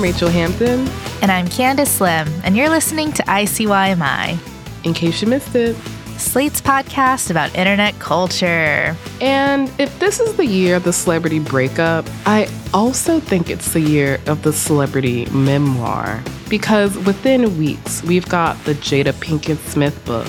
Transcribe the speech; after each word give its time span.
I'm 0.00 0.06
Rachelle 0.06 0.32
Hampton. 0.32 0.88
And 1.20 1.30
I'm 1.30 1.46
Candice 1.46 2.00
Lim, 2.00 2.26
and 2.42 2.56
you're 2.56 2.70
listening 2.70 3.12
to 3.12 3.22
ICYMI. 3.24 4.38
In 4.86 4.94
case 4.94 5.20
you 5.20 5.28
missed 5.28 5.54
it, 5.54 5.76
Slate's 6.16 6.58
podcast 6.58 7.30
about 7.30 7.54
internet 7.54 7.98
culture. 7.98 8.96
And 9.20 9.70
if 9.78 9.98
this 9.98 10.18
is 10.18 10.38
the 10.38 10.46
year 10.46 10.76
of 10.76 10.84
the 10.84 10.92
celebrity 10.94 11.38
breakup, 11.38 12.06
I 12.24 12.48
also 12.72 13.20
think 13.20 13.50
it's 13.50 13.74
the 13.74 13.82
year 13.82 14.18
of 14.26 14.42
the 14.42 14.54
celebrity 14.54 15.26
memoir. 15.26 16.22
Because 16.48 16.96
within 17.00 17.58
weeks, 17.58 18.02
we've 18.02 18.26
got 18.26 18.56
the 18.64 18.72
Jada 18.72 19.12
Pinkett 19.12 19.58
Smith 19.68 20.02
book. 20.06 20.28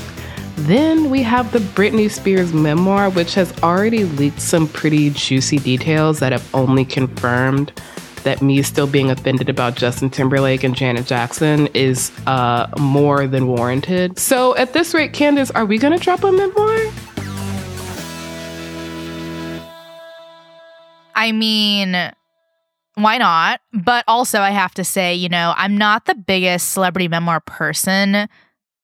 Then 0.67 1.09
we 1.09 1.23
have 1.23 1.53
the 1.53 1.59
Britney 1.59 2.11
Spears 2.11 2.52
memoir, 2.52 3.09
which 3.09 3.35
has 3.35 3.58
already 3.63 4.03
leaked 4.03 4.41
some 4.41 4.67
pretty 4.67 5.11
juicy 5.11 5.59
details 5.59 6.19
that 6.19 6.33
have 6.33 6.53
only 6.53 6.83
confirmed 6.83 7.72
that 8.23 8.41
me 8.41 8.61
still 8.61 8.88
being 8.88 9.09
offended 9.09 9.49
about 9.49 9.75
Justin 9.75 10.09
Timberlake 10.09 10.63
and 10.63 10.75
Janet 10.75 11.05
Jackson 11.05 11.67
is 11.73 12.11
uh, 12.27 12.67
more 12.80 13.27
than 13.27 13.47
warranted. 13.47 14.17
So 14.20 14.55
at 14.57 14.73
this 14.73 14.94
rate, 14.94 15.13
Candice, 15.13 15.52
are 15.55 15.66
we 15.66 15.77
going 15.77 15.97
to 15.97 16.03
drop 16.03 16.23
a 16.23 16.31
memoir? 16.31 16.77
I 21.16 21.31
mean, 21.31 21.95
why 22.95 23.17
not? 23.17 23.61
But 23.73 24.03
also, 24.07 24.39
I 24.39 24.52
have 24.52 24.73
to 24.75 24.83
say, 24.83 25.13
you 25.13 25.30
know, 25.30 25.53
I'm 25.55 25.77
not 25.77 26.05
the 26.05 26.16
biggest 26.16 26.72
celebrity 26.72 27.08
memoir 27.08 27.39
person, 27.41 28.27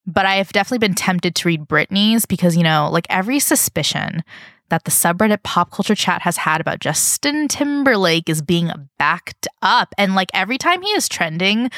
but 0.05 0.25
I 0.25 0.35
have 0.35 0.51
definitely 0.53 0.87
been 0.87 0.95
tempted 0.95 1.35
to 1.35 1.47
read 1.47 1.67
Britney's 1.67 2.25
because, 2.25 2.55
you 2.55 2.63
know, 2.63 2.89
like 2.91 3.07
every 3.09 3.39
suspicion 3.39 4.23
that 4.69 4.83
the 4.83 4.91
subreddit 4.91 5.43
pop 5.43 5.71
culture 5.71 5.95
chat 5.95 6.21
has 6.21 6.37
had 6.37 6.61
about 6.61 6.79
Justin 6.79 7.47
Timberlake 7.47 8.29
is 8.29 8.41
being 8.41 8.71
backed 8.97 9.47
up. 9.61 9.93
And 9.97 10.15
like 10.15 10.29
every 10.33 10.57
time 10.57 10.81
he 10.81 10.89
is 10.89 11.07
trending, 11.07 11.69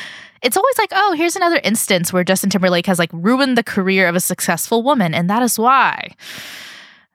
it's 0.42 0.58
always 0.58 0.78
like, 0.78 0.92
oh, 0.94 1.14
here's 1.14 1.36
another 1.36 1.62
instance 1.64 2.12
where 2.12 2.24
Justin 2.24 2.50
Timberlake 2.50 2.86
has 2.86 3.00
like 3.00 3.12
ruined 3.14 3.58
the 3.58 3.64
career 3.64 4.08
of 4.08 4.16
a 4.16 4.20
successful 4.20 4.84
woman. 4.84 5.14
And 5.14 5.30
that 5.30 5.44
is 5.44 5.60
why. 5.60 6.16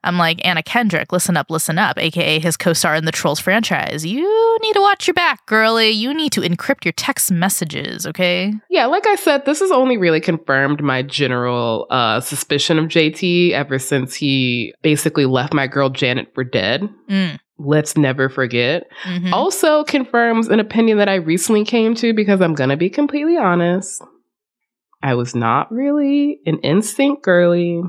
I'm 0.04 0.18
like, 0.18 0.46
Anna 0.46 0.62
Kendrick, 0.62 1.12
listen 1.12 1.36
up, 1.36 1.50
listen 1.50 1.78
up, 1.78 1.98
aka 1.98 2.38
his 2.38 2.56
co 2.56 2.72
star 2.72 2.94
in 2.94 3.06
the 3.06 3.12
Trolls 3.12 3.40
franchise. 3.40 4.04
You 4.04 4.58
need 4.62 4.74
to 4.74 4.80
watch 4.80 5.06
your 5.06 5.14
back, 5.14 5.44
girly. 5.46 5.90
You 5.90 6.14
need 6.14 6.30
to 6.32 6.42
encrypt 6.42 6.84
your 6.84 6.92
text 6.92 7.32
messages, 7.32 8.06
okay? 8.06 8.52
Yeah, 8.70 8.86
like 8.86 9.06
I 9.06 9.16
said, 9.16 9.46
this 9.46 9.60
has 9.60 9.72
only 9.72 9.96
really 9.96 10.20
confirmed 10.20 10.82
my 10.82 11.02
general 11.02 11.86
uh, 11.90 12.20
suspicion 12.20 12.78
of 12.78 12.86
JT 12.86 13.52
ever 13.52 13.78
since 13.78 14.14
he 14.14 14.74
basically 14.82 15.26
left 15.26 15.54
my 15.54 15.66
girl 15.66 15.88
Janet 15.88 16.32
for 16.34 16.44
dead. 16.44 16.88
Mm. 17.08 17.38
Let's 17.58 17.96
never 17.96 18.28
forget. 18.28 18.84
Mm-hmm. 19.04 19.32
Also 19.32 19.84
confirms 19.84 20.48
an 20.48 20.60
opinion 20.60 20.98
that 20.98 21.08
I 21.08 21.14
recently 21.14 21.64
came 21.64 21.94
to 21.96 22.12
because 22.12 22.40
I'm 22.40 22.54
going 22.54 22.70
to 22.70 22.76
be 22.76 22.90
completely 22.90 23.36
honest. 23.36 24.02
I 25.02 25.14
was 25.14 25.34
not 25.34 25.70
really 25.70 26.40
an 26.46 26.58
NSYNC 26.58 27.22
girly 27.22 27.82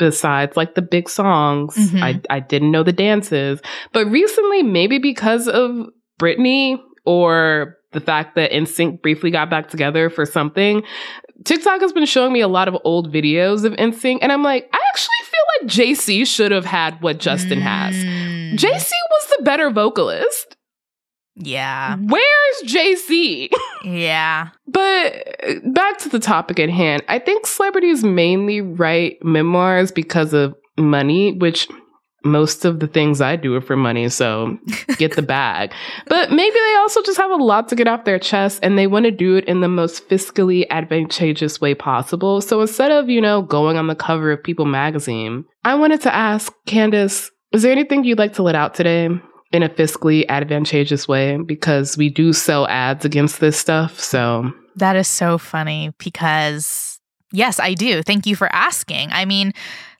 besides 0.00 0.56
like 0.56 0.74
the 0.74 0.82
big 0.82 1.08
songs. 1.08 1.76
Mm-hmm. 1.76 2.02
I, 2.02 2.20
I 2.30 2.40
didn't 2.40 2.72
know 2.72 2.82
the 2.82 2.92
dances. 2.92 3.60
But 3.92 4.06
recently, 4.06 4.64
maybe 4.64 4.98
because 4.98 5.46
of 5.46 5.86
Britney 6.18 6.80
or 7.04 7.76
the 7.92 8.00
fact 8.00 8.34
that 8.34 8.50
NSYNC 8.50 9.02
briefly 9.02 9.30
got 9.30 9.50
back 9.50 9.68
together 9.68 10.10
for 10.10 10.24
something, 10.24 10.82
TikTok 11.44 11.80
has 11.80 11.92
been 11.92 12.06
showing 12.06 12.32
me 12.32 12.40
a 12.40 12.48
lot 12.48 12.66
of 12.66 12.76
old 12.82 13.12
videos 13.12 13.64
of 13.64 13.72
NSYNC, 13.74 14.18
and 14.22 14.32
I'm 14.32 14.42
like, 14.42 14.68
I 14.72 14.78
actually 14.88 15.10
feel 15.24 15.40
like 15.60 15.70
JC 15.70 16.26
should 16.26 16.50
have 16.50 16.66
had 16.66 17.00
what 17.02 17.18
Justin 17.18 17.60
mm. 17.60 17.62
has. 17.62 17.94
JC 18.60 18.90
was 18.90 19.36
the 19.36 19.42
better 19.42 19.70
vocalist. 19.70 20.56
Yeah. 21.36 21.96
Where's 21.96 22.62
JC? 22.64 23.50
yeah. 23.84 24.48
But 24.72 25.36
uh, 25.44 25.54
back 25.72 25.98
to 25.98 26.08
the 26.08 26.20
topic 26.20 26.60
at 26.60 26.70
hand. 26.70 27.02
I 27.08 27.18
think 27.18 27.44
celebrities 27.44 28.04
mainly 28.04 28.60
write 28.60 29.18
memoirs 29.22 29.90
because 29.90 30.32
of 30.32 30.54
money, 30.78 31.32
which 31.32 31.66
most 32.24 32.64
of 32.64 32.80
the 32.80 32.86
things 32.86 33.20
I 33.20 33.36
do 33.36 33.54
are 33.54 33.60
for 33.60 33.76
money, 33.76 34.08
so 34.08 34.58
get 34.98 35.16
the 35.16 35.22
bag. 35.22 35.72
But 36.06 36.30
maybe 36.30 36.54
they 36.54 36.74
also 36.76 37.02
just 37.02 37.18
have 37.18 37.30
a 37.30 37.36
lot 37.42 37.68
to 37.68 37.76
get 37.76 37.88
off 37.88 38.04
their 38.04 38.18
chest 38.18 38.60
and 38.62 38.78
they 38.78 38.86
want 38.86 39.06
to 39.06 39.10
do 39.10 39.36
it 39.36 39.44
in 39.46 39.60
the 39.60 39.68
most 39.68 40.08
fiscally 40.08 40.66
advantageous 40.70 41.60
way 41.60 41.74
possible. 41.74 42.40
So 42.40 42.60
instead 42.60 42.92
of, 42.92 43.08
you 43.08 43.20
know, 43.20 43.42
going 43.42 43.76
on 43.76 43.86
the 43.86 43.94
cover 43.94 44.30
of 44.30 44.42
People 44.42 44.66
magazine, 44.66 45.44
I 45.64 45.74
wanted 45.74 46.02
to 46.02 46.14
ask 46.14 46.52
Candice, 46.66 47.30
is 47.52 47.62
there 47.62 47.72
anything 47.72 48.04
you'd 48.04 48.18
like 48.18 48.34
to 48.34 48.42
let 48.42 48.54
out 48.54 48.74
today? 48.74 49.08
In 49.52 49.62
a 49.64 49.68
fiscally 49.68 50.24
advantageous 50.28 51.08
way 51.08 51.36
because 51.38 51.96
we 51.96 52.08
do 52.08 52.32
sell 52.32 52.68
ads 52.68 53.04
against 53.04 53.40
this 53.40 53.56
stuff. 53.58 53.98
So 53.98 54.52
that 54.76 54.96
is 54.96 55.08
so 55.08 55.38
funny 55.38 55.92
because, 55.98 57.00
yes, 57.32 57.58
I 57.58 57.74
do. 57.74 58.02
Thank 58.02 58.26
you 58.26 58.36
for 58.36 58.52
asking. 58.54 59.10
I 59.10 59.24
mean, 59.24 59.52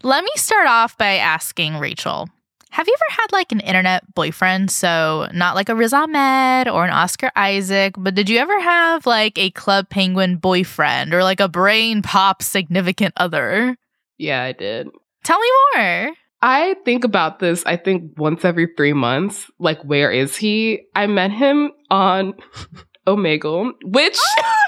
let 0.03 0.23
me 0.23 0.31
start 0.37 0.69
off 0.69 0.97
by 0.97 1.17
asking 1.17 1.75
Rachelle. 1.75 2.29
Have 2.71 2.87
you 2.87 2.95
ever 2.95 3.21
had 3.21 3.33
like 3.33 3.51
an 3.51 3.59
internet 3.61 4.15
boyfriend? 4.15 4.71
So, 4.71 5.29
not 5.35 5.57
like 5.57 5.69
a 5.69 5.75
Riz 5.75 5.93
Ahmed 5.93 6.69
or 6.69 6.85
an 6.85 6.93
Oscar 6.93 7.33
Isaac, 7.35 7.95
but 7.99 8.15
did 8.15 8.31
you 8.31 8.39
ever 8.39 8.61
have 8.61 9.07
like 9.07 9.37
a 9.37 9.51
Club 9.51 9.89
Penguin 9.91 10.37
boyfriend 10.37 11.13
or 11.13 11.25
like 11.25 11.41
a 11.41 11.49
BrainPOP 11.49 12.43
significant 12.43 13.15
other? 13.17 13.77
Yeah, 14.19 14.45
I 14.45 14.53
did. 14.53 14.89
Tell 15.25 15.41
me 15.41 15.49
more. 15.75 16.13
I 16.43 16.77
think 16.85 17.05
about 17.05 17.39
this, 17.39 17.65
I 17.67 17.77
think 17.77 18.13
once 18.17 18.45
every 18.45 18.69
three 18.77 18.95
months. 18.95 19.51
Like, 19.59 19.83
where 19.83 20.11
is 20.11 20.37
he? 20.37 20.87
I 20.95 21.07
met 21.07 21.31
him 21.31 21.73
on 21.91 22.35
Omegle, 23.07 23.73
which 23.85 24.19
oh 24.39 24.63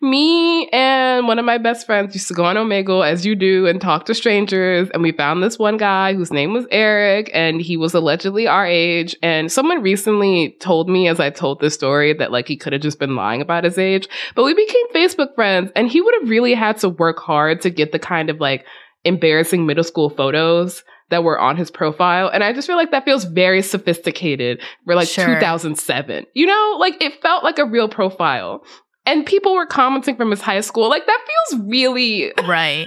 Me 0.10 0.68
and 0.68 1.26
one 1.26 1.38
of 1.38 1.44
my 1.44 1.58
best 1.58 1.86
friends 1.86 2.14
used 2.14 2.28
to 2.28 2.34
go 2.34 2.44
on 2.44 2.56
Omegle, 2.56 3.06
as 3.08 3.24
you 3.24 3.34
do, 3.34 3.66
and 3.66 3.80
talk 3.80 4.06
to 4.06 4.14
strangers. 4.14 4.90
And 4.90 5.02
we 5.02 5.12
found 5.12 5.42
this 5.42 5.58
one 5.58 5.76
guy 5.76 6.14
whose 6.14 6.32
name 6.32 6.52
was 6.52 6.66
Eric, 6.70 7.30
and 7.32 7.60
he 7.60 7.76
was 7.76 7.94
allegedly 7.94 8.46
our 8.46 8.66
age. 8.66 9.16
And 9.22 9.50
someone 9.50 9.82
recently 9.82 10.56
told 10.60 10.88
me, 10.88 11.08
as 11.08 11.20
I 11.20 11.30
told 11.30 11.60
this 11.60 11.74
story, 11.74 12.12
that 12.14 12.32
like 12.32 12.48
he 12.48 12.56
could 12.56 12.72
have 12.72 12.82
just 12.82 12.98
been 12.98 13.16
lying 13.16 13.40
about 13.40 13.64
his 13.64 13.78
age. 13.78 14.08
But 14.34 14.44
we 14.44 14.54
became 14.54 14.88
Facebook 14.92 15.34
friends, 15.34 15.70
and 15.74 15.88
he 15.88 16.00
would 16.00 16.14
have 16.20 16.28
really 16.28 16.54
had 16.54 16.78
to 16.78 16.88
work 16.88 17.18
hard 17.18 17.60
to 17.62 17.70
get 17.70 17.92
the 17.92 17.98
kind 17.98 18.28
of 18.28 18.40
like 18.40 18.66
embarrassing 19.04 19.66
middle 19.66 19.84
school 19.84 20.10
photos 20.10 20.82
that 21.10 21.24
were 21.24 21.38
on 21.38 21.56
his 21.56 21.70
profile. 21.70 22.28
And 22.28 22.42
I 22.42 22.52
just 22.52 22.66
feel 22.66 22.76
like 22.76 22.90
that 22.90 23.04
feels 23.04 23.24
very 23.24 23.62
sophisticated 23.62 24.60
for 24.84 24.94
like 24.94 25.08
sure. 25.08 25.26
2007. 25.26 26.26
You 26.34 26.46
know, 26.46 26.76
like 26.78 27.00
it 27.00 27.20
felt 27.22 27.44
like 27.44 27.58
a 27.58 27.64
real 27.64 27.88
profile. 27.88 28.64
And 29.06 29.26
people 29.26 29.54
were 29.54 29.66
commenting 29.66 30.16
from 30.16 30.30
his 30.30 30.40
high 30.40 30.60
school. 30.60 30.88
Like 30.88 31.06
that 31.06 31.26
feels 31.50 31.62
really 31.66 32.32
right. 32.48 32.86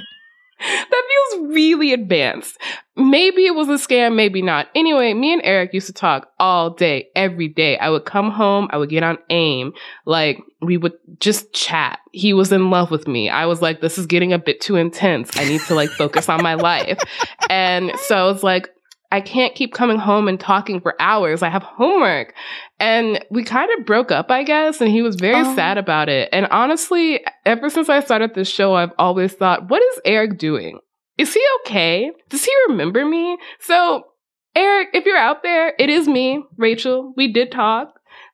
That 0.59 1.03
feels 1.31 1.53
really 1.53 1.93
advanced. 1.93 2.57
Maybe 2.95 3.45
it 3.45 3.53
was 3.53 3.69
a 3.69 3.73
scam, 3.73 4.15
maybe 4.15 4.41
not. 4.41 4.67
Anyway, 4.73 5.13
me 5.13 5.33
and 5.33 5.41
Eric 5.43 5.73
used 5.73 5.87
to 5.87 5.93
talk 5.93 6.31
all 6.39 6.71
day, 6.71 7.09
every 7.15 7.47
day. 7.47 7.77
I 7.77 7.89
would 7.89 8.05
come 8.05 8.31
home, 8.31 8.67
I 8.71 8.77
would 8.77 8.89
get 8.89 9.03
on 9.03 9.19
AIM, 9.29 9.73
like 10.05 10.39
we 10.61 10.77
would 10.77 10.93
just 11.19 11.53
chat. 11.53 11.99
He 12.11 12.33
was 12.33 12.51
in 12.51 12.71
love 12.71 12.89
with 12.89 13.07
me. 13.07 13.29
I 13.29 13.45
was 13.45 13.61
like, 13.61 13.81
this 13.81 13.97
is 13.97 14.07
getting 14.07 14.33
a 14.33 14.39
bit 14.39 14.59
too 14.59 14.75
intense. 14.75 15.37
I 15.37 15.45
need 15.45 15.61
to 15.61 15.75
like 15.75 15.89
focus 15.89 16.29
on 16.29 16.41
my 16.41 16.55
life. 16.55 16.99
And 17.49 17.93
so 17.99 18.17
I 18.17 18.29
was 18.29 18.43
like, 18.43 18.69
I 19.11 19.21
can't 19.21 19.55
keep 19.55 19.73
coming 19.73 19.97
home 19.97 20.27
and 20.27 20.39
talking 20.39 20.81
for 20.81 20.95
hours. 20.99 21.41
I 21.41 21.49
have 21.49 21.63
homework. 21.63 22.33
And 22.79 23.23
we 23.31 23.43
kind 23.43 23.69
of 23.77 23.85
broke 23.85 24.11
up, 24.11 24.29
I 24.29 24.43
guess, 24.43 24.81
and 24.81 24.91
he 24.91 25.01
was 25.01 25.15
very 25.15 25.45
oh. 25.45 25.55
sad 25.55 25.77
about 25.77 26.09
it. 26.09 26.29
And 26.33 26.45
honestly, 26.47 27.25
ever 27.45 27.69
since 27.69 27.87
I 27.87 28.01
started 28.01 28.33
this 28.33 28.49
show, 28.49 28.75
I've 28.75 28.93
always 28.99 29.33
thought, 29.33 29.69
what 29.69 29.81
is 29.81 30.01
Eric 30.03 30.37
doing? 30.37 30.79
Is 31.17 31.33
he 31.33 31.43
okay? 31.61 32.11
Does 32.29 32.43
he 32.43 32.51
remember 32.67 33.05
me? 33.05 33.37
So, 33.59 34.07
Eric, 34.55 34.89
if 34.93 35.05
you're 35.05 35.17
out 35.17 35.41
there, 35.41 35.73
it 35.79 35.89
is 35.89 36.07
me, 36.07 36.43
Rachelle. 36.59 37.13
We 37.15 37.31
did 37.31 37.51
talk. 37.51 37.93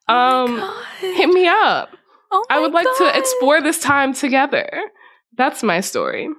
Oh 0.09 0.45
um, 0.45 0.83
hit 0.99 1.29
me 1.29 1.47
up. 1.47 1.89
Oh 2.31 2.43
I 2.49 2.59
would 2.59 2.73
like 2.73 2.85
God. 2.85 3.11
to 3.11 3.17
explore 3.17 3.61
this 3.61 3.79
time 3.79 4.13
together. 4.13 4.69
That's 5.37 5.63
my 5.63 5.79
story. 5.79 6.29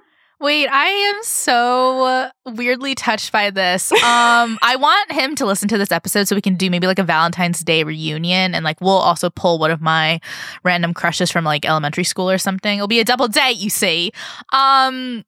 Wait, 0.41 0.67
I 0.67 0.87
am 0.87 1.23
so 1.23 2.29
weirdly 2.45 2.93
touched 2.93 3.31
by 3.31 3.51
this. 3.51 3.91
Um, 3.91 4.59
I 4.61 4.75
want 4.77 5.11
him 5.11 5.35
to 5.35 5.45
listen 5.45 5.69
to 5.69 5.77
this 5.77 5.91
episode 5.91 6.27
so 6.27 6.35
we 6.35 6.41
can 6.41 6.55
do 6.55 6.69
maybe 6.69 6.87
like 6.87 6.99
a 6.99 7.03
Valentine's 7.03 7.61
Day 7.61 7.83
reunion 7.83 8.53
and 8.53 8.65
like 8.65 8.81
we'll 8.81 8.91
also 8.91 9.29
pull 9.29 9.59
one 9.59 9.71
of 9.71 9.81
my 9.81 10.19
random 10.63 10.93
crushes 10.93 11.31
from 11.31 11.45
like 11.45 11.65
elementary 11.65 12.03
school 12.03 12.29
or 12.29 12.37
something. 12.37 12.77
It'll 12.77 12.87
be 12.87 12.99
a 12.99 13.05
double 13.05 13.29
date, 13.29 13.57
you 13.57 13.69
see. 13.69 14.11
Um, 14.51 15.23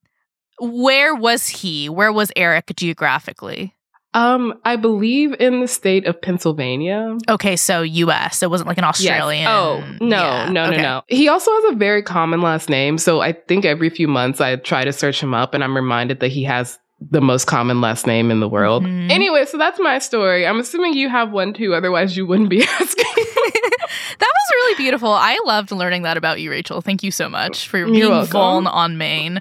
where 0.60 1.16
was 1.16 1.48
he? 1.48 1.88
Where 1.88 2.12
was 2.12 2.32
Eric 2.36 2.74
geographically? 2.76 3.77
Um, 4.18 4.60
I 4.66 4.78
believe 4.78 5.36
in 5.40 5.62
the 5.62 5.68
state 5.68 6.08
of 6.08 6.20
Pennsylvania. 6.20 7.16
Okay, 7.30 7.56
so 7.56 7.84
U.S. 7.84 8.42
It 8.42 8.50
wasn't 8.50 8.68
like 8.68 8.80
an 8.80 8.84
Australian. 8.84 9.44
Yes. 9.44 9.52
Oh 9.52 9.84
no, 10.02 10.18
yeah. 10.18 10.50
no, 10.50 10.64
okay. 10.66 10.78
no, 10.78 10.82
no. 10.82 11.02
He 11.08 11.28
also 11.28 11.52
has 11.52 11.74
a 11.74 11.76
very 11.76 12.02
common 12.02 12.42
last 12.42 12.68
name, 12.68 12.98
so 12.98 13.22
I 13.22 13.34
think 13.34 13.64
every 13.64 13.92
few 13.92 14.08
months 14.08 14.42
I 14.42 14.56
try 14.56 14.86
to 14.86 14.92
search 14.92 15.22
him 15.22 15.36
up, 15.36 15.54
and 15.54 15.64
I'm 15.64 15.76
reminded 15.76 16.20
that 16.22 16.30
he 16.30 16.44
has 16.46 16.80
the 17.00 17.22
most 17.22 17.46
common 17.46 17.80
last 17.80 18.08
name 18.08 18.32
in 18.32 18.40
the 18.40 18.50
world. 18.50 18.84
Mm-hmm. 18.84 19.12
Anyway, 19.12 19.46
so 19.46 19.60
that's 19.60 19.80
my 19.80 20.00
story. 20.00 20.48
I'm 20.48 20.60
assuming 20.60 20.94
you 20.94 21.10
have 21.10 21.32
one 21.32 21.54
too, 21.54 21.76
otherwise, 21.76 22.18
you 22.18 22.26
wouldn't 22.26 22.50
be 22.50 22.64
asking. 22.68 23.06
that 23.16 24.34
was 24.34 24.52
really 24.52 24.78
beautiful. 24.78 25.12
I 25.12 25.40
loved 25.46 25.72
learning 25.72 26.02
that 26.02 26.18
about 26.18 26.42
you, 26.42 26.50
Rachelle. 26.50 26.84
Thank 26.84 27.04
you 27.04 27.12
so 27.12 27.30
much 27.30 27.68
for 27.68 27.86
being 27.86 28.02
Vuln 28.02 28.66
on 28.66 28.98
Maine. 28.98 29.40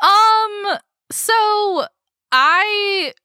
Um, 0.00 0.78
so 1.10 1.32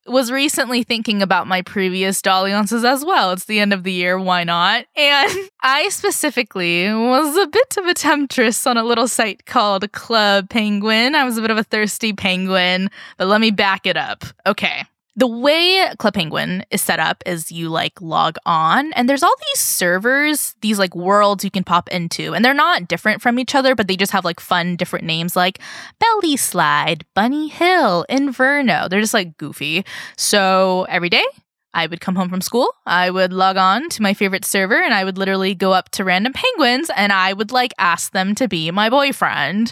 Was 0.08 0.32
recently 0.32 0.84
thinking 0.84 1.22
about 1.22 1.48
my 1.48 1.62
previous 1.62 2.22
dalliances 2.22 2.84
as 2.84 3.04
well. 3.04 3.32
It's 3.32 3.46
the 3.46 3.60
end 3.60 3.74
of 3.74 3.84
the 3.84 3.92
year, 3.92 4.20
why 4.20 4.44
not? 4.44 4.86
And 4.96 5.32
I 5.64 5.90
specifically 5.90 6.92
was 6.92 7.36
a 7.38 7.48
bit 7.48 7.78
of 7.78 7.86
a 7.86 7.94
temptress 7.94 8.66
on 8.66 8.78
a 8.78 8.84
little 8.84 9.08
site 9.08 9.46
called 9.46 9.92
Club 9.92 10.50
Penguin. 10.50 11.16
I 11.16 11.24
was 11.24 11.38
a 11.38 11.42
bit 11.42 11.52
of 11.52 11.58
a 11.58 11.64
thirsty 11.64 12.14
penguin, 12.14 12.90
but 13.18 13.28
let 13.28 13.42
me 13.42 13.52
back 13.52 13.86
it 13.86 13.98
up. 13.98 14.24
Okay 14.46 14.84
the 15.18 15.28
way 15.28 15.92
Club 15.98 16.14
Penguin 16.14 16.64
is 16.70 16.82
set 16.82 17.00
up 17.00 17.24
is 17.26 17.52
you 17.52 17.70
like 17.70 18.00
log 18.00 18.38
on 18.46 18.94
and 18.94 19.10
there's 19.10 19.24
all 19.24 19.36
these 19.52 19.60
servers, 19.60 20.56
these 20.62 20.78
like 20.78 20.96
worlds 20.96 21.44
you 21.44 21.50
can 21.50 21.64
pop 21.64 21.90
into, 21.90 22.36
and 22.36 22.46
they're 22.46 22.54
not 22.54 22.88
different 22.88 23.22
from 23.22 23.40
each 23.40 23.56
other, 23.56 23.74
but 23.74 23.88
they 23.88 23.98
just 23.98 24.12
have 24.12 24.24
like 24.24 24.40
fun 24.40 24.76
different 24.76 25.06
names 25.06 25.36
like 25.36 25.60
Belly 26.00 26.38
Slide, 26.38 27.04
Bunny 27.16 27.48
Hill, 27.48 28.06
Inverno. 28.12 28.88
They're 28.88 29.02
just 29.02 29.16
like 29.16 29.38
goofy. 29.38 29.84
So 30.18 30.86
every 30.88 31.10
day 31.10 31.26
I 31.74 31.88
would 31.88 32.00
come 32.00 32.16
home 32.16 32.30
from 32.30 32.42
school, 32.42 32.74
I 32.86 33.10
would 33.10 33.34
log 33.34 33.58
on 33.58 33.90
to 33.90 34.02
my 34.04 34.14
favorite 34.14 34.46
server, 34.46 34.82
and 34.82 34.94
I 34.94 35.04
would 35.04 35.18
literally 35.18 35.56
go 35.56 35.74
up 35.74 35.90
to 35.92 36.04
random 36.04 36.34
penguins 36.34 36.92
and 36.96 37.12
I 37.12 37.34
would 37.34 37.52
like 37.52 37.74
ask 37.80 38.12
them 38.12 38.36
to 38.36 38.48
be 38.48 38.70
my 38.70 38.90
boyfriend. 38.90 39.72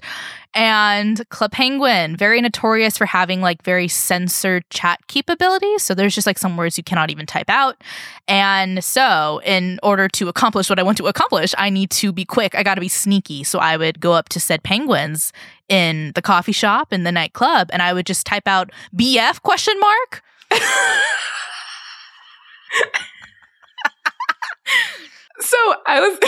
And 0.56 1.28
Club 1.30 1.52
Penguin, 1.52 2.16
very 2.16 2.40
notorious 2.40 2.98
for 2.98 3.06
having 3.06 3.42
like 3.42 3.62
very 3.62 3.90
censored 3.90 4.63
chat 4.69 5.06
capabilities. 5.07 5.84
So 5.84 5.94
there's 5.94 6.16
just 6.16 6.25
like 6.25 6.40
some 6.40 6.56
words 6.56 6.78
you 6.78 6.84
cannot 6.84 7.12
even 7.12 7.25
type 7.25 7.50
out. 7.50 7.84
And 8.28 8.81
so, 8.84 9.42
in 9.46 9.80
order 9.84 10.07
to 10.07 10.30
accomplish 10.30 10.69
what 10.69 10.80
I 10.80 10.84
want 10.84 10.98
to 11.00 11.07
accomplish, 11.07 11.54
I 11.57 11.69
need 11.69 11.92
to 11.92 12.13
be 12.13 12.24
quick. 12.24 12.56
I 12.56 12.63
got 12.63 12.75
to 12.75 12.81
be 12.81 12.88
sneaky. 12.88 13.44
So 13.44 13.60
I 13.60 13.75
would 13.75 14.00
go 14.00 14.13
up 14.13 14.30
to 14.30 14.40
said 14.40 14.63
penguins 14.63 15.34
in 15.68 16.13
the 16.16 16.22
coffee 16.22 16.54
shop 16.54 16.94
in 16.94 17.04
the 17.04 17.12
nightclub 17.12 17.69
and 17.74 17.81
I 17.81 17.92
would 17.92 18.06
just 18.06 18.25
type 18.25 18.48
out 18.48 18.72
BF 18.96 19.42
question 19.42 19.78
mark. 19.80 20.24
so 25.40 25.58
I 25.86 26.00
was 26.00 26.20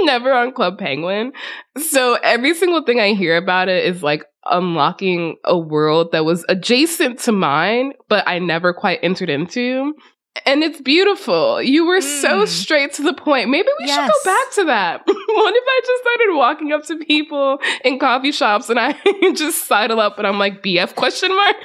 never 0.06 0.32
on 0.32 0.52
Club 0.52 0.78
Penguin. 0.78 1.32
So 1.78 2.14
every 2.22 2.54
single 2.54 2.82
thing 2.82 3.00
I 3.00 3.14
hear 3.14 3.36
about 3.36 3.68
it 3.68 3.84
is 3.84 4.02
like 4.02 4.24
unlocking 4.44 5.36
a 5.44 5.58
world 5.58 6.12
that 6.12 6.24
was 6.24 6.44
adjacent 6.48 7.20
to 7.20 7.32
mine, 7.32 7.92
but 8.08 8.26
I 8.26 8.38
never 8.38 8.72
quite 8.72 9.00
entered 9.02 9.30
into. 9.30 9.94
And 10.44 10.62
it's 10.62 10.80
beautiful. 10.80 11.62
You 11.62 11.86
were 11.86 12.00
mm. 12.00 12.20
so 12.20 12.44
straight 12.44 12.92
to 12.94 13.02
the 13.02 13.14
point. 13.14 13.48
Maybe 13.48 13.68
we 13.80 13.86
yes. 13.86 13.96
should 13.96 14.12
go 14.12 14.30
back 14.30 14.54
to 14.54 14.64
that. 14.64 15.02
what 15.06 15.54
if 15.54 15.64
I 15.66 15.80
just 15.86 16.02
started 16.02 16.36
walking 16.36 16.72
up 16.72 16.84
to 16.86 16.96
people 17.04 17.58
in 17.84 17.98
coffee 17.98 18.32
shops 18.32 18.68
and 18.68 18.78
I 18.78 18.92
just 19.34 19.66
sidle 19.66 20.00
up 20.00 20.18
and 20.18 20.26
I'm 20.26 20.38
like 20.38 20.62
BF 20.62 20.94
question 20.94 21.34
mark? 21.34 21.56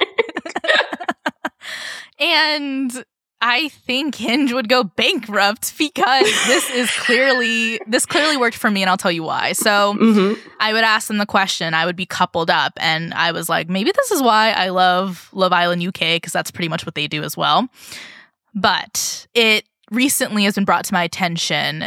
and 2.18 3.04
I 3.44 3.68
think 3.70 4.14
Hinge 4.14 4.52
would 4.52 4.68
go 4.68 4.84
bankrupt 4.84 5.76
because 5.76 6.24
this 6.46 6.70
is 6.70 6.90
clearly 6.92 7.80
this 7.88 8.06
clearly 8.06 8.36
worked 8.36 8.56
for 8.56 8.70
me 8.70 8.82
and 8.82 8.88
I'll 8.88 8.96
tell 8.96 9.10
you 9.10 9.24
why. 9.24 9.52
So 9.52 9.94
mm-hmm. 9.94 10.40
I 10.60 10.72
would 10.72 10.84
ask 10.84 11.08
them 11.08 11.18
the 11.18 11.26
question, 11.26 11.74
I 11.74 11.84
would 11.84 11.96
be 11.96 12.06
coupled 12.06 12.50
up 12.50 12.72
and 12.76 13.12
I 13.12 13.32
was 13.32 13.48
like, 13.48 13.68
maybe 13.68 13.90
this 13.94 14.12
is 14.12 14.22
why 14.22 14.52
I 14.52 14.68
love 14.68 15.28
Love 15.32 15.52
Island 15.52 15.82
UK 15.82 16.16
because 16.16 16.32
that's 16.32 16.52
pretty 16.52 16.68
much 16.68 16.86
what 16.86 16.94
they 16.94 17.08
do 17.08 17.24
as 17.24 17.36
well. 17.36 17.68
But 18.54 19.26
it 19.34 19.64
recently 19.90 20.44
has 20.44 20.54
been 20.54 20.64
brought 20.64 20.84
to 20.84 20.94
my 20.94 21.02
attention 21.02 21.84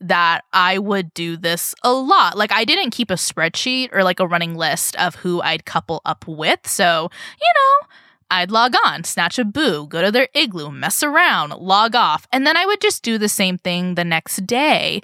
that 0.00 0.42
I 0.52 0.78
would 0.78 1.12
do 1.12 1.36
this 1.36 1.74
a 1.82 1.92
lot. 1.92 2.38
Like 2.38 2.52
I 2.52 2.64
didn't 2.64 2.90
keep 2.90 3.10
a 3.10 3.14
spreadsheet 3.14 3.90
or 3.92 4.02
like 4.02 4.20
a 4.20 4.26
running 4.26 4.54
list 4.54 4.96
of 4.96 5.16
who 5.16 5.42
I'd 5.42 5.66
couple 5.66 6.00
up 6.06 6.26
with. 6.26 6.66
So, 6.66 7.10
you 7.40 7.52
know, 7.54 7.86
I'd 8.30 8.50
log 8.50 8.74
on, 8.84 9.04
snatch 9.04 9.38
a 9.38 9.44
boo, 9.44 9.86
go 9.86 10.02
to 10.02 10.10
their 10.10 10.28
igloo, 10.34 10.70
mess 10.70 11.02
around, 11.02 11.50
log 11.50 11.94
off, 11.94 12.26
and 12.32 12.46
then 12.46 12.56
I 12.56 12.66
would 12.66 12.80
just 12.80 13.02
do 13.02 13.18
the 13.18 13.28
same 13.28 13.58
thing 13.58 13.94
the 13.94 14.04
next 14.04 14.46
day. 14.46 15.00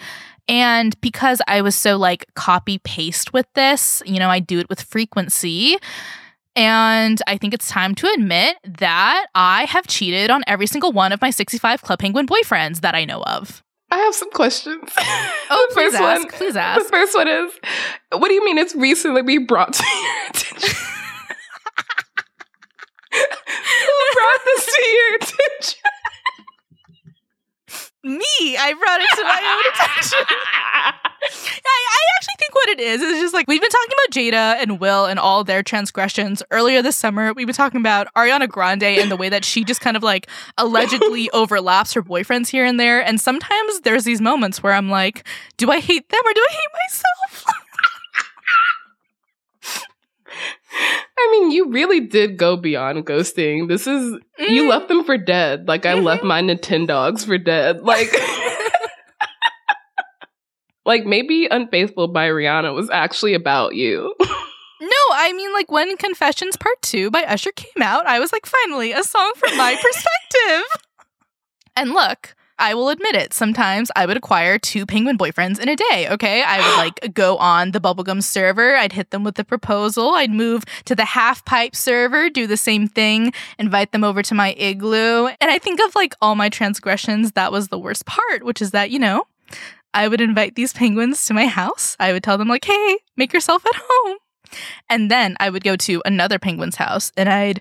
And 0.48 1.00
because 1.00 1.40
I 1.46 1.62
was 1.62 1.74
so 1.74 1.96
like 1.96 2.26
copy 2.34 2.78
paste 2.78 3.32
with 3.32 3.46
this, 3.54 4.02
you 4.04 4.18
know, 4.18 4.28
I 4.28 4.40
do 4.40 4.58
it 4.58 4.68
with 4.68 4.82
frequency. 4.82 5.76
And 6.56 7.22
I 7.26 7.38
think 7.38 7.54
it's 7.54 7.68
time 7.68 7.94
to 7.94 8.08
admit 8.08 8.56
that 8.64 9.26
I 9.34 9.64
have 9.64 9.86
cheated 9.86 10.30
on 10.30 10.42
every 10.46 10.66
single 10.66 10.92
one 10.92 11.12
of 11.12 11.20
my 11.20 11.30
65 11.30 11.82
Club 11.82 11.98
Penguin 11.98 12.26
boyfriends 12.26 12.80
that 12.80 12.94
I 12.94 13.04
know 13.04 13.22
of. 13.22 13.62
I 13.90 13.98
have 13.98 14.14
some 14.14 14.30
questions. 14.32 14.90
Oh, 15.54 15.66
the 15.68 15.74
please 15.74 15.92
first 15.92 16.02
ask. 16.02 16.22
One, 16.22 16.32
please 16.32 16.56
ask. 16.56 16.82
The 16.82 16.88
first 16.88 17.14
one 17.14 17.28
is, 17.28 17.52
what 18.10 18.28
do 18.28 18.34
you 18.34 18.42
mean 18.42 18.56
it's 18.56 18.74
recently 18.74 19.20
been 19.22 19.44
brought 19.46 19.74
to 19.74 19.84
your 19.84 20.26
attention? 20.30 20.91
Who 23.12 24.14
brought 24.14 24.44
this 24.44 24.66
to 24.66 24.82
your 24.82 25.14
attention? 25.16 25.78
Me, 28.04 28.56
I 28.58 28.74
brought 28.74 29.00
it 29.00 29.06
to 29.16 29.22
my 29.22 29.40
own 29.54 29.64
attention. 29.72 30.18
I, 31.24 31.86
I 31.88 32.02
actually 32.16 32.34
think 32.38 32.54
what 32.54 32.68
it 32.70 32.80
is 32.80 33.00
is 33.00 33.20
just 33.20 33.32
like 33.32 33.46
we've 33.46 33.60
been 33.60 33.70
talking 33.70 33.92
about 33.92 34.10
Jada 34.12 34.60
and 34.62 34.80
Will 34.80 35.04
and 35.06 35.20
all 35.20 35.44
their 35.44 35.62
transgressions 35.62 36.42
earlier 36.50 36.82
this 36.82 36.96
summer. 36.96 37.32
We've 37.32 37.46
been 37.46 37.54
talking 37.54 37.80
about 37.80 38.08
Ariana 38.16 38.48
Grande 38.48 38.82
and 38.82 39.08
the 39.08 39.16
way 39.16 39.28
that 39.28 39.44
she 39.44 39.62
just 39.62 39.80
kind 39.80 39.96
of 39.96 40.02
like 40.02 40.28
allegedly 40.58 41.30
overlaps 41.32 41.92
her 41.92 42.02
boyfriends 42.02 42.48
here 42.48 42.64
and 42.64 42.80
there. 42.80 43.00
And 43.00 43.20
sometimes 43.20 43.82
there's 43.82 44.02
these 44.02 44.20
moments 44.20 44.64
where 44.64 44.72
I'm 44.72 44.90
like, 44.90 45.24
do 45.56 45.70
I 45.70 45.78
hate 45.78 46.08
them 46.08 46.20
or 46.24 46.32
do 46.32 46.40
I 46.40 46.52
hate 46.52 46.70
myself? 46.88 47.44
I 50.74 51.28
mean, 51.30 51.50
you 51.50 51.70
really 51.70 52.00
did 52.00 52.36
go 52.36 52.56
beyond 52.56 53.06
ghosting. 53.06 53.68
This 53.68 53.86
is 53.86 54.18
mm. 54.40 54.48
you 54.48 54.68
left 54.68 54.88
them 54.88 55.04
for 55.04 55.16
dead. 55.16 55.68
Like 55.68 55.86
I 55.86 55.94
mm-hmm. 55.94 56.04
left 56.04 56.24
my 56.24 56.40
Nintendogs 56.42 57.24
for 57.24 57.38
dead. 57.38 57.82
Like 57.82 58.08
Like 60.84 61.04
maybe 61.04 61.46
Unfaithful 61.50 62.08
by 62.08 62.28
Rihanna 62.28 62.74
was 62.74 62.90
actually 62.90 63.34
about 63.34 63.74
you. 63.74 64.14
no, 64.20 65.02
I 65.12 65.32
mean 65.34 65.52
like 65.52 65.70
when 65.70 65.96
Confessions 65.96 66.56
Part 66.56 66.80
2 66.82 67.10
by 67.10 67.22
Usher 67.22 67.52
came 67.52 67.82
out, 67.82 68.06
I 68.06 68.18
was 68.18 68.32
like 68.32 68.46
finally 68.46 68.92
a 68.92 69.04
song 69.04 69.32
from 69.36 69.56
my 69.56 69.76
perspective. 69.82 70.82
and 71.76 71.90
look, 71.90 72.34
I 72.62 72.74
will 72.74 72.90
admit 72.90 73.16
it. 73.16 73.34
Sometimes 73.34 73.90
I 73.96 74.06
would 74.06 74.16
acquire 74.16 74.56
two 74.56 74.86
penguin 74.86 75.18
boyfriends 75.18 75.58
in 75.58 75.68
a 75.68 75.74
day. 75.74 76.06
Okay. 76.08 76.42
I 76.42 76.60
would 76.60 76.76
like 76.76 77.12
go 77.14 77.36
on 77.38 77.72
the 77.72 77.80
bubblegum 77.80 78.22
server. 78.22 78.76
I'd 78.76 78.92
hit 78.92 79.10
them 79.10 79.24
with 79.24 79.34
the 79.34 79.44
proposal. 79.44 80.10
I'd 80.10 80.30
move 80.30 80.62
to 80.84 80.94
the 80.94 81.04
half 81.04 81.44
pipe 81.44 81.74
server, 81.74 82.30
do 82.30 82.46
the 82.46 82.56
same 82.56 82.86
thing, 82.86 83.32
invite 83.58 83.90
them 83.90 84.04
over 84.04 84.22
to 84.22 84.34
my 84.34 84.52
igloo. 84.52 85.26
And 85.40 85.50
I 85.50 85.58
think 85.58 85.80
of 85.80 85.96
like 85.96 86.14
all 86.22 86.36
my 86.36 86.48
transgressions. 86.48 87.32
That 87.32 87.50
was 87.50 87.66
the 87.66 87.80
worst 87.80 88.06
part, 88.06 88.44
which 88.44 88.62
is 88.62 88.70
that, 88.70 88.92
you 88.92 89.00
know, 89.00 89.26
I 89.92 90.06
would 90.06 90.20
invite 90.20 90.54
these 90.54 90.72
penguins 90.72 91.26
to 91.26 91.34
my 91.34 91.48
house. 91.48 91.96
I 91.98 92.12
would 92.12 92.22
tell 92.22 92.38
them, 92.38 92.48
like, 92.48 92.64
hey, 92.64 92.98
make 93.16 93.32
yourself 93.32 93.66
at 93.66 93.74
home. 93.74 94.18
And 94.88 95.10
then 95.10 95.36
I 95.40 95.50
would 95.50 95.64
go 95.64 95.76
to 95.76 96.02
another 96.04 96.38
penguin's 96.38 96.76
house 96.76 97.10
and 97.16 97.28
I'd 97.28 97.60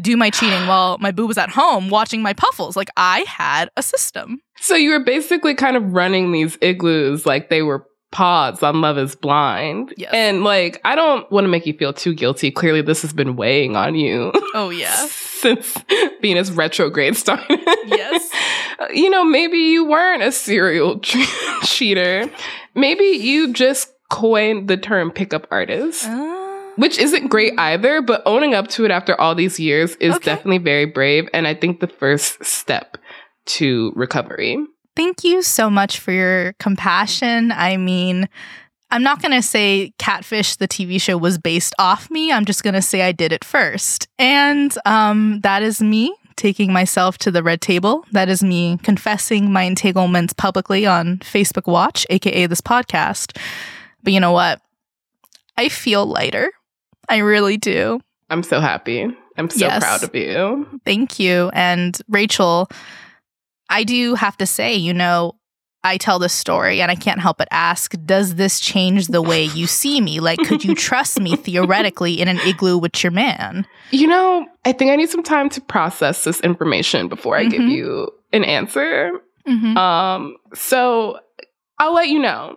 do 0.00 0.16
my 0.16 0.30
cheating 0.30 0.66
while 0.66 0.98
my 0.98 1.10
boo 1.10 1.26
was 1.26 1.38
at 1.38 1.50
home 1.50 1.88
watching 1.88 2.22
my 2.22 2.32
puffles. 2.32 2.76
Like 2.76 2.90
I 2.96 3.20
had 3.26 3.70
a 3.76 3.82
system. 3.82 4.40
So 4.60 4.74
you 4.74 4.90
were 4.90 5.04
basically 5.04 5.54
kind 5.54 5.76
of 5.76 5.92
running 5.92 6.32
these 6.32 6.58
igloos 6.60 7.26
like 7.26 7.50
they 7.50 7.62
were 7.62 7.86
pods 8.10 8.62
on 8.62 8.80
Love 8.80 8.98
is 8.98 9.14
Blind. 9.14 9.94
Yes. 9.96 10.10
And 10.12 10.42
like, 10.44 10.80
I 10.84 10.94
don't 10.94 11.30
want 11.30 11.44
to 11.44 11.48
make 11.48 11.66
you 11.66 11.72
feel 11.74 11.92
too 11.92 12.14
guilty. 12.14 12.50
Clearly, 12.50 12.82
this 12.82 13.02
has 13.02 13.12
been 13.12 13.36
weighing 13.36 13.76
on 13.76 13.94
you. 13.94 14.32
Oh, 14.54 14.70
yeah. 14.70 14.94
Since 15.06 15.82
Venus 16.20 16.50
retrograde 16.50 17.16
started. 17.16 17.60
Yes. 17.86 18.30
you 18.94 19.08
know, 19.08 19.24
maybe 19.24 19.58
you 19.58 19.86
weren't 19.86 20.22
a 20.22 20.32
serial 20.32 21.00
cheater. 21.62 22.30
Maybe 22.74 23.04
you 23.04 23.52
just 23.52 23.90
coined 24.10 24.68
the 24.68 24.76
term 24.76 25.10
pickup 25.10 25.46
artist. 25.50 26.04
Uh 26.06 26.39
which 26.76 26.98
isn't 26.98 27.28
great 27.28 27.54
either, 27.58 28.02
but 28.02 28.22
owning 28.26 28.54
up 28.54 28.68
to 28.68 28.84
it 28.84 28.90
after 28.90 29.18
all 29.20 29.34
these 29.34 29.58
years 29.58 29.96
is 29.96 30.14
okay. 30.16 30.24
definitely 30.24 30.58
very 30.58 30.86
brave. 30.86 31.28
And 31.32 31.46
I 31.46 31.54
think 31.54 31.80
the 31.80 31.86
first 31.86 32.44
step 32.44 32.96
to 33.46 33.92
recovery. 33.96 34.58
Thank 34.96 35.24
you 35.24 35.42
so 35.42 35.70
much 35.70 35.98
for 35.98 36.12
your 36.12 36.52
compassion. 36.54 37.52
I 37.52 37.76
mean, 37.76 38.28
I'm 38.90 39.02
not 39.02 39.22
going 39.22 39.32
to 39.32 39.42
say 39.42 39.92
Catfish, 39.98 40.56
the 40.56 40.66
TV 40.66 41.00
show, 41.00 41.16
was 41.16 41.38
based 41.38 41.74
off 41.78 42.10
me. 42.10 42.32
I'm 42.32 42.44
just 42.44 42.62
going 42.62 42.74
to 42.74 42.82
say 42.82 43.02
I 43.02 43.12
did 43.12 43.32
it 43.32 43.44
first. 43.44 44.08
And 44.18 44.76
um, 44.84 45.40
that 45.40 45.62
is 45.62 45.80
me 45.80 46.14
taking 46.36 46.72
myself 46.72 47.18
to 47.18 47.30
the 47.30 47.42
red 47.42 47.60
table. 47.60 48.04
That 48.12 48.28
is 48.28 48.42
me 48.42 48.78
confessing 48.82 49.52
my 49.52 49.62
entanglements 49.62 50.32
publicly 50.32 50.86
on 50.86 51.18
Facebook 51.18 51.70
Watch, 51.70 52.06
aka 52.10 52.46
this 52.46 52.60
podcast. 52.60 53.36
But 54.02 54.12
you 54.12 54.20
know 54.20 54.32
what? 54.32 54.60
I 55.56 55.68
feel 55.68 56.06
lighter. 56.06 56.50
I 57.10 57.18
really 57.18 57.56
do. 57.56 58.00
I'm 58.30 58.44
so 58.44 58.60
happy. 58.60 59.06
I'm 59.36 59.50
so 59.50 59.66
yes. 59.66 59.82
proud 59.82 60.04
of 60.04 60.14
you. 60.14 60.80
Thank 60.84 61.18
you. 61.18 61.50
And 61.52 61.98
Rachelle, 62.10 62.70
I 63.68 63.84
do 63.84 64.14
have 64.14 64.36
to 64.38 64.46
say, 64.46 64.74
you 64.74 64.94
know, 64.94 65.34
I 65.82 65.96
tell 65.96 66.18
this 66.18 66.32
story 66.32 66.80
and 66.80 66.90
I 66.90 66.94
can't 66.94 67.20
help 67.20 67.38
but 67.38 67.48
ask, 67.50 67.94
does 68.04 68.36
this 68.36 68.60
change 68.60 69.08
the 69.08 69.22
way 69.22 69.44
you 69.44 69.66
see 69.80 70.00
me? 70.00 70.20
Like, 70.20 70.38
could 70.40 70.64
you 70.64 70.74
trust 70.74 71.18
me 71.18 71.34
theoretically 71.44 72.20
in 72.20 72.28
an 72.28 72.38
igloo 72.40 72.78
with 72.78 73.02
your 73.02 73.10
man? 73.10 73.66
You 73.90 74.06
know, 74.06 74.46
I 74.64 74.72
think 74.72 74.92
I 74.92 74.96
need 74.96 75.10
some 75.10 75.24
time 75.24 75.48
to 75.50 75.60
process 75.60 76.24
this 76.24 76.40
information 76.42 77.08
before 77.08 77.36
I 77.36 77.42
mm-hmm. 77.42 77.50
give 77.50 77.62
you 77.62 78.10
an 78.32 78.44
answer. 78.44 79.12
Mm-hmm. 79.48 79.76
Um, 79.76 80.36
so 80.54 81.18
I'll 81.80 81.94
let 81.94 82.08
you 82.08 82.20
know. 82.20 82.56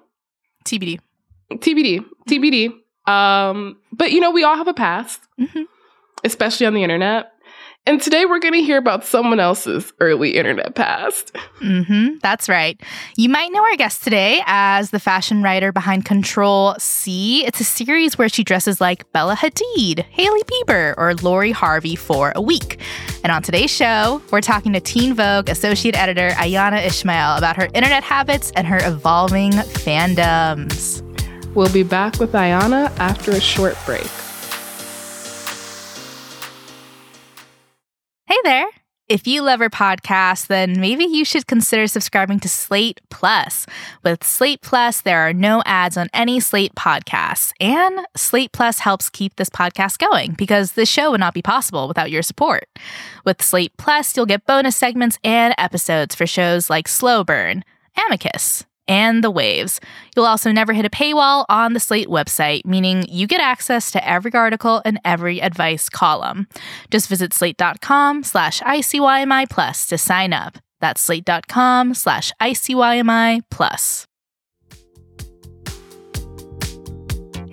TBD. 0.65 0.99
TBD. 1.53 2.05
TBD. 2.29 2.73
Um, 3.05 3.77
but 3.91 4.11
you 4.11 4.19
know, 4.19 4.31
we 4.31 4.43
all 4.43 4.55
have 4.55 4.67
a 4.67 4.73
past, 4.73 5.21
mm-hmm. 5.39 5.63
especially 6.23 6.65
on 6.65 6.73
the 6.73 6.83
internet. 6.83 7.33
And 7.85 8.01
today 8.01 8.25
we're 8.25 8.39
going 8.39 8.53
to 8.53 8.63
hear 8.63 8.77
about 8.77 9.03
someone 9.03 9.41
else's 9.41 9.91
early 9.99 10.37
internet 10.37 10.73
past. 10.73 11.33
Mm-hmm, 11.59 12.19
that's 12.21 12.47
right. 12.47 12.79
You 13.17 13.27
might 13.27 13.51
know 13.51 13.61
our 13.61 13.75
guest 13.75 14.05
today 14.05 14.41
as 14.45 14.91
the 14.91 15.01
fashion 15.01 15.43
writer 15.43 15.73
behind 15.73 16.05
Control 16.05 16.75
C. 16.79 17.45
It's 17.45 17.59
a 17.59 17.65
series 17.65 18.17
where 18.17 18.29
she 18.29 18.45
dresses 18.45 18.79
like 18.79 19.11
Bella 19.11 19.35
Hadid, 19.35 19.99
Hailey 20.05 20.43
Bieber, 20.43 20.93
or 20.97 21.13
Lori 21.15 21.51
Harvey 21.51 21.97
for 21.97 22.31
a 22.37 22.41
week. 22.41 22.79
And 23.21 23.33
on 23.33 23.43
today's 23.43 23.71
show, 23.71 24.21
we're 24.31 24.39
talking 24.39 24.71
to 24.71 24.79
Teen 24.79 25.13
Vogue 25.13 25.49
associate 25.49 25.99
editor 25.99 26.29
Aiyana 26.35 26.85
Ishmael 26.85 27.35
about 27.35 27.57
her 27.57 27.67
internet 27.73 28.03
habits 28.03 28.53
and 28.55 28.65
her 28.65 28.79
evolving 28.81 29.51
fandoms. 29.51 31.02
We'll 31.55 31.71
be 31.71 31.83
back 31.83 32.19
with 32.19 32.31
Aiyana 32.31 32.91
after 32.97 33.31
a 33.31 33.39
short 33.39 33.77
break. 33.85 34.07
Hey 38.25 38.37
there. 38.43 38.67
If 39.09 39.27
you 39.27 39.41
love 39.43 39.61
our 39.61 39.69
podcast, 39.69 40.47
then 40.47 40.79
maybe 40.79 41.03
you 41.03 41.25
should 41.25 41.45
consider 41.45 41.87
subscribing 41.87 42.39
to 42.39 42.49
Slate 42.49 43.01
Plus. 43.09 43.67
With 44.01 44.23
Slate 44.23 44.61
Plus, 44.61 45.01
there 45.01 45.19
are 45.19 45.33
no 45.33 45.61
ads 45.65 45.97
on 45.97 46.07
any 46.13 46.39
Slate 46.39 46.73
podcasts. 46.73 47.51
And 47.59 47.99
Slate 48.15 48.53
Plus 48.53 48.79
helps 48.79 49.09
keep 49.09 49.35
this 49.35 49.49
podcast 49.49 49.99
going 49.99 50.33
because 50.33 50.71
this 50.71 50.89
show 50.89 51.11
would 51.11 51.19
not 51.19 51.33
be 51.33 51.41
possible 51.41 51.87
without 51.87 52.11
your 52.11 52.23
support. 52.23 52.67
With 53.25 53.43
Slate 53.43 53.75
Plus, 53.77 54.15
you'll 54.15 54.25
get 54.25 54.47
bonus 54.47 54.77
segments 54.77 55.19
and 55.23 55.53
episodes 55.57 56.15
for 56.15 56.25
shows 56.25 56.69
like 56.69 56.87
Slow 56.87 57.23
Burn, 57.25 57.63
Amicus, 58.07 58.65
and 58.87 59.23
the 59.23 59.31
waves. 59.31 59.79
You'll 60.15 60.25
also 60.25 60.51
never 60.51 60.73
hit 60.73 60.85
a 60.85 60.89
paywall 60.89 61.45
on 61.49 61.73
the 61.73 61.79
Slate 61.79 62.07
website, 62.07 62.65
meaning 62.65 63.05
you 63.09 63.27
get 63.27 63.41
access 63.41 63.91
to 63.91 64.07
every 64.07 64.33
article 64.33 64.81
and 64.85 64.99
every 65.05 65.41
advice 65.41 65.89
column. 65.89 66.47
Just 66.91 67.07
visit 67.09 67.33
slate.com 67.33 68.23
slash 68.23 68.61
ICYMI 68.61 69.49
plus 69.49 69.85
to 69.87 69.97
sign 69.97 70.33
up. 70.33 70.57
That's 70.79 71.01
slate.com 71.01 71.93
slash 71.93 72.31
ICYMI 72.41 73.41
plus. 73.49 74.07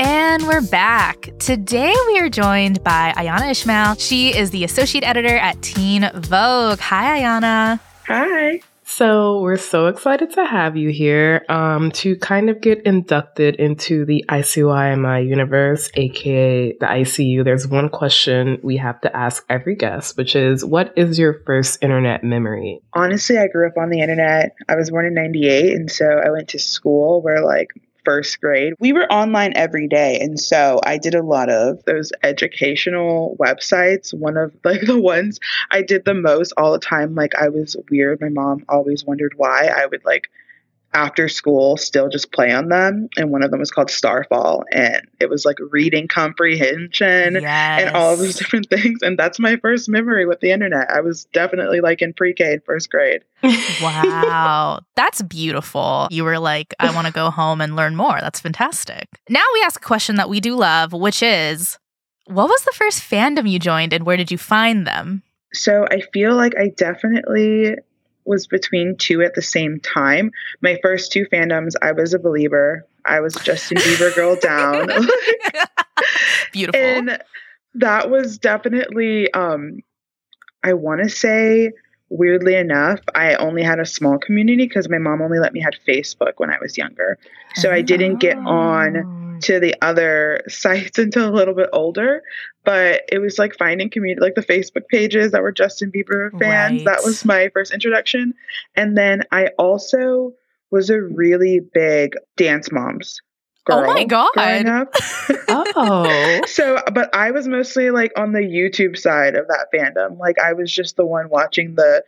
And 0.01 0.47
we're 0.47 0.63
back. 0.63 1.29
Today 1.39 1.95
we 2.07 2.21
are 2.21 2.31
joined 2.31 2.83
by 2.83 3.13
Aiyana 3.19 3.51
Ishmael. 3.51 3.97
She 3.97 4.35
is 4.35 4.51
the 4.51 4.65
associate 4.65 5.05
editor 5.05 5.37
at 5.37 5.61
Teen 5.61 6.11
Vogue. 6.15 6.79
Hi, 6.79 7.21
Aiyana. 7.21 7.81
Hi. 8.07 8.63
So 8.91 9.41
we're 9.41 9.57
so 9.57 9.87
excited 9.87 10.33
to 10.33 10.45
have 10.45 10.77
you 10.77 10.91
here 10.91 11.45
um, 11.49 11.93
to 11.93 12.17
kind 12.17 12.51
of 12.51 12.61
get 12.61 12.83
inducted 12.83 13.55
into 13.55 14.05
the 14.05 14.25
ICYMI 14.29 15.29
universe, 15.29 15.89
aka 15.95 16.73
the 16.73 16.87
ICU. 16.87 17.45
There's 17.45 17.69
one 17.69 17.89
question 17.89 18.59
we 18.65 18.79
have 18.79 19.01
to 19.03 19.17
ask 19.17 19.47
every 19.49 19.77
guest, 19.77 20.17
which 20.17 20.35
is, 20.35 20.65
what 20.65 20.93
is 20.97 21.21
your 21.21 21.35
first 21.47 21.81
internet 21.85 22.25
memory? 22.25 22.81
Honestly, 22.93 23.39
I 23.39 23.47
grew 23.47 23.69
up 23.69 23.79
on 23.79 23.91
the 23.91 24.01
internet. 24.01 24.57
I 24.69 24.75
was 24.75 24.91
born 24.91 25.07
in 25.07 25.15
'98, 25.15 25.73
and 25.73 25.89
so 25.91 26.07
I 26.07 26.31
went 26.31 26.49
to 26.49 26.59
school 26.59 27.23
where 27.23 27.45
like 27.45 27.71
first 28.05 28.41
grade, 28.41 28.75
we 28.79 28.93
were 28.93 29.11
online 29.13 29.53
every 29.57 29.89
day. 29.89 30.19
And 30.21 30.39
so 30.39 30.81
I 30.85 30.99
did 30.99 31.15
a 31.15 31.23
lot 31.23 31.49
of 31.49 31.85
those 31.85 32.13
educational 32.23 33.37
websites. 33.39 34.13
One 34.13 34.37
of 34.37 34.55
like 34.65 34.81
the 34.87 35.01
ones 35.01 35.41
I 35.71 35.83
did 35.83 36.05
the 36.05 36.15
most 36.15 36.53
all 36.57 36.73
the 36.73 36.79
time, 36.79 37.15
like 37.15 37.35
I 37.35 37.49
was 37.49 37.77
weird. 37.91 38.21
My 38.21 38.29
mom 38.29 38.65
always 38.69 39.05
wondered 39.05 39.35
why 39.37 39.67
I 39.67 39.87
would 39.87 40.05
like 40.05 40.31
after 40.93 41.29
school 41.29 41.77
still 41.77 42.09
just 42.09 42.33
play 42.33 42.51
on 42.51 42.69
them 42.69 43.09
and 43.17 43.31
one 43.31 43.43
of 43.43 43.51
them 43.51 43.61
was 43.61 43.71
called 43.71 43.91
starfall 43.91 44.65
and 44.73 45.07
it 45.21 45.31
was 45.31 45.45
like 45.45 45.57
reading 45.71 46.09
comprehension 46.09 47.35
yes. 47.35 47.83
and 47.83 47.97
all 47.97 48.13
of 48.13 48.19
those 48.19 48.35
different 48.39 48.69
things 48.69 49.01
and 49.03 49.19
that's 49.19 49.39
my 49.39 49.57
first 49.57 49.89
memory 49.89 50.27
with 50.27 50.41
the 50.41 50.51
internet. 50.51 50.91
I 50.91 51.01
was 51.01 51.27
definitely 51.27 51.81
like 51.81 52.03
in 52.03 52.13
pre-k 52.13 52.59
first 52.67 52.91
grade. 52.91 53.23
Wow. 53.81 54.81
That's 54.97 55.23
beautiful. 55.23 56.09
You 56.11 56.25
were 56.25 56.39
like 56.39 56.75
i 56.79 56.95
want 56.95 57.07
to 57.07 57.13
go 57.13 57.31
home 57.31 57.61
and 57.61 57.77
learn 57.77 57.97
more. 57.97 58.19
That's 58.21 58.41
fantastic. 58.41 59.09
Now 59.29 59.45
we 59.55 59.63
ask 59.63 59.81
a 59.81 59.85
question 59.85 60.17
that 60.17 60.29
we 60.29 60.41
do 60.41 60.57
love 60.57 60.93
which 60.93 61.23
is 61.23 61.79
what 62.27 62.49
was 62.49 62.63
the 62.65 62.73
first 62.75 63.01
fandom 63.01 63.49
you 63.49 63.59
joined 63.59 63.93
and 63.93 64.05
where 64.05 64.17
did 64.17 64.31
you 64.31 64.39
find 64.39 64.87
them? 64.87 65.23
So 65.53 65.87
i 65.91 66.01
feel 66.13 66.35
like 66.35 66.57
i 66.57 66.69
definitely 66.77 67.77
was 68.25 68.47
between 68.47 68.97
two 68.97 69.23
at 69.23 69.35
the 69.35 69.43
same 69.43 69.81
time. 69.81 70.31
My 70.61 70.79
first 70.83 71.13
two 71.13 71.27
fandoms, 71.27 71.73
I 71.81 71.93
was 71.93 72.15
a 72.15 72.19
believer. 72.19 72.87
I 73.05 73.21
was 73.21 73.35
Justin 73.35 73.79
Bieber 73.79 74.15
girl 74.15 74.37
down. 74.37 74.89
Beautiful. 76.53 76.81
And 76.81 77.23
that 77.75 78.11
was 78.11 78.39
definitely 78.39 79.33
um 79.33 79.81
I 80.63 80.75
want 80.75 81.03
to 81.03 81.09
say 81.09 81.73
weirdly 82.11 82.57
enough, 82.57 83.01
I 83.15 83.37
only 83.37 83.63
had 83.63 83.79
a 83.79 83.87
small 83.87 84.19
community 84.19 84.67
because 84.67 84.89
my 84.89 84.99
mom 84.99 85.23
only 85.23 85.39
let 85.39 85.53
me 85.53 85.61
have 85.61 85.75
Facebook 85.87 86.35
when 86.37 86.51
I 86.51 86.59
was 86.61 86.77
younger. 86.77 87.19
So 87.55 87.73
I 87.73 87.81
didn't 87.81 88.19
get 88.19 88.37
on 88.37 88.97
oh. 88.97 89.41
to 89.43 89.61
the 89.61 89.75
other 89.81 90.43
sites 90.49 90.99
until 91.05 91.29
a 91.29 91.35
little 91.35 91.55
bit 91.55 91.71
older. 91.73 92.23
But 92.65 93.03
it 93.11 93.21
was 93.21 93.39
like 93.39 93.57
finding 93.57 93.89
community, 93.89 94.21
like 94.21 94.35
the 94.35 94.43
Facebook 94.43 94.89
pages 94.89 95.33
that 95.33 95.41
were 95.41 95.53
Justin 95.53 95.91
Bieber 95.91 96.31
fans. 96.39 96.85
Right. 96.85 96.85
That 96.85 97.05
was 97.05 97.25
my 97.25 97.49
first 97.55 97.73
introduction. 97.73 98.35
And 98.75 98.99
then 98.99 99.23
I 99.33 99.47
also 99.59 100.35
was 100.71 100.91
a 100.91 101.01
really 101.01 101.61
big 101.61 102.17
dance 102.37 102.71
moms 102.71 103.21
oh 103.69 103.87
my 103.87 104.05
god! 104.05 104.29
oh, 105.49 106.41
so 106.47 106.79
but 106.93 107.15
I 107.15 107.31
was 107.31 107.47
mostly 107.47 107.91
like 107.91 108.13
on 108.17 108.33
the 108.33 108.41
YouTube 108.41 108.97
side 108.97 109.35
of 109.35 109.49
that 109.49 109.67
fandom. 109.75 110.19
Like 110.19 110.39
I 110.39 110.53
was 110.55 110.73
just 110.73 110.97
the 110.97 111.07
one 111.07 111.29
watching 111.29 111.75
the 111.75 112.05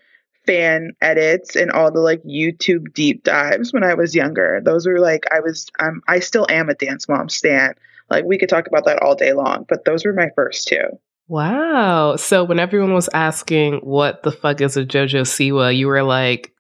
fan 0.47 0.97
edits 1.01 1.55
and 1.55 1.71
all 1.71 1.91
the 1.91 2.01
like 2.01 2.23
YouTube 2.25 2.93
deep 2.95 3.23
dives 3.25 3.73
when 3.73 3.85
I 3.85 3.95
was 3.95 4.15
younger. 4.15 4.61
Those 4.65 4.87
were 4.87 4.99
like 4.99 5.25
I 5.31 5.41
was 5.41 5.71
I'm 5.79 6.03
I 6.09 6.21
still 6.21 6.47
am 6.49 6.69
a 6.69 6.75
dance 6.75 7.09
mom 7.09 7.29
stan. 7.29 7.75
Like 8.11 8.25
we 8.25 8.39
could 8.39 8.49
talk 8.49 8.67
about 8.67 8.85
that 8.87 9.03
all 9.03 9.15
day 9.15 9.33
long, 9.33 9.65
but 9.69 9.85
those 9.85 10.05
were 10.05 10.13
my 10.13 10.31
first 10.35 10.69
two. 10.69 10.99
Wow. 11.29 12.17
So 12.17 12.45
when 12.45 12.59
everyone 12.59 12.93
was 12.93 13.09
asking 13.15 13.77
what 13.77 14.23
the 14.23 14.33
fuck 14.33 14.61
is 14.61 14.77
a 14.77 14.85
JoJo 14.85 15.23
Siwa, 15.23 15.75
you 15.75 15.87
were 15.87 16.03
like, 16.03 16.53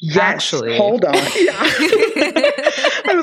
yes, 0.00 0.18
actually, 0.18 0.76
hold 0.76 1.04
on. 1.04 1.14
Yeah. 1.36 2.07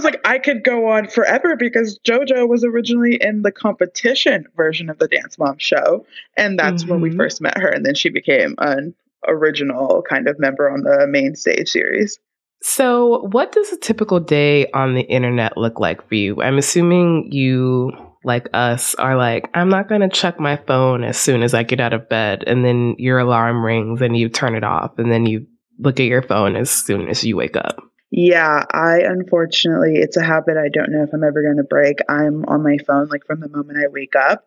Like, 0.05 0.21
I 0.23 0.37
could 0.37 0.63
go 0.63 0.91
on 0.91 1.07
forever 1.07 1.55
because 1.55 1.97
JoJo 2.05 2.47
was 2.47 2.63
originally 2.63 3.17
in 3.19 3.41
the 3.41 3.51
competition 3.51 4.45
version 4.55 4.91
of 4.91 4.99
the 4.99 5.07
Dance 5.07 5.39
Mom 5.39 5.57
show. 5.57 6.05
And 6.37 6.59
that's 6.59 6.83
mm-hmm. 6.83 6.91
when 6.91 7.01
we 7.01 7.09
mm-hmm. 7.09 7.17
first 7.17 7.41
met 7.41 7.57
her. 7.57 7.67
And 7.67 7.83
then 7.83 7.95
she 7.95 8.09
became 8.09 8.53
an 8.59 8.93
original 9.27 10.03
kind 10.07 10.27
of 10.27 10.39
member 10.39 10.69
on 10.69 10.83
the 10.83 11.07
main 11.07 11.35
stage 11.35 11.69
series. 11.69 12.19
So, 12.61 13.27
what 13.31 13.51
does 13.51 13.71
a 13.71 13.77
typical 13.77 14.19
day 14.19 14.69
on 14.71 14.93
the 14.93 15.01
internet 15.01 15.57
look 15.57 15.79
like 15.79 16.07
for 16.07 16.15
you? 16.15 16.39
I'm 16.39 16.59
assuming 16.59 17.31
you, 17.31 17.91
like 18.23 18.47
us, 18.53 18.93
are 18.95 19.17
like, 19.17 19.49
I'm 19.55 19.69
not 19.69 19.89
going 19.89 20.01
to 20.01 20.09
check 20.09 20.39
my 20.39 20.57
phone 20.67 21.03
as 21.03 21.17
soon 21.17 21.41
as 21.41 21.55
I 21.55 21.63
get 21.63 21.79
out 21.79 21.93
of 21.93 22.09
bed. 22.09 22.43
And 22.45 22.63
then 22.63 22.95
your 22.99 23.17
alarm 23.17 23.65
rings 23.65 24.01
and 24.01 24.15
you 24.15 24.29
turn 24.29 24.55
it 24.55 24.63
off. 24.63 24.99
And 24.99 25.11
then 25.11 25.25
you 25.25 25.47
look 25.79 25.99
at 25.99 26.05
your 26.05 26.21
phone 26.21 26.55
as 26.55 26.69
soon 26.69 27.07
as 27.07 27.23
you 27.23 27.35
wake 27.35 27.57
up. 27.57 27.79
Yeah, 28.17 28.63
I 28.71 29.01
unfortunately, 29.01 29.97
it's 29.97 30.15
a 30.15 30.23
habit 30.23 30.55
I 30.55 30.69
don't 30.69 30.89
know 30.89 31.03
if 31.03 31.11
I'm 31.11 31.25
ever 31.25 31.41
going 31.41 31.57
to 31.57 31.65
break. 31.65 31.99
I'm 32.07 32.45
on 32.45 32.63
my 32.63 32.77
phone 32.77 33.09
like 33.09 33.25
from 33.25 33.41
the 33.41 33.49
moment 33.49 33.77
I 33.77 33.89
wake 33.89 34.15
up. 34.15 34.45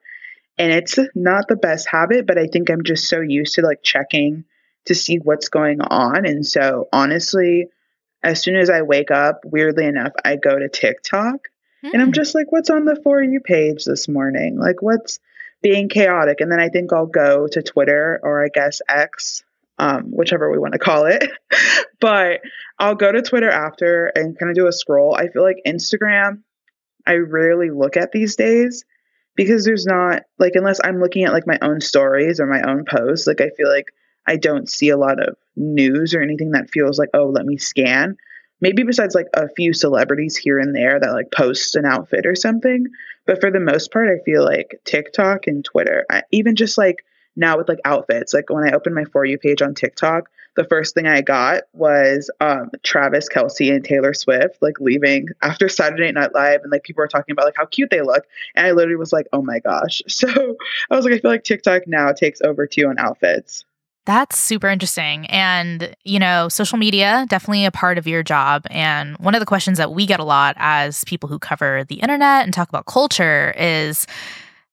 And 0.57 0.73
it's 0.73 0.99
not 1.15 1.49
the 1.49 1.57
best 1.57 1.87
habit, 1.87 2.27
but 2.27 2.39
I 2.39 2.47
think 2.47 2.71
I'm 2.71 2.83
just 2.83 3.11
so 3.11 3.21
used 3.21 3.57
to 3.57 3.63
like 3.63 3.83
checking 3.83 4.45
to 4.87 4.95
see 4.95 5.19
what's 5.19 5.51
going 5.51 5.83
on. 5.83 6.25
And 6.25 6.47
so 6.47 6.89
honestly, 6.95 7.67
as 8.23 8.43
soon 8.43 8.57
as 8.57 8.71
I 8.71 8.81
wake 8.81 9.11
up, 9.11 9.43
weirdly 9.45 9.85
enough, 9.85 10.13
I 10.25 10.37
go 10.37 10.59
to 10.59 10.71
TikTok 10.71 11.49
and 11.83 12.01
I'm 12.01 12.09
hmm. 12.09 12.13
just 12.13 12.35
like, 12.35 12.51
what's 12.51 12.71
on 12.71 12.87
the 12.87 12.99
For 13.05 13.23
You 13.23 13.41
page 13.41 13.85
this 13.85 14.09
morning? 14.09 14.59
Like, 14.59 14.81
what's 14.81 15.19
being 15.61 15.91
chaotic? 15.91 16.41
And 16.41 16.51
then 16.51 16.59
I 16.59 16.71
think 16.71 16.91
I'll 16.95 17.05
go 17.05 17.47
to 17.49 17.63
Twitter 17.63 18.19
or 18.23 18.43
I 18.43 18.49
guess 18.49 18.81
X 18.89 19.43
um, 19.79 20.05
whichever 20.05 20.51
we 20.51 20.59
want 20.59 20.73
to 20.73 20.79
call 20.79 21.07
it. 21.07 21.31
but 22.01 22.41
I'll 22.79 22.95
go 22.95 23.11
to 23.11 23.23
Twitter 23.23 23.51
after 23.51 24.07
and 24.07 24.39
kind 24.39 24.51
of 24.51 24.57
do 24.57 24.67
a 24.67 24.73
scroll. 24.73 25.15
I 25.15 25.29
feel 25.29 25.43
like 25.43 25.63
Instagram, 25.67 26.43
I 27.07 27.15
rarely 27.15 27.71
look 27.71 27.97
at 27.97 28.13
these 28.13 28.37
days 28.37 28.85
because 29.35 29.65
there's 29.65 29.87
not 29.87 30.25
like 30.39 30.53
unless 30.57 30.81
I'm 30.83 31.01
looking 31.01 31.25
at 31.25 31.33
like 31.33 31.47
my 31.47 31.59
own 31.63 31.81
stories 31.81 32.41
or 32.41 32.47
my 32.47 32.63
own 32.63 32.85
posts, 32.85 33.27
like 33.27 33.41
I 33.41 33.51
feel 33.51 33.69
like 33.69 33.93
I 34.27 34.37
don't 34.37 34.69
see 34.69 34.91
a 34.91 34.97
lot 34.99 35.23
of 35.27 35.37
news 35.57 36.15
or 36.15 36.21
anything 36.21 36.51
that 36.51 36.71
feels 36.71 36.99
like, 36.99 37.11
oh, 37.15 37.27
let 37.27 37.47
me 37.47 37.57
scan. 37.57 38.17
Maybe 38.61 38.83
besides 38.83 39.15
like 39.15 39.29
a 39.33 39.49
few 39.49 39.73
celebrities 39.73 40.37
here 40.37 40.59
and 40.59 40.75
there 40.75 40.99
that 40.99 41.13
like 41.13 41.31
post 41.31 41.77
an 41.77 41.85
outfit 41.87 42.27
or 42.27 42.35
something. 42.35 42.87
But 43.27 43.41
for 43.41 43.51
the 43.51 43.61
most 43.61 43.93
part, 43.93 44.09
I 44.09 44.23
feel 44.25 44.45
like 44.45 44.81
TikTok 44.85 45.47
and 45.47 45.65
Twitter, 45.65 46.05
I, 46.11 46.23
even 46.33 46.57
just 46.57 46.77
like 46.77 47.05
now 47.39 47.57
with 47.57 47.69
like 47.69 47.79
outfits, 47.85 48.35
like 48.35 48.51
when 48.51 48.65
I 48.65 48.75
opened 48.75 48.95
my 48.95 49.05
For 49.05 49.25
You 49.25 49.39
page 49.39 49.63
on 49.63 49.75
TikTok, 49.75 50.29
the 50.57 50.65
first 50.65 50.95
thing 50.95 51.07
I 51.07 51.21
got 51.21 51.63
was 51.73 52.31
um, 52.41 52.71
Travis 52.83 53.29
Kelce 53.29 53.73
and 53.73 53.85
Taylor 53.85 54.13
Swift 54.13 54.59
like 54.61 54.81
leaving 54.81 55.29
after 55.41 55.69
Saturday 55.69 56.11
Night 56.13 56.35
Live, 56.35 56.63
and 56.63 56.73
like 56.73 56.83
people 56.83 57.01
were 57.01 57.09
talking 57.09 57.33
about 57.33 57.47
like 57.47 57.57
how 57.57 57.67
cute 57.67 57.91
they 57.91 58.03
look, 58.03 58.27
and 58.55 58.67
I 58.67 58.73
literally 58.73 58.97
was 58.97 59.13
like, 59.13 59.27
oh 59.33 59.41
my 59.41 59.61
gosh. 59.61 60.03
So 60.19 60.57
I 60.91 60.97
was 60.97 61.05
like, 61.05 61.15
I 61.15 61.19
feel 61.19 61.31
like 61.31 61.45
TikTok 61.45 61.87
now 61.87 62.11
takes 62.11 62.41
over 62.41 62.67
too 62.67 62.89
on 62.89 62.99
outfits. 62.99 63.65
That's 64.05 64.37
super 64.37 64.69
interesting. 64.69 65.27
And, 65.27 65.95
you 66.03 66.19
know, 66.19 66.49
social 66.49 66.77
media, 66.77 67.25
definitely 67.29 67.67
a 67.67 67.71
part 67.71 67.99
of 67.99 68.07
your 68.07 68.23
job. 68.23 68.65
And 68.71 69.17
one 69.19 69.35
of 69.35 69.41
the 69.41 69.47
questions 69.47 69.79
that 69.79 69.93
we 69.93 70.07
get 70.07 70.19
a 70.19 70.25
lot 70.25 70.57
as 70.59 71.05
people 71.05 71.29
who 71.29 71.39
cover 71.39 71.85
the 71.85 71.97
internet 71.97 72.45
and 72.45 72.53
talk 72.53 72.69
about 72.69 72.87
culture 72.87 73.55
is 73.57 74.07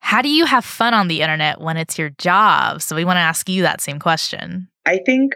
how 0.05 0.21
do 0.21 0.29
you 0.29 0.45
have 0.45 0.63
fun 0.63 0.93
on 0.93 1.07
the 1.07 1.21
internet 1.21 1.59
when 1.59 1.77
it's 1.77 1.97
your 1.97 2.11
job? 2.11 2.79
So 2.83 2.95
we 2.95 3.03
want 3.03 3.17
to 3.17 3.21
ask 3.21 3.49
you 3.49 3.63
that 3.63 3.81
same 3.81 3.97
question. 3.97 4.67
I 4.85 4.99
think 4.99 5.33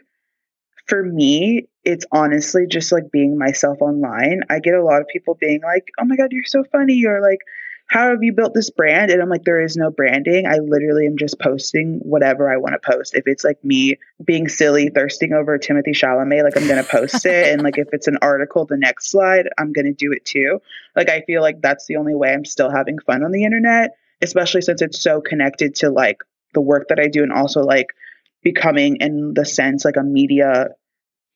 for 0.86 1.02
me, 1.02 1.68
it's 1.86 2.06
honestly 2.12 2.68
just 2.68 2.92
like 2.92 3.12
being 3.12 3.36
myself 3.36 3.82
online. 3.82 4.42
I 4.48 4.60
get 4.60 4.76
a 4.76 4.84
lot 4.84 5.02
of 5.02 5.08
people 5.08 5.34
being 5.34 5.62
like, 5.64 5.90
oh 6.00 6.06
my 6.06 6.16
God, 6.16 6.32
you're 6.32 6.44
so 6.44 6.64
funny, 6.72 7.04
or 7.08 7.20
like, 7.20 7.40
how 7.88 8.12
have 8.12 8.22
you 8.22 8.32
built 8.32 8.54
this 8.54 8.70
brand? 8.70 9.10
And 9.10 9.24
I'm 9.24 9.28
like, 9.28 9.44
there 9.44 9.60
is 9.60 9.76
no 9.76 9.90
branding. 9.90 10.46
I 10.46 10.60
literally 10.60 11.08
am 11.08 11.18
just 11.18 11.40
posting 11.40 12.00
whatever 12.04 12.54
I 12.54 12.58
want 12.58 12.80
to 12.80 12.92
post. 12.92 13.16
If 13.16 13.24
it's 13.26 13.44
like 13.44 13.58
me 13.66 13.98
being 14.24 14.48
silly, 14.48 14.90
thirsting 14.90 15.34
over 15.34 15.58
Timothée 15.58 15.96
Chalamet, 15.96 16.44
like 16.44 16.56
I'm 16.56 16.68
going 16.68 16.84
to 16.84 16.88
post 16.88 17.26
it. 17.26 17.52
And 17.52 17.64
like 17.64 17.80
if 17.80 17.88
it's 17.92 18.08
an 18.08 18.20
article, 18.22 18.66
the 18.66 18.78
next 18.78 19.10
slide, 19.10 19.50
I'm 19.58 19.74
going 19.74 19.88
to 19.88 19.94
do 19.94 20.12
it 20.12 20.26
too. 20.26 20.62
Like 20.96 21.10
I 21.10 21.22
feel 21.22 21.42
like 21.42 21.60
that's 21.60 21.88
the 21.88 21.96
only 21.96 22.14
way 22.14 22.32
I'm 22.32 22.46
still 22.46 22.70
having 22.70 23.00
fun 23.00 23.24
on 23.24 23.32
the 23.32 23.46
internet, 23.46 23.96
especially 24.22 24.62
since 24.62 24.82
it's 24.82 25.02
so 25.02 25.22
connected 25.22 25.76
to 25.76 25.90
like 25.90 26.18
the 26.54 26.62
work 26.62 26.88
that 26.90 27.00
I 27.00 27.08
do 27.08 27.24
and 27.24 27.32
also 27.32 27.62
like 27.62 27.88
becoming 28.44 28.98
in 28.98 29.34
the 29.34 29.46
sense 29.46 29.86
like 29.86 29.98
a 29.98 30.04
media 30.04 30.70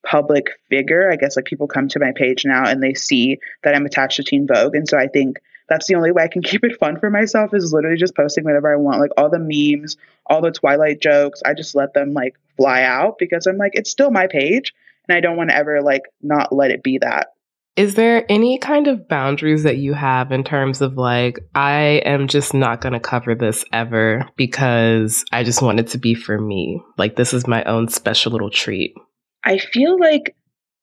public 0.04 0.46
figure. 0.68 1.10
I 1.10 1.16
guess 1.16 1.36
like 1.36 1.46
people 1.46 1.66
come 1.66 1.88
to 1.88 1.98
my 1.98 2.12
page 2.14 2.44
now 2.44 2.66
and 2.66 2.82
they 2.82 2.94
see 2.94 3.38
that 3.62 3.74
I'm 3.74 3.86
attached 3.86 4.16
to 4.16 4.24
Teen 4.24 4.46
Vogue. 4.46 4.74
And 4.74 4.88
so 4.88 4.98
I 4.98 5.08
think 5.08 5.38
that's 5.68 5.86
the 5.86 5.94
only 5.94 6.12
way 6.12 6.22
I 6.22 6.28
can 6.28 6.42
keep 6.44 6.64
it 6.64 6.78
fun 6.78 6.98
for 7.00 7.10
myself 7.10 7.54
is 7.54 7.72
literally 7.72 7.96
just 7.96 8.14
posting 8.14 8.44
whatever 8.44 8.72
I 8.72 8.76
want. 8.76 9.00
Like 9.00 9.12
all 9.16 9.30
the 9.30 9.38
memes, 9.38 9.96
all 10.26 10.42
the 10.42 10.52
Twilight 10.52 11.00
jokes, 11.00 11.42
I 11.44 11.54
just 11.54 11.74
let 11.74 11.94
them 11.94 12.12
like 12.12 12.36
fly 12.56 12.82
out 12.82 13.18
because 13.18 13.46
I'm 13.46 13.56
like, 13.56 13.72
it's 13.74 13.90
still 13.90 14.10
my 14.10 14.26
page 14.26 14.74
and 15.08 15.16
I 15.16 15.20
don't 15.20 15.36
want 15.36 15.50
to 15.50 15.56
ever 15.56 15.82
like 15.82 16.02
not 16.22 16.54
let 16.54 16.70
it 16.70 16.82
be 16.82 16.98
that. 16.98 17.33
Is 17.76 17.94
there 17.96 18.24
any 18.28 18.58
kind 18.58 18.86
of 18.86 19.08
boundaries 19.08 19.64
that 19.64 19.78
you 19.78 19.94
have 19.94 20.30
in 20.30 20.44
terms 20.44 20.80
of 20.80 20.96
like, 20.96 21.40
I 21.56 22.02
am 22.04 22.28
just 22.28 22.54
not 22.54 22.80
going 22.80 22.92
to 22.92 23.00
cover 23.00 23.34
this 23.34 23.64
ever 23.72 24.28
because 24.36 25.24
I 25.32 25.42
just 25.42 25.60
want 25.60 25.80
it 25.80 25.88
to 25.88 25.98
be 25.98 26.14
for 26.14 26.40
me? 26.40 26.80
Like, 26.98 27.16
this 27.16 27.34
is 27.34 27.48
my 27.48 27.64
own 27.64 27.88
special 27.88 28.30
little 28.30 28.50
treat. 28.50 28.94
I 29.42 29.58
feel 29.58 29.98
like 29.98 30.36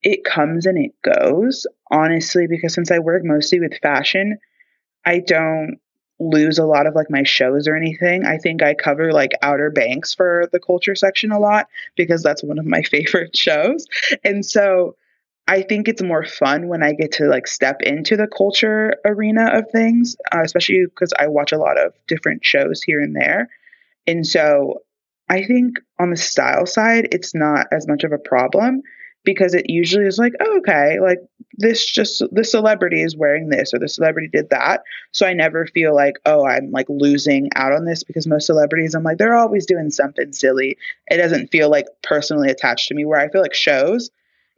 it 0.03 0.25
comes 0.25 0.65
and 0.65 0.77
it 0.77 0.91
goes, 1.01 1.65
honestly, 1.89 2.47
because 2.47 2.73
since 2.73 2.91
I 2.91 2.99
work 2.99 3.23
mostly 3.23 3.61
with 3.61 3.79
fashion, 3.81 4.37
I 5.05 5.19
don't 5.19 5.79
lose 6.19 6.59
a 6.59 6.65
lot 6.65 6.87
of 6.87 6.93
like 6.93 7.09
my 7.09 7.23
shows 7.23 7.67
or 7.67 7.75
anything. 7.75 8.25
I 8.25 8.37
think 8.37 8.61
I 8.61 8.73
cover 8.73 9.13
like 9.13 9.31
Outer 9.41 9.71
Banks 9.71 10.13
for 10.13 10.49
the 10.51 10.59
culture 10.59 10.95
section 10.95 11.31
a 11.31 11.39
lot 11.39 11.67
because 11.95 12.21
that's 12.21 12.43
one 12.43 12.59
of 12.59 12.65
my 12.65 12.81
favorite 12.83 13.35
shows. 13.35 13.87
And 14.23 14.45
so 14.45 14.95
I 15.47 15.63
think 15.63 15.87
it's 15.87 16.01
more 16.01 16.23
fun 16.23 16.67
when 16.67 16.83
I 16.83 16.93
get 16.93 17.13
to 17.13 17.25
like 17.25 17.47
step 17.47 17.81
into 17.81 18.15
the 18.15 18.27
culture 18.27 18.95
arena 19.05 19.49
of 19.51 19.69
things, 19.71 20.15
uh, 20.31 20.41
especially 20.43 20.85
because 20.85 21.13
I 21.17 21.27
watch 21.27 21.51
a 21.51 21.57
lot 21.57 21.77
of 21.77 21.93
different 22.07 22.45
shows 22.45 22.81
here 22.81 23.01
and 23.01 23.15
there. 23.15 23.49
And 24.07 24.25
so 24.25 24.83
I 25.29 25.43
think 25.43 25.79
on 25.99 26.09
the 26.09 26.17
style 26.17 26.65
side, 26.65 27.09
it's 27.11 27.33
not 27.33 27.67
as 27.71 27.87
much 27.87 28.03
of 28.03 28.11
a 28.11 28.17
problem 28.17 28.81
because 29.23 29.53
it 29.53 29.69
usually 29.69 30.05
is 30.05 30.17
like, 30.17 30.33
oh, 30.39 30.57
okay, 30.57 30.99
like 30.99 31.19
this 31.57 31.85
just 31.85 32.23
the 32.31 32.43
celebrity 32.43 33.01
is 33.01 33.15
wearing 33.15 33.49
this 33.49 33.73
or 33.73 33.79
the 33.79 33.87
celebrity 33.87 34.29
did 34.31 34.49
that. 34.49 34.81
So 35.11 35.25
I 35.27 35.33
never 35.33 35.67
feel 35.67 35.93
like, 35.93 36.15
oh, 36.25 36.45
I'm 36.45 36.71
like 36.71 36.87
losing 36.89 37.49
out 37.55 37.73
on 37.73 37.85
this 37.85 38.03
because 38.03 38.25
most 38.25 38.47
celebrities, 38.47 38.95
I'm 38.95 39.03
like, 39.03 39.17
they're 39.17 39.35
always 39.35 39.65
doing 39.65 39.91
something 39.91 40.33
silly. 40.33 40.77
It 41.09 41.17
doesn't 41.17 41.51
feel 41.51 41.69
like 41.69 41.85
personally 42.03 42.49
attached 42.49 42.87
to 42.87 42.95
me 42.95 43.05
where 43.05 43.19
I 43.19 43.29
feel 43.29 43.41
like 43.41 43.53
shows. 43.53 44.09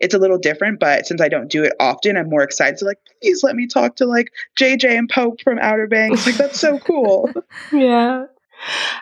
It's 0.03 0.13
a 0.13 0.19
little 0.19 0.37
different, 0.37 0.79
but 0.81 1.07
since 1.07 1.21
I 1.21 1.29
don't 1.29 1.49
do 1.49 1.63
it 1.63 1.73
often, 1.79 2.17
I'm 2.17 2.29
more 2.29 2.43
excited 2.43 2.77
to 2.79 2.85
like, 2.85 2.99
please 3.21 3.41
let 3.41 3.55
me 3.55 3.67
talk 3.67 3.95
to 3.95 4.05
like 4.05 4.31
JJ 4.57 4.97
and 4.97 5.09
Pope 5.09 5.41
from 5.41 5.59
Outer 5.59 5.87
Banks. 5.87 6.25
Like 6.25 6.35
that's 6.35 6.59
so 6.59 6.77
cool. 6.77 7.31
yeah. 7.71 8.25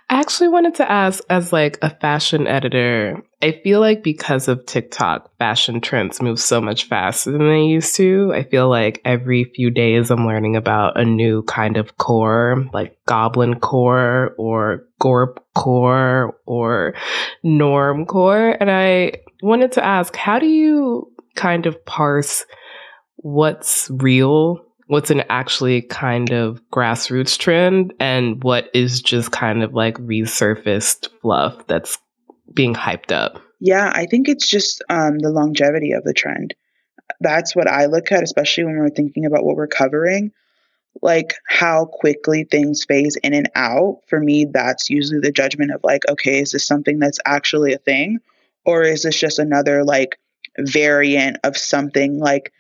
I 0.09 0.19
actually 0.19 0.49
wanted 0.49 0.75
to 0.75 0.91
ask 0.91 1.23
as 1.29 1.53
like 1.53 1.77
a 1.81 1.89
fashion 1.89 2.47
editor, 2.47 3.21
I 3.41 3.59
feel 3.63 3.79
like 3.79 4.03
because 4.03 4.47
of 4.47 4.65
TikTok, 4.65 5.35
fashion 5.37 5.81
trends 5.81 6.21
move 6.21 6.39
so 6.39 6.61
much 6.61 6.85
faster 6.85 7.31
than 7.31 7.47
they 7.47 7.63
used 7.63 7.95
to. 7.95 8.31
I 8.33 8.43
feel 8.43 8.69
like 8.69 9.01
every 9.05 9.45
few 9.45 9.69
days 9.69 10.11
I'm 10.11 10.25
learning 10.25 10.55
about 10.55 10.99
a 10.99 11.05
new 11.05 11.43
kind 11.43 11.77
of 11.77 11.97
core, 11.97 12.65
like 12.73 12.97
goblin 13.05 13.59
core 13.59 14.35
or 14.37 14.87
gorp 14.99 15.43
core 15.55 16.37
or 16.45 16.93
norm 17.43 18.05
core. 18.05 18.57
And 18.59 18.69
I 18.69 19.13
wanted 19.41 19.71
to 19.73 19.85
ask, 19.85 20.15
how 20.15 20.39
do 20.39 20.47
you 20.47 21.11
kind 21.35 21.65
of 21.65 21.83
parse 21.85 22.45
what's 23.17 23.89
real 23.93 24.65
what's 24.91 25.09
an 25.09 25.23
actually 25.29 25.83
kind 25.83 26.31
of 26.31 26.61
grassroots 26.69 27.37
trend 27.37 27.93
and 27.97 28.43
what 28.43 28.69
is 28.73 29.01
just 29.01 29.31
kind 29.31 29.63
of 29.63 29.73
like 29.73 29.95
resurfaced 29.99 31.07
fluff 31.21 31.65
that's 31.67 31.97
being 32.53 32.73
hyped 32.73 33.13
up? 33.13 33.41
Yeah, 33.61 33.89
I 33.95 34.05
think 34.05 34.27
it's 34.27 34.49
just 34.49 34.83
um, 34.89 35.17
the 35.19 35.29
longevity 35.29 35.93
of 35.93 36.03
the 36.03 36.11
trend. 36.11 36.53
That's 37.21 37.55
what 37.55 37.69
I 37.69 37.85
look 37.85 38.11
at, 38.11 38.21
especially 38.21 38.65
when 38.65 38.79
we're 38.79 38.89
thinking 38.89 39.25
about 39.25 39.45
what 39.45 39.55
we're 39.55 39.67
covering. 39.67 40.33
Like 41.01 41.35
how 41.47 41.85
quickly 41.85 42.43
things 42.43 42.83
phase 42.83 43.15
in 43.15 43.33
and 43.33 43.49
out. 43.55 44.01
For 44.09 44.19
me, 44.19 44.43
that's 44.43 44.89
usually 44.89 45.21
the 45.21 45.31
judgment 45.31 45.71
of 45.71 45.79
like, 45.85 46.01
okay, 46.09 46.41
is 46.41 46.51
this 46.51 46.67
something 46.67 46.99
that's 46.99 47.19
actually 47.25 47.71
a 47.71 47.77
thing? 47.77 48.19
Or 48.65 48.83
is 48.83 49.03
this 49.03 49.19
just 49.19 49.39
another 49.39 49.83
like 49.83 50.19
variant 50.57 51.37
of 51.43 51.57
something? 51.57 52.19
Like 52.19 52.51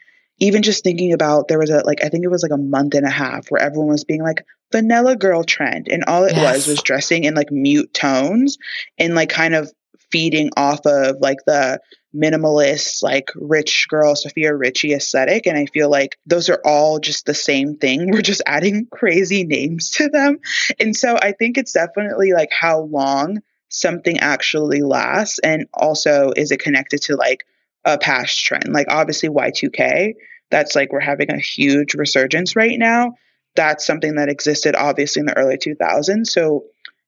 even 0.41 0.63
just 0.63 0.83
thinking 0.83 1.13
about 1.13 1.47
there 1.47 1.59
was 1.59 1.69
a 1.69 1.85
like 1.85 2.03
I 2.03 2.09
think 2.09 2.25
it 2.25 2.31
was 2.31 2.43
like 2.43 2.51
a 2.51 2.57
month 2.57 2.95
and 2.95 3.05
a 3.05 3.11
half 3.11 3.47
where 3.49 3.61
everyone 3.61 3.89
was 3.89 4.03
being 4.03 4.23
like 4.23 4.43
vanilla 4.71 5.15
girl 5.15 5.43
trend 5.43 5.87
and 5.89 6.03
all 6.05 6.23
it 6.23 6.35
yes. 6.35 6.55
was 6.55 6.67
was 6.67 6.83
dressing 6.83 7.23
in 7.23 7.35
like 7.35 7.51
mute 7.51 7.93
tones 7.93 8.57
and 8.97 9.15
like 9.15 9.29
kind 9.29 9.53
of 9.53 9.71
feeding 10.11 10.49
off 10.57 10.85
of 10.85 11.17
like 11.21 11.37
the 11.45 11.79
minimalist 12.13 13.01
like 13.03 13.29
rich 13.35 13.87
girl 13.87 14.15
Sofia 14.15 14.53
Richie 14.53 14.93
aesthetic 14.93 15.45
and 15.47 15.57
I 15.57 15.67
feel 15.67 15.89
like 15.89 16.17
those 16.25 16.49
are 16.49 16.61
all 16.65 16.99
just 16.99 17.25
the 17.25 17.33
same 17.33 17.77
thing. 17.77 18.09
We're 18.11 18.21
just 18.21 18.41
adding 18.45 18.87
crazy 18.91 19.45
names 19.45 19.91
to 19.91 20.09
them. 20.09 20.39
And 20.79 20.95
so 20.95 21.17
I 21.21 21.31
think 21.31 21.57
it's 21.57 21.71
definitely 21.71 22.33
like 22.33 22.51
how 22.51 22.81
long 22.81 23.41
something 23.71 24.19
actually 24.19 24.81
lasts 24.81 25.39
and 25.39 25.65
also 25.73 26.31
is 26.35 26.51
it 26.51 26.59
connected 26.59 27.01
to 27.01 27.15
like 27.15 27.45
a 27.85 27.97
past 27.97 28.39
trend 28.39 28.71
like 28.71 28.85
obviously 28.89 29.29
Y2K 29.29 30.13
that's 30.51 30.75
like 30.75 30.91
we're 30.91 30.99
having 30.99 31.31
a 31.31 31.39
huge 31.39 31.95
resurgence 31.95 32.55
right 32.55 32.77
now. 32.77 33.15
That's 33.55 33.87
something 33.87 34.15
that 34.15 34.29
existed 34.29 34.75
obviously 34.75 35.21
in 35.21 35.25
the 35.25 35.37
early 35.37 35.57
2000s. 35.57 36.27
So, 36.27 36.65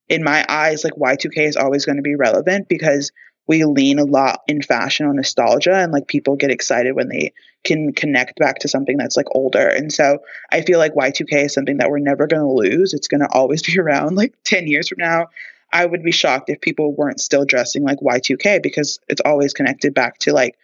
in 0.08 0.22
my 0.22 0.44
eyes, 0.48 0.84
like 0.84 0.94
Y2K 0.94 1.48
is 1.48 1.56
always 1.56 1.86
going 1.86 1.96
to 1.96 2.02
be 2.02 2.14
relevant 2.14 2.68
because 2.68 3.10
we 3.46 3.64
lean 3.64 3.98
a 3.98 4.04
lot 4.04 4.40
in 4.48 4.60
fashion 4.60 5.06
on 5.06 5.16
nostalgia 5.16 5.74
and 5.74 5.92
like 5.92 6.08
people 6.08 6.36
get 6.36 6.50
excited 6.50 6.94
when 6.94 7.08
they 7.08 7.32
can 7.62 7.92
connect 7.92 8.38
back 8.38 8.58
to 8.58 8.68
something 8.68 8.98
that's 8.98 9.16
like 9.16 9.26
older. 9.34 9.66
And 9.66 9.90
so 9.90 10.18
I 10.52 10.60
feel 10.60 10.78
like 10.78 10.94
Y2K 10.94 11.46
is 11.46 11.54
something 11.54 11.78
that 11.78 11.90
we're 11.90 11.98
never 12.00 12.26
going 12.26 12.42
to 12.42 12.52
lose. 12.52 12.92
It's 12.92 13.08
going 13.08 13.20
to 13.20 13.32
always 13.32 13.62
be 13.66 13.78
around 13.78 14.16
like 14.16 14.34
10 14.44 14.66
years 14.66 14.88
from 14.88 14.98
now. 14.98 15.28
I 15.72 15.84
would 15.84 16.02
be 16.02 16.12
shocked 16.12 16.50
if 16.50 16.60
people 16.60 16.94
weren't 16.94 17.20
still 17.20 17.44
dressing 17.44 17.82
like 17.82 17.98
Y2K 18.00 18.62
because 18.62 19.00
it's 19.08 19.22
always 19.24 19.52
connected 19.52 19.94
back 19.94 20.18
to 20.20 20.32
like 20.32 20.56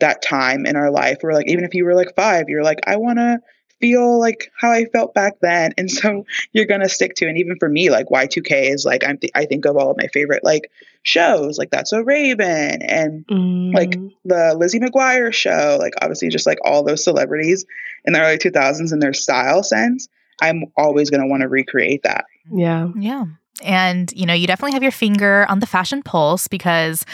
that 0.00 0.22
time 0.22 0.66
in 0.66 0.76
our 0.76 0.90
life 0.90 1.18
where 1.20 1.34
like 1.34 1.48
even 1.48 1.64
if 1.64 1.74
you 1.74 1.84
were 1.84 1.94
like 1.94 2.14
five 2.14 2.48
you're 2.48 2.62
like 2.62 2.78
i 2.86 2.96
want 2.96 3.18
to 3.18 3.40
feel 3.80 4.18
like 4.18 4.52
how 4.56 4.70
i 4.70 4.84
felt 4.86 5.12
back 5.14 5.34
then 5.40 5.72
and 5.76 5.90
so 5.90 6.24
you're 6.52 6.66
going 6.66 6.80
to 6.80 6.88
stick 6.88 7.14
to 7.14 7.26
and 7.26 7.38
even 7.38 7.56
for 7.58 7.68
me 7.68 7.90
like 7.90 8.06
y2k 8.06 8.72
is 8.72 8.84
like 8.84 9.04
i'm 9.04 9.18
th- 9.18 9.32
i 9.34 9.44
think 9.44 9.64
of 9.64 9.76
all 9.76 9.90
of 9.90 9.96
my 9.96 10.06
favorite 10.08 10.44
like 10.44 10.70
shows 11.02 11.58
like 11.58 11.70
that's 11.70 11.92
a 11.92 12.02
raven 12.02 12.82
and 12.82 13.26
mm. 13.26 13.74
like 13.74 13.92
the 14.24 14.54
lizzie 14.56 14.80
mcguire 14.80 15.32
show 15.32 15.78
like 15.80 15.94
obviously 16.00 16.28
just 16.28 16.46
like 16.46 16.58
all 16.64 16.84
those 16.84 17.02
celebrities 17.02 17.66
in 18.04 18.12
the 18.12 18.20
early 18.20 18.38
2000s 18.38 18.92
and 18.92 19.02
their 19.02 19.12
style 19.12 19.62
sense 19.62 20.08
I'm 20.40 20.66
always 20.76 21.10
going 21.10 21.20
to 21.20 21.26
want 21.26 21.42
to 21.42 21.48
recreate 21.48 22.02
that. 22.04 22.26
Yeah. 22.52 22.88
Yeah. 22.96 23.24
And, 23.62 24.12
you 24.12 24.26
know, 24.26 24.34
you 24.34 24.46
definitely 24.46 24.72
have 24.72 24.82
your 24.82 24.92
finger 24.92 25.46
on 25.48 25.60
the 25.60 25.66
fashion 25.66 26.02
pulse 26.02 26.48
because 26.48 27.04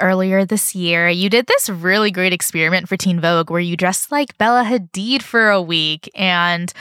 earlier 0.00 0.44
this 0.44 0.74
year, 0.74 1.08
you 1.08 1.30
did 1.30 1.46
this 1.46 1.68
really 1.68 2.10
great 2.10 2.32
experiment 2.32 2.88
for 2.88 2.96
Teen 2.96 3.20
Vogue 3.20 3.50
where 3.50 3.60
you 3.60 3.76
dressed 3.76 4.12
like 4.12 4.36
Bella 4.38 4.64
Hadid 4.64 5.22
for 5.22 5.50
a 5.50 5.62
week. 5.62 6.10
And 6.14 6.72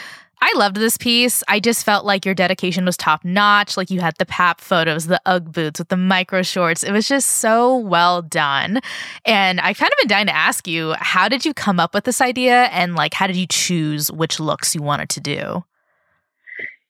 I 0.41 0.53
loved 0.57 0.75
this 0.75 0.97
piece. 0.97 1.43
I 1.47 1.59
just 1.59 1.85
felt 1.85 2.05
like 2.05 2.25
your 2.25 2.35
dedication 2.35 2.85
was 2.85 2.97
top 2.97 3.23
notch. 3.23 3.77
Like 3.77 3.89
you 3.89 4.01
had 4.01 4.15
the 4.17 4.25
pap 4.25 4.61
photos, 4.61 5.07
the 5.07 5.21
Ugg 5.25 5.51
boots 5.51 5.79
with 5.79 5.87
the 5.87 5.97
micro 5.97 6.43
shorts. 6.43 6.83
It 6.83 6.91
was 6.91 7.07
just 7.07 7.37
so 7.37 7.77
well 7.77 8.21
done. 8.21 8.81
And 9.25 9.59
I've 9.61 9.77
kind 9.77 9.91
of 9.91 9.97
been 9.97 10.09
dying 10.09 10.27
to 10.27 10.35
ask 10.35 10.67
you, 10.67 10.93
how 10.99 11.29
did 11.29 11.45
you 11.45 11.53
come 11.53 11.79
up 11.79 11.93
with 11.93 12.03
this 12.03 12.21
idea? 12.21 12.65
And 12.65 12.95
like, 12.95 13.13
how 13.13 13.27
did 13.27 13.37
you 13.37 13.47
choose 13.47 14.11
which 14.11 14.39
looks 14.39 14.75
you 14.75 14.81
wanted 14.81 15.09
to 15.09 15.19
do? 15.21 15.63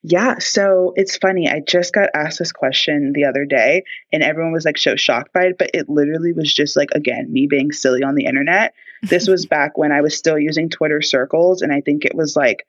Yeah, 0.08 0.38
so 0.38 0.94
it's 0.96 1.18
funny. 1.18 1.50
I 1.50 1.62
just 1.62 1.92
got 1.92 2.12
asked 2.14 2.38
this 2.38 2.52
question 2.52 3.12
the 3.14 3.26
other 3.26 3.44
day, 3.44 3.86
and 4.14 4.22
everyone 4.22 4.54
was 4.54 4.64
like 4.64 4.78
so 4.78 4.96
shocked 4.96 5.34
by 5.34 5.46
it. 5.46 5.58
But 5.58 5.72
it 5.74 5.90
literally 5.90 6.32
was 6.32 6.54
just 6.54 6.78
like, 6.78 6.92
again, 6.92 7.34
me 7.34 7.48
being 7.48 7.72
silly 7.72 8.04
on 8.04 8.14
the 8.14 8.26
internet. 8.26 8.76
This 9.02 9.28
was 9.28 9.46
back 9.48 9.80
when 9.80 9.92
I 9.92 10.02
was 10.02 10.16
still 10.16 10.38
using 10.38 10.70
Twitter 10.70 11.02
circles, 11.02 11.64
and 11.64 11.74
I 11.74 11.82
think 11.82 12.06
it 12.06 12.14
was 12.14 12.36
like 12.36 12.68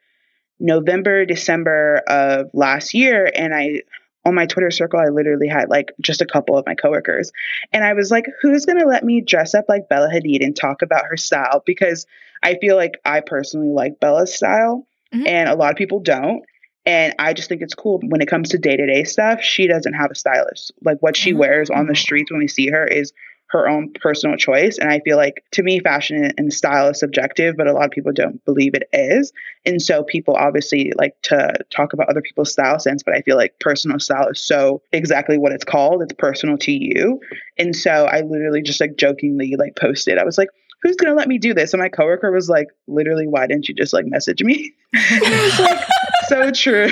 November, 0.59 1.25
December 1.25 2.01
of 2.07 2.49
last 2.55 2.95
year. 2.95 3.29
And 3.35 3.53
I, 3.53 3.83
on 4.25 4.33
my 4.33 4.47
Twitter 4.47 4.71
circle, 4.71 4.99
I 4.99 5.09
literally 5.09 5.47
had 5.47 5.69
like 5.69 5.91
just 6.01 6.23
a 6.23 6.25
couple 6.25 6.57
of 6.57 6.65
my 6.65 6.73
coworkers. 6.73 7.31
And 7.71 7.83
I 7.83 7.93
was 7.93 8.09
like, 8.09 8.25
who's 8.41 8.65
going 8.65 8.79
to 8.79 8.87
let 8.87 9.03
me 9.03 9.21
dress 9.21 9.53
up 9.53 9.65
like 9.69 9.89
Bella 9.89 10.09
Hadid 10.09 10.43
and 10.43 10.55
talk 10.55 10.81
about 10.81 11.05
her 11.05 11.17
style? 11.17 11.61
Because 11.67 12.07
I 12.41 12.55
feel 12.55 12.77
like 12.77 12.99
I 13.05 13.19
personally 13.19 13.69
like 13.69 13.99
Bella's 13.99 14.33
style, 14.33 14.87
mm-hmm. 15.13 15.27
and 15.27 15.49
a 15.49 15.55
lot 15.55 15.69
of 15.69 15.77
people 15.77 15.99
don't. 15.99 16.43
And 16.87 17.13
I 17.19 17.33
just 17.33 17.49
think 17.49 17.61
it's 17.61 17.75
cool 17.75 17.99
when 18.01 18.21
it 18.21 18.29
comes 18.29 18.49
to 18.49 18.57
day 18.57 18.77
to 18.77 18.87
day 18.87 19.03
stuff. 19.03 19.41
She 19.41 19.67
doesn't 19.67 19.93
have 19.93 20.09
a 20.09 20.15
stylist. 20.15 20.71
Like 20.83 20.99
what 21.01 21.17
she 21.17 21.33
wears 21.33 21.69
on 21.69 21.85
the 21.85 21.93
mm. 21.93 21.97
streets 21.97 22.31
when 22.31 22.39
we 22.39 22.47
see 22.47 22.69
her 22.69 22.87
is 22.87 23.11
her 23.49 23.67
own 23.67 23.91
personal 23.93 24.37
choice. 24.37 24.77
And 24.77 24.89
I 24.89 25.01
feel 25.01 25.17
like 25.17 25.43
to 25.51 25.63
me, 25.63 25.79
fashion 25.81 26.31
and 26.37 26.53
style 26.53 26.87
is 26.89 26.99
subjective, 26.99 27.55
but 27.57 27.67
a 27.67 27.73
lot 27.73 27.85
of 27.85 27.91
people 27.91 28.13
don't 28.13 28.43
believe 28.45 28.73
it 28.73 28.87
is. 28.93 29.33
And 29.65 29.81
so 29.81 30.03
people 30.03 30.35
obviously 30.35 30.93
like 30.97 31.21
to 31.23 31.55
talk 31.69 31.91
about 31.91 32.09
other 32.09 32.21
people's 32.21 32.53
style 32.53 32.79
sense, 32.79 33.03
but 33.03 33.15
I 33.15 33.21
feel 33.21 33.35
like 33.35 33.59
personal 33.59 33.99
style 33.99 34.29
is 34.29 34.39
so 34.39 34.81
exactly 34.93 35.37
what 35.37 35.51
it's 35.51 35.65
called. 35.65 36.01
It's 36.01 36.13
personal 36.13 36.57
to 36.59 36.71
you. 36.71 37.19
And 37.57 37.75
so 37.75 38.05
I 38.05 38.21
literally 38.21 38.61
just 38.61 38.79
like 38.79 38.95
jokingly 38.95 39.55
like 39.57 39.75
posted, 39.75 40.17
I 40.17 40.23
was 40.23 40.37
like, 40.37 40.49
who's 40.81 40.95
gonna 40.95 41.15
let 41.15 41.27
me 41.27 41.37
do 41.37 41.53
this? 41.53 41.73
And 41.73 41.81
my 41.81 41.89
coworker 41.89 42.31
was 42.31 42.49
like, 42.49 42.67
literally, 42.87 43.27
why 43.27 43.47
didn't 43.47 43.67
you 43.67 43.75
just 43.75 43.93
like 43.93 44.05
message 44.05 44.43
me? 44.43 44.73
it 44.93 45.41
was 45.41 45.59
like 45.59 45.87
so 46.27 46.51
true. 46.51 46.91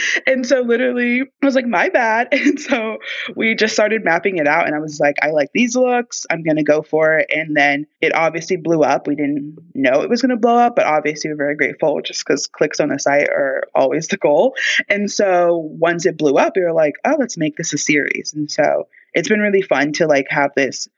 and 0.26 0.46
so 0.46 0.60
literally 0.60 1.22
I 1.22 1.46
was 1.46 1.54
like, 1.54 1.66
my 1.66 1.88
bad. 1.88 2.28
And 2.48 2.60
so 2.60 2.98
we 3.36 3.54
just 3.54 3.74
started 3.74 4.04
mapping 4.04 4.38
it 4.38 4.46
out 4.46 4.66
and 4.66 4.74
I 4.74 4.78
was 4.78 5.00
like, 5.00 5.16
I 5.22 5.30
like 5.30 5.50
these 5.52 5.76
looks. 5.76 6.24
I'm 6.30 6.42
gonna 6.42 6.62
go 6.62 6.82
for 6.82 7.18
it. 7.18 7.26
And 7.30 7.56
then 7.56 7.86
it 8.00 8.14
obviously 8.14 8.56
blew 8.56 8.82
up. 8.82 9.06
We 9.06 9.16
didn't 9.16 9.58
know 9.74 10.02
it 10.02 10.08
was 10.08 10.22
gonna 10.22 10.36
blow 10.36 10.56
up, 10.56 10.76
but 10.76 10.86
obviously 10.86 11.30
we're 11.30 11.36
very 11.36 11.56
grateful 11.56 12.00
just 12.00 12.24
because 12.26 12.46
clicks 12.46 12.80
on 12.80 12.88
the 12.88 12.98
site 12.98 13.28
are 13.28 13.64
always 13.74 14.08
the 14.08 14.16
goal. 14.16 14.54
And 14.88 15.10
so 15.10 15.56
once 15.56 16.06
it 16.06 16.16
blew 16.16 16.36
up, 16.36 16.54
we 16.56 16.62
were 16.62 16.72
like, 16.72 16.94
oh, 17.04 17.16
let's 17.18 17.36
make 17.36 17.56
this 17.56 17.72
a 17.72 17.78
series. 17.78 18.32
And 18.34 18.50
so 18.50 18.88
it's 19.14 19.28
been 19.28 19.40
really 19.40 19.62
fun 19.62 19.92
to 19.94 20.06
like 20.06 20.26
have 20.30 20.52
this 20.54 20.88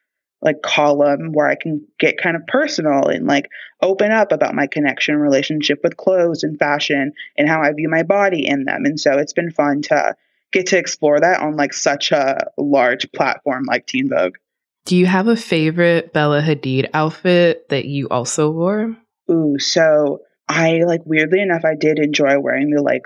like 0.43 0.63
column 0.63 1.33
where 1.33 1.47
I 1.47 1.55
can 1.55 1.87
get 1.99 2.19
kind 2.19 2.37
of 2.37 2.47
personal 2.47 3.09
and 3.09 3.27
like 3.27 3.49
open 3.83 4.11
up 4.11 4.33
about 4.33 4.55
my 4.55 4.67
connection 4.67 5.17
relationship 5.17 5.81
with 5.83 5.97
clothes 5.97 6.43
and 6.43 6.59
fashion 6.59 7.13
and 7.37 7.49
how 7.49 7.63
I 7.63 7.73
view 7.73 7.89
my 7.89 8.03
body 8.03 8.47
in 8.47 8.65
them. 8.65 8.85
And 8.85 8.99
so 8.99 9.19
it's 9.19 9.35
been 9.35 9.51
fun 9.51 9.83
to 9.83 10.17
get 10.53 10.69
to 10.69 10.79
explore 10.79 11.21
that 11.21 11.41
on 11.41 11.57
like 11.57 11.75
such 11.75 12.11
a 12.13 12.39
large 12.57 13.11
platform 13.13 13.65
like 13.67 13.87
Teen 13.87 14.09
Vogue. 14.09 14.37
Do 14.87 14.97
you 14.97 15.07
have 15.07 15.29
a 15.29 15.37
favorite 15.37 16.13
Bella 16.13 16.41
Hadid 16.41 16.89
outfit 16.95 17.69
that 17.69 17.85
you 17.85 18.09
also 18.09 18.51
wore? 18.51 18.97
Ooh, 19.31 19.59
so 19.59 20.23
I 20.49 20.83
like 20.85 21.03
weirdly 21.05 21.41
enough 21.41 21.65
I 21.65 21.75
did 21.77 21.99
enjoy 21.99 22.41
wearing 22.41 22.71
the 22.71 22.83
like 22.83 23.03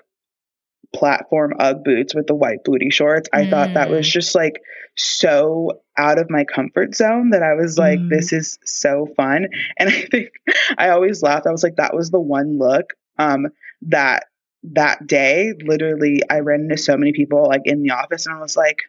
platform 0.94 1.54
Ugg 1.58 1.84
boots 1.84 2.14
with 2.14 2.26
the 2.28 2.34
white 2.34 2.64
booty 2.64 2.90
shorts. 2.90 3.28
I 3.32 3.42
mm. 3.42 3.50
thought 3.50 3.74
that 3.74 3.90
was 3.90 4.08
mm. 4.08 4.12
just 4.12 4.34
like 4.34 4.62
so 4.96 5.80
out 5.96 6.18
of 6.18 6.30
my 6.30 6.44
comfort 6.44 6.94
zone 6.94 7.30
that 7.30 7.42
I 7.42 7.54
was 7.54 7.78
like, 7.78 7.98
mm. 7.98 8.10
this 8.10 8.32
is 8.32 8.58
so 8.64 9.08
fun. 9.16 9.48
And 9.78 9.88
I 9.88 10.06
think 10.10 10.30
I 10.78 10.90
always 10.90 11.22
laughed. 11.22 11.46
I 11.46 11.52
was 11.52 11.62
like, 11.62 11.76
that 11.76 11.94
was 11.94 12.10
the 12.10 12.20
one 12.20 12.58
look 12.58 12.94
um, 13.18 13.46
that 13.82 14.24
that 14.72 15.06
day, 15.06 15.52
literally, 15.62 16.22
I 16.28 16.40
ran 16.40 16.62
into 16.62 16.78
so 16.78 16.96
many 16.96 17.12
people 17.12 17.46
like 17.46 17.62
in 17.64 17.82
the 17.82 17.90
office, 17.90 18.26
and 18.26 18.34
I 18.34 18.40
was 18.40 18.56
like, 18.56 18.84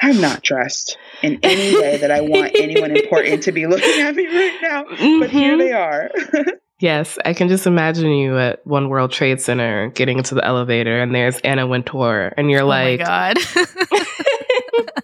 I'm 0.00 0.20
not 0.20 0.42
dressed 0.42 0.96
in 1.22 1.38
any 1.42 1.78
way 1.78 1.98
that 1.98 2.10
I 2.10 2.22
want 2.22 2.52
anyone 2.54 2.96
important 2.96 3.42
to 3.42 3.52
be 3.52 3.66
looking 3.66 4.00
at 4.00 4.14
me 4.14 4.26
right 4.26 4.58
now. 4.62 4.84
Mm-hmm. 4.84 5.20
But 5.20 5.30
here 5.30 5.56
mm-hmm. 5.56 5.58
they 5.58 5.72
are. 5.72 6.10
Yes, 6.80 7.18
I 7.26 7.34
can 7.34 7.48
just 7.48 7.66
imagine 7.66 8.10
you 8.10 8.38
at 8.38 8.66
One 8.66 8.88
World 8.88 9.12
Trade 9.12 9.38
Center 9.42 9.90
getting 9.90 10.16
into 10.16 10.34
the 10.34 10.42
elevator 10.42 10.98
and 10.98 11.14
there's 11.14 11.38
Anna 11.40 11.66
Wintour 11.66 12.32
and 12.38 12.50
you're 12.50 12.62
oh 12.62 12.66
like, 12.66 13.00
God. 13.00 13.36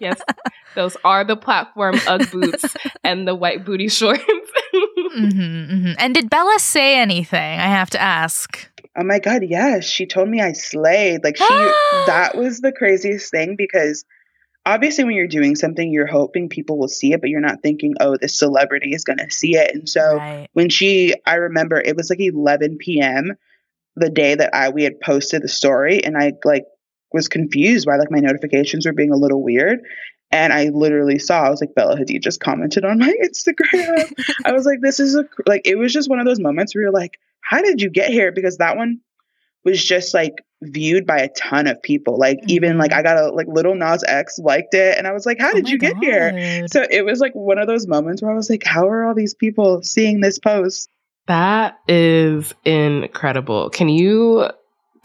yes, 0.00 0.18
those 0.76 0.96
are 1.04 1.24
the 1.24 1.36
platform 1.36 1.96
Ugg 2.06 2.30
boots 2.32 2.76
and 3.02 3.26
the 3.26 3.34
white 3.34 3.64
booty 3.64 3.88
shorts. 3.88 4.22
mm-hmm, 4.74 5.40
mm-hmm. 5.40 5.92
And 5.98 6.14
did 6.14 6.30
Bella 6.30 6.58
say 6.58 6.98
anything? 6.98 7.58
I 7.58 7.66
have 7.66 7.90
to 7.90 8.00
ask. 8.00 8.68
Oh 8.96 9.02
my 9.02 9.18
God, 9.18 9.42
yes. 9.42 9.84
She 9.84 10.06
told 10.06 10.28
me 10.28 10.40
I 10.40 10.52
slayed. 10.52 11.24
Like, 11.24 11.36
she, 11.36 11.44
that 12.06 12.32
was 12.36 12.60
the 12.60 12.72
craziest 12.72 13.30
thing 13.30 13.56
because 13.56 14.04
obviously 14.66 15.04
when 15.04 15.14
you're 15.14 15.28
doing 15.28 15.54
something 15.54 15.92
you're 15.92 16.06
hoping 16.06 16.48
people 16.48 16.76
will 16.76 16.88
see 16.88 17.12
it 17.12 17.20
but 17.20 17.30
you're 17.30 17.40
not 17.40 17.62
thinking 17.62 17.94
oh 18.00 18.16
this 18.20 18.36
celebrity 18.36 18.92
is 18.92 19.04
going 19.04 19.18
to 19.18 19.30
see 19.30 19.56
it 19.56 19.72
and 19.74 19.88
so 19.88 20.16
right. 20.16 20.48
when 20.52 20.68
she 20.68 21.14
i 21.24 21.36
remember 21.36 21.80
it 21.80 21.96
was 21.96 22.10
like 22.10 22.20
11 22.20 22.76
p.m 22.78 23.32
the 23.94 24.10
day 24.10 24.34
that 24.34 24.52
i 24.54 24.68
we 24.68 24.82
had 24.82 25.00
posted 25.00 25.40
the 25.40 25.48
story 25.48 26.04
and 26.04 26.18
i 26.18 26.32
like 26.44 26.64
was 27.12 27.28
confused 27.28 27.86
why 27.86 27.96
like 27.96 28.10
my 28.10 28.18
notifications 28.18 28.84
were 28.84 28.92
being 28.92 29.12
a 29.12 29.16
little 29.16 29.42
weird 29.42 29.78
and 30.30 30.52
i 30.52 30.68
literally 30.70 31.18
saw 31.18 31.42
i 31.42 31.50
was 31.50 31.60
like 31.60 31.74
bella 31.74 31.96
hadid 31.96 32.22
just 32.22 32.40
commented 32.40 32.84
on 32.84 32.98
my 32.98 33.12
instagram 33.24 34.12
i 34.44 34.52
was 34.52 34.66
like 34.66 34.80
this 34.80 35.00
is 35.00 35.14
a 35.14 35.24
like 35.46 35.62
it 35.64 35.76
was 35.76 35.92
just 35.92 36.10
one 36.10 36.18
of 36.18 36.26
those 36.26 36.40
moments 36.40 36.74
where 36.74 36.82
you're 36.82 36.92
like 36.92 37.18
how 37.40 37.60
did 37.62 37.80
you 37.80 37.90
get 37.90 38.10
here 38.10 38.32
because 38.32 38.58
that 38.58 38.76
one 38.76 39.00
was 39.64 39.84
just 39.84 40.14
like 40.14 40.44
viewed 40.62 41.06
by 41.06 41.18
a 41.18 41.28
ton 41.30 41.66
of 41.66 41.82
people. 41.82 42.18
Like 42.18 42.38
mm-hmm. 42.38 42.50
even 42.50 42.78
like 42.78 42.92
I 42.92 43.02
got 43.02 43.18
a 43.18 43.28
like 43.28 43.48
Lil 43.48 43.74
Nas 43.74 44.04
X 44.06 44.38
liked 44.38 44.72
it 44.74 44.96
and 44.96 45.06
I 45.06 45.12
was 45.12 45.26
like, 45.26 45.38
How 45.38 45.50
oh 45.50 45.54
did 45.54 45.66
oh 45.66 45.70
you 45.70 45.78
get 45.78 45.96
here? 45.98 46.66
So 46.68 46.86
it 46.90 47.04
was 47.04 47.20
like 47.20 47.34
one 47.34 47.58
of 47.58 47.66
those 47.66 47.86
moments 47.86 48.22
where 48.22 48.30
I 48.30 48.34
was 48.34 48.48
like, 48.48 48.64
How 48.64 48.88
are 48.88 49.04
all 49.04 49.14
these 49.14 49.34
people 49.34 49.82
seeing 49.82 50.20
this 50.20 50.38
post? 50.38 50.88
That 51.26 51.78
is 51.88 52.54
incredible. 52.64 53.68
Can 53.70 53.88
you 53.88 54.48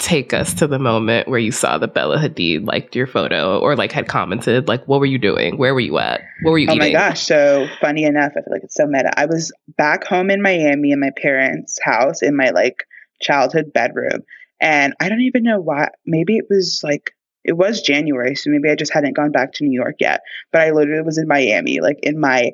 take 0.01 0.33
us 0.33 0.53
to 0.55 0.67
the 0.67 0.79
moment 0.79 1.27
where 1.27 1.39
you 1.39 1.51
saw 1.51 1.77
that 1.77 1.93
Bella 1.93 2.17
Hadid 2.17 2.65
liked 2.65 2.95
your 2.95 3.05
photo 3.05 3.59
or 3.59 3.75
like 3.75 3.91
had 3.91 4.07
commented? 4.07 4.67
Like, 4.67 4.85
what 4.87 4.99
were 4.99 5.05
you 5.05 5.19
doing? 5.19 5.57
Where 5.57 5.73
were 5.73 5.79
you 5.79 5.99
at? 5.99 6.21
What 6.41 6.51
were 6.51 6.57
you 6.57 6.67
oh 6.69 6.73
eating? 6.73 6.93
my 6.93 6.99
gosh. 6.99 7.21
So 7.21 7.67
funny 7.79 8.03
enough, 8.03 8.31
I 8.31 8.41
feel 8.41 8.51
like 8.51 8.63
it's 8.63 8.75
so 8.75 8.87
meta. 8.87 9.17
I 9.17 9.27
was 9.27 9.51
back 9.77 10.03
home 10.03 10.31
in 10.31 10.41
Miami 10.41 10.91
in 10.91 10.99
my 10.99 11.11
parents' 11.15 11.79
house 11.81 12.23
in 12.23 12.35
my 12.35 12.49
like 12.49 12.83
childhood 13.21 13.71
bedroom. 13.73 14.23
And 14.59 14.95
I 14.99 15.07
don't 15.07 15.21
even 15.21 15.43
know 15.43 15.59
why. 15.59 15.89
Maybe 16.05 16.37
it 16.37 16.45
was 16.49 16.81
like, 16.83 17.11
it 17.43 17.53
was 17.53 17.81
January. 17.81 18.35
So 18.35 18.49
maybe 18.49 18.69
I 18.69 18.75
just 18.75 18.93
hadn't 18.93 19.15
gone 19.15 19.31
back 19.31 19.53
to 19.53 19.63
New 19.63 19.73
York 19.73 19.95
yet. 19.99 20.21
But 20.51 20.61
I 20.61 20.71
literally 20.71 21.03
was 21.03 21.19
in 21.19 21.27
Miami, 21.27 21.79
like 21.79 21.99
in 22.01 22.19
my 22.19 22.51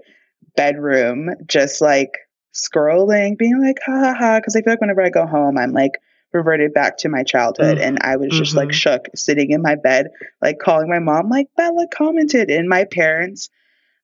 bedroom, 0.57 1.29
just 1.47 1.81
like 1.81 2.11
scrolling, 2.53 3.37
being 3.37 3.61
like, 3.61 3.77
ha 3.85 3.99
ha 3.99 4.13
ha. 4.13 4.41
Cause 4.41 4.55
I 4.55 4.61
feel 4.61 4.73
like 4.73 4.81
whenever 4.81 5.01
I 5.01 5.09
go 5.09 5.25
home, 5.25 5.57
I'm 5.57 5.71
like, 5.71 5.93
reverted 6.33 6.73
back 6.73 6.97
to 6.97 7.09
my 7.09 7.23
childhood 7.23 7.77
and 7.77 7.99
I 8.01 8.17
was 8.17 8.29
just 8.31 8.51
mm-hmm. 8.51 8.67
like 8.67 8.73
shook 8.73 9.07
sitting 9.15 9.51
in 9.51 9.61
my 9.61 9.75
bed, 9.75 10.07
like 10.41 10.59
calling 10.59 10.89
my 10.89 10.99
mom, 10.99 11.29
like 11.29 11.47
Bella 11.55 11.87
commented. 11.87 12.49
And 12.49 12.67
my 12.67 12.85
parents 12.85 13.49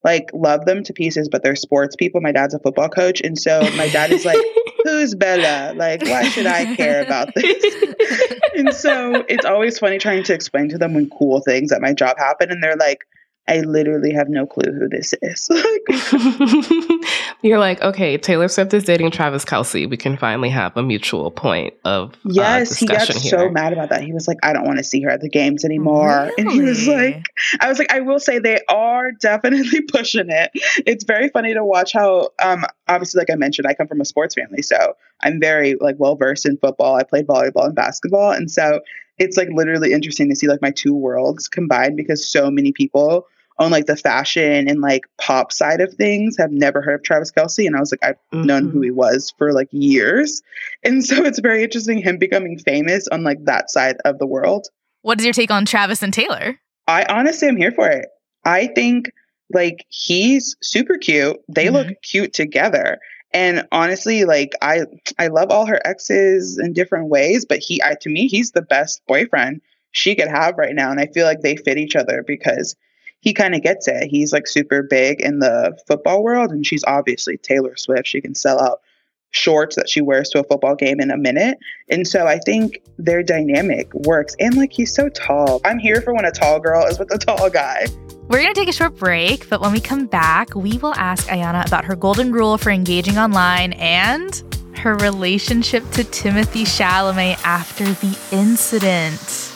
like 0.04 0.30
love 0.34 0.66
them 0.66 0.84
to 0.84 0.94
pieces, 0.94 1.30
but 1.30 1.44
they're 1.44 1.56
sports 1.56 1.96
people. 1.96 2.22
My 2.22 2.32
dad's 2.32 2.54
a 2.54 2.60
football 2.60 2.90
coach. 2.90 3.22
And 3.22 3.38
so 3.38 3.62
my 3.78 3.88
dad 3.90 4.12
is 4.12 4.26
like, 4.26 4.40
Who's 4.84 5.16
Bella? 5.16 5.74
Like, 5.76 6.02
why 6.02 6.28
should 6.28 6.46
I 6.46 6.76
care 6.76 7.04
about 7.04 7.34
this? 7.34 7.64
and 8.58 8.74
so 8.74 9.24
it's 9.30 9.46
always 9.46 9.80
funny 9.80 9.98
trying 9.98 10.24
to 10.24 10.34
explain 10.34 10.68
to 10.70 10.78
them 10.78 10.94
when 10.94 11.10
cool 11.10 11.40
things 11.40 11.72
at 11.72 11.82
my 11.82 11.94
job 11.94 12.18
happen. 12.18 12.52
And 12.52 12.62
they're 12.62 12.76
like, 12.76 13.00
I 13.46 13.60
literally 13.60 14.14
have 14.14 14.30
no 14.30 14.46
clue 14.46 14.72
who 14.72 14.88
this 14.88 15.14
is. 15.22 15.50
You're 17.42 17.60
like, 17.60 17.82
okay, 17.82 18.18
Taylor 18.18 18.48
Swift 18.48 18.74
is 18.74 18.86
dating 18.86 19.12
Travis 19.12 19.44
Kelce. 19.44 19.90
We 19.90 19.98
can 19.98 20.16
finally 20.16 20.48
have 20.50 20.78
a 20.78 20.84
mutual 20.84 21.30
point 21.30 21.74
of 21.84 22.14
uh, 22.14 22.18
yes. 22.24 22.72
Uh, 22.72 22.76
he 22.80 22.86
got 22.86 23.08
here. 23.10 23.30
so 23.30 23.50
mad 23.50 23.74
about 23.74 23.90
that. 23.90 24.02
He 24.02 24.14
was 24.14 24.30
like, 24.30 24.38
I 24.44 24.54
don't 24.54 24.66
want 24.66 24.78
to 24.78 24.84
see 24.84 25.02
her 25.02 25.10
at 25.10 25.20
the 25.20 25.28
games 25.28 25.66
anymore. 25.66 26.08
Really? 26.08 26.34
And 26.38 26.52
he 26.52 26.62
was 26.62 26.88
like, 26.88 27.26
I 27.60 27.68
was 27.68 27.80
like, 27.80 27.92
I 27.92 28.00
will 28.00 28.20
say 28.20 28.40
they 28.40 28.62
are 28.70 29.12
definitely 29.12 29.82
pushing 29.90 30.30
it. 30.30 30.52
It's 30.86 31.04
very 31.04 31.28
funny 31.28 31.54
to 31.54 31.66
watch 31.66 31.92
how, 31.92 32.30
um, 32.42 32.64
obviously, 32.88 33.20
like 33.20 33.30
I 33.30 33.36
mentioned, 33.36 33.68
I 33.68 33.74
come 33.74 33.88
from 33.88 34.00
a 34.00 34.06
sports 34.06 34.36
family, 34.36 34.62
so 34.62 34.96
I'm 35.22 35.42
very 35.42 35.76
like 35.76 35.96
well 35.98 36.16
versed 36.16 36.46
in 36.46 36.58
football. 36.58 36.96
I 36.96 37.04
played 37.04 37.28
volleyball 37.28 37.66
and 37.66 37.76
basketball, 37.76 38.32
and 38.32 38.50
so 38.50 38.80
it's 39.20 39.36
like 39.36 39.50
literally 39.52 39.92
interesting 39.92 40.30
to 40.30 40.36
see 40.36 40.48
like 40.48 40.62
my 40.62 40.72
two 40.72 40.94
worlds 40.94 41.50
combined 41.50 41.98
because 41.98 42.28
so 42.28 42.50
many 42.50 42.72
people 42.72 43.28
on 43.58 43.72
like 43.72 43.86
the 43.86 43.96
fashion 43.96 44.68
and 44.68 44.82
like 44.82 45.04
pop 45.20 45.52
side 45.52 45.82
of 45.82 45.94
things 45.94 46.38
have 46.38 46.52
never 46.52 46.82
heard 46.82 46.96
of 46.96 47.04
Travis 47.04 47.32
Kelce. 47.32 47.66
And 47.66 47.76
I 47.76 47.80
was 47.80 47.92
like, 47.92 48.04
I've 48.04 48.16
mm-hmm. 48.34 48.44
known 48.44 48.70
who 48.70 48.82
he 48.82 48.92
was 48.92 49.34
for 49.38 49.54
like 49.54 49.70
years. 49.72 50.42
And 50.84 51.06
so 51.06 51.24
it's 51.24 51.40
very 51.40 51.64
interesting 51.64 52.00
him 52.00 52.18
becoming 52.18 52.58
famous 52.60 53.08
on 53.08 53.24
like 53.24 53.44
that 53.46 53.70
side 53.70 53.98
of 54.06 54.20
the 54.20 54.28
world. 54.28 54.68
What 55.02 55.20
is 55.20 55.26
your 55.26 55.34
take 55.34 55.52
on 55.52 55.66
Travis 55.66 56.02
and 56.02 56.14
Taylor? 56.14 56.60
I 56.88 57.06
honestly 57.10 57.48
am 57.48 57.58
here 57.58 57.72
for 57.72 57.88
it. 57.90 58.08
I 58.46 58.68
think 58.68 59.12
like 59.54 59.86
he's 59.90 60.56
super 60.62 60.98
cute. 60.98 61.38
They 61.48 61.66
mm-hmm. 61.66 61.76
look 61.76 62.02
cute 62.02 62.34
together. 62.34 63.00
And 63.34 63.68
honestly, 63.72 64.26
like 64.26 64.54
I 64.62 64.82
I 65.18 65.28
love 65.28 65.50
all 65.50 65.66
her 65.66 65.80
exes 65.86 66.60
in 66.60 66.74
different 66.74 67.10
ways, 67.10 67.46
but 67.46 67.60
he 67.60 67.82
I 67.84 67.96
to 68.02 68.10
me 68.10 68.28
he's 68.28 68.52
the 68.52 68.62
best 68.62 69.02
boyfriend 69.08 69.62
she 69.92 70.16
could 70.16 70.28
have 70.28 70.58
right 70.58 70.74
now 70.74 70.90
and 70.90 71.00
I 71.00 71.06
feel 71.08 71.26
like 71.26 71.42
they 71.42 71.56
fit 71.56 71.78
each 71.78 71.96
other 71.96 72.24
because 72.26 72.76
he 73.24 73.34
kind 73.34 73.56
of 73.56 73.62
gets 73.62 73.88
it. 73.88 74.10
He's 74.10 74.34
like 74.34 74.48
super 74.48 74.84
big 74.84 75.22
in 75.22 75.40
the 75.40 75.80
football 75.88 76.24
world, 76.24 76.52
and 76.52 76.68
she's 76.68 76.84
obviously 76.84 77.38
Taylor 77.38 77.78
Swift. 77.78 78.06
She 78.06 78.20
can 78.20 78.36
sell 78.36 78.60
out 78.62 78.82
shorts 79.30 79.78
that 79.78 79.90
she 79.90 80.02
wears 80.02 80.28
to 80.30 80.42
a 80.42 80.44
football 80.44 80.76
game 80.76 81.00
in 81.00 81.10
a 81.10 81.18
minute. 81.18 81.58
And 81.90 82.06
so 82.06 82.28
I 82.28 82.38
think 82.40 82.84
their 82.98 83.24
dynamic 83.24 83.92
works. 83.94 84.36
And 84.42 84.58
like 84.58 84.74
he's 84.74 84.94
so 84.94 85.08
tall. 85.08 85.62
I'm 85.64 85.80
here 85.80 86.02
for 86.02 86.14
when 86.14 86.26
a 86.26 86.32
tall 86.32 86.60
girl 86.60 86.86
is 86.86 87.00
with 87.00 87.14
a 87.14 87.18
tall 87.18 87.50
guy. 87.50 87.88
We're 88.28 88.42
going 88.42 88.54
to 88.54 88.60
take 88.60 88.68
a 88.68 88.74
short 88.74 88.98
break, 88.98 89.50
but 89.50 89.62
when 89.62 89.72
we 89.72 89.80
come 89.80 90.06
back, 90.06 90.54
we 90.54 90.78
will 90.80 90.94
ask 90.96 91.28
Aiyana 91.28 91.66
about 91.66 91.86
her 91.86 91.96
golden 91.96 92.34
rule 92.34 92.58
for 92.58 92.72
engaging 92.72 93.18
online 93.18 93.72
and 93.74 94.44
her 94.76 94.96
relationship 94.96 95.90
to 95.92 96.04
Timothée 96.04 96.66
Chalamet 96.66 97.40
after 97.46 97.86
the 97.86 98.18
incident. 98.34 99.53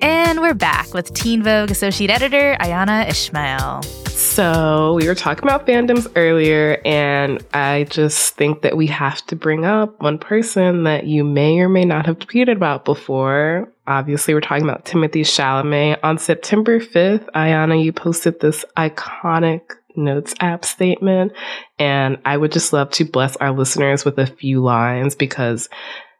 And 0.00 0.40
we're 0.40 0.54
back 0.54 0.94
with 0.94 1.12
Teen 1.14 1.42
Vogue 1.42 1.70
Associate 1.70 2.10
Editor 2.10 2.56
Aiyana 2.60 3.08
Ishmael. 3.08 3.82
So, 3.82 4.94
we 4.94 5.08
were 5.08 5.14
talking 5.14 5.44
about 5.44 5.66
fandoms 5.66 6.10
earlier, 6.14 6.80
and 6.84 7.44
I 7.52 7.84
just 7.90 8.36
think 8.36 8.62
that 8.62 8.76
we 8.76 8.86
have 8.88 9.24
to 9.26 9.36
bring 9.36 9.64
up 9.64 10.00
one 10.00 10.18
person 10.18 10.84
that 10.84 11.06
you 11.06 11.24
may 11.24 11.58
or 11.58 11.68
may 11.68 11.84
not 11.84 12.06
have 12.06 12.18
tweeted 12.18 12.56
about 12.56 12.84
before. 12.84 13.72
Obviously, 13.86 14.34
we're 14.34 14.40
talking 14.40 14.64
about 14.64 14.84
Timothée 14.84 15.22
Chalamet. 15.22 15.98
On 16.02 16.18
September 16.18 16.78
5th, 16.78 17.28
Aiyana, 17.32 17.82
you 17.82 17.92
posted 17.92 18.40
this 18.40 18.64
iconic 18.76 19.62
Notes 19.96 20.34
app 20.38 20.64
statement, 20.64 21.32
and 21.78 22.18
I 22.24 22.36
would 22.36 22.52
just 22.52 22.72
love 22.72 22.90
to 22.90 23.04
bless 23.04 23.36
our 23.36 23.50
listeners 23.50 24.04
with 24.04 24.18
a 24.18 24.26
few 24.26 24.62
lines 24.62 25.16
because 25.16 25.68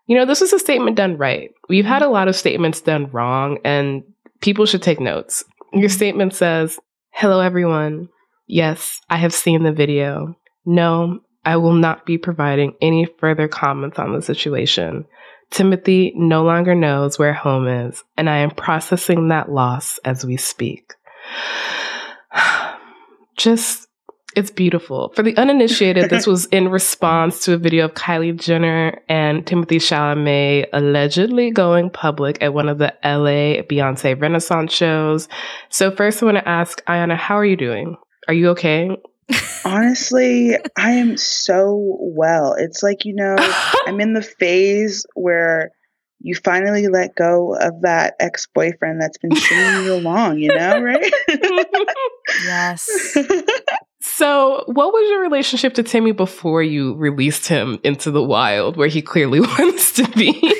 you 0.08 0.16
know, 0.16 0.24
this 0.24 0.42
is 0.42 0.52
a 0.52 0.58
statement 0.58 0.96
done 0.96 1.18
right. 1.18 1.52
We've 1.68 1.84
had 1.84 2.02
a 2.02 2.08
lot 2.08 2.28
of 2.28 2.34
statements 2.34 2.80
done 2.80 3.10
wrong, 3.10 3.58
and 3.62 4.02
people 4.40 4.64
should 4.64 4.82
take 4.82 5.00
notes. 5.00 5.44
Your 5.72 5.84
mm-hmm. 5.84 5.96
statement 5.96 6.34
says, 6.34 6.80
Hello, 7.10 7.40
everyone. 7.40 8.08
Yes, 8.46 9.00
I 9.10 9.18
have 9.18 9.34
seen 9.34 9.62
the 9.62 9.72
video. 9.72 10.34
No, 10.64 11.20
I 11.44 11.58
will 11.58 11.74
not 11.74 12.06
be 12.06 12.16
providing 12.16 12.74
any 12.80 13.06
further 13.18 13.48
comments 13.48 13.98
on 13.98 14.14
the 14.14 14.22
situation. 14.22 15.04
Timothée 15.50 16.14
no 16.14 16.42
longer 16.42 16.74
knows 16.74 17.18
where 17.18 17.34
home 17.34 17.68
is, 17.68 18.02
and 18.16 18.30
I 18.30 18.38
am 18.38 18.50
processing 18.50 19.28
that 19.28 19.50
loss 19.52 19.98
as 20.04 20.24
we 20.24 20.38
speak. 20.38 20.94
Just 23.36 23.87
it's 24.38 24.50
beautiful. 24.52 25.12
For 25.16 25.22
the 25.22 25.36
uninitiated, 25.36 26.10
this 26.10 26.26
was 26.32 26.46
in 26.46 26.68
response 26.68 27.44
to 27.44 27.54
a 27.54 27.58
video 27.58 27.86
of 27.86 27.94
Kylie 27.94 28.38
Jenner 28.38 29.00
and 29.08 29.44
Timothée 29.44 29.80
Chalamet 29.80 30.68
allegedly 30.72 31.50
going 31.50 31.90
public 31.90 32.40
at 32.40 32.54
one 32.54 32.68
of 32.68 32.78
the 32.78 32.94
LA 33.04 33.62
Beyonce 33.62 34.20
Renaissance 34.20 34.72
shows. 34.72 35.28
So, 35.70 35.90
first, 35.90 36.22
I 36.22 36.26
want 36.26 36.38
to 36.38 36.48
ask 36.48 36.84
Aiyana, 36.84 37.16
how 37.16 37.34
are 37.34 37.44
you 37.44 37.56
doing? 37.56 37.96
Are 38.28 38.34
you 38.34 38.50
okay? 38.50 38.96
Honestly, 39.64 40.56
I 40.76 40.92
am 40.92 41.16
so 41.16 41.96
well. 42.00 42.54
It's 42.56 42.82
like, 42.82 43.04
you 43.04 43.14
know, 43.14 43.34
I'm 43.86 44.00
in 44.00 44.14
the 44.14 44.22
phase 44.22 45.04
where 45.14 45.72
you 46.20 46.36
finally 46.36 46.86
let 46.88 47.14
go 47.16 47.54
of 47.54 47.82
that 47.82 48.14
ex 48.20 48.46
boyfriend 48.54 49.00
that's 49.00 49.18
been 49.18 49.34
stringing 49.34 49.84
you 49.84 49.94
along, 49.94 50.38
you 50.38 50.48
know, 50.48 50.80
right? 50.80 51.12
yes. 52.44 53.16
So, 54.18 54.64
what 54.66 54.92
was 54.92 55.08
your 55.10 55.20
relationship 55.20 55.74
to 55.74 55.84
Timmy 55.84 56.10
before 56.10 56.60
you 56.60 56.94
released 56.94 57.46
him 57.46 57.78
into 57.84 58.10
the 58.10 58.20
wild 58.20 58.76
where 58.76 58.88
he 58.88 59.00
clearly 59.00 59.38
wants 59.58 59.92
to 59.92 60.08
be? 60.08 60.52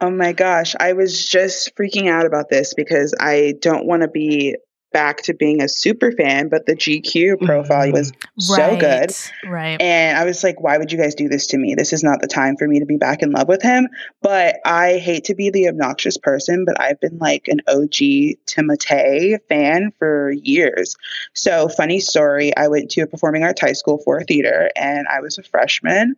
oh 0.00 0.08
my 0.08 0.32
gosh, 0.32 0.74
I 0.80 0.94
was 0.94 1.26
just 1.26 1.76
freaking 1.76 2.08
out 2.08 2.24
about 2.24 2.48
this 2.48 2.72
because 2.72 3.14
I 3.20 3.52
don't 3.60 3.84
want 3.84 4.00
to 4.00 4.08
be 4.08 4.56
back 4.92 5.22
to 5.22 5.34
being 5.34 5.62
a 5.62 5.68
super 5.68 6.12
fan, 6.12 6.48
but 6.48 6.66
the 6.66 6.74
GQ 6.74 7.40
profile 7.40 7.86
mm-hmm. 7.86 7.92
was 7.92 8.12
so 8.36 8.76
good. 8.76 9.12
Right. 9.46 9.80
And 9.80 10.16
I 10.16 10.24
was 10.24 10.42
like, 10.42 10.60
why 10.60 10.78
would 10.78 10.90
you 10.92 10.98
guys 10.98 11.14
do 11.14 11.28
this 11.28 11.48
to 11.48 11.58
me? 11.58 11.74
This 11.74 11.92
is 11.92 12.02
not 12.02 12.20
the 12.20 12.26
time 12.26 12.56
for 12.56 12.66
me 12.66 12.80
to 12.80 12.86
be 12.86 12.96
back 12.96 13.22
in 13.22 13.30
love 13.30 13.48
with 13.48 13.62
him. 13.62 13.88
But 14.22 14.56
I 14.64 14.98
hate 14.98 15.24
to 15.24 15.34
be 15.34 15.50
the 15.50 15.68
obnoxious 15.68 16.16
person, 16.16 16.64
but 16.64 16.80
I've 16.80 17.00
been 17.00 17.18
like 17.18 17.48
an 17.48 17.60
OG 17.68 18.36
Timothée 18.46 19.38
fan 19.48 19.92
for 19.98 20.32
years. 20.32 20.96
So, 21.34 21.68
funny 21.68 22.00
story 22.00 22.56
I 22.56 22.68
went 22.68 22.90
to 22.92 23.02
a 23.02 23.06
performing 23.06 23.44
arts 23.44 23.60
high 23.60 23.72
school 23.72 23.98
for 24.04 24.22
theater 24.22 24.70
and 24.76 25.06
I 25.08 25.20
was 25.20 25.38
a 25.38 25.42
freshman. 25.42 26.16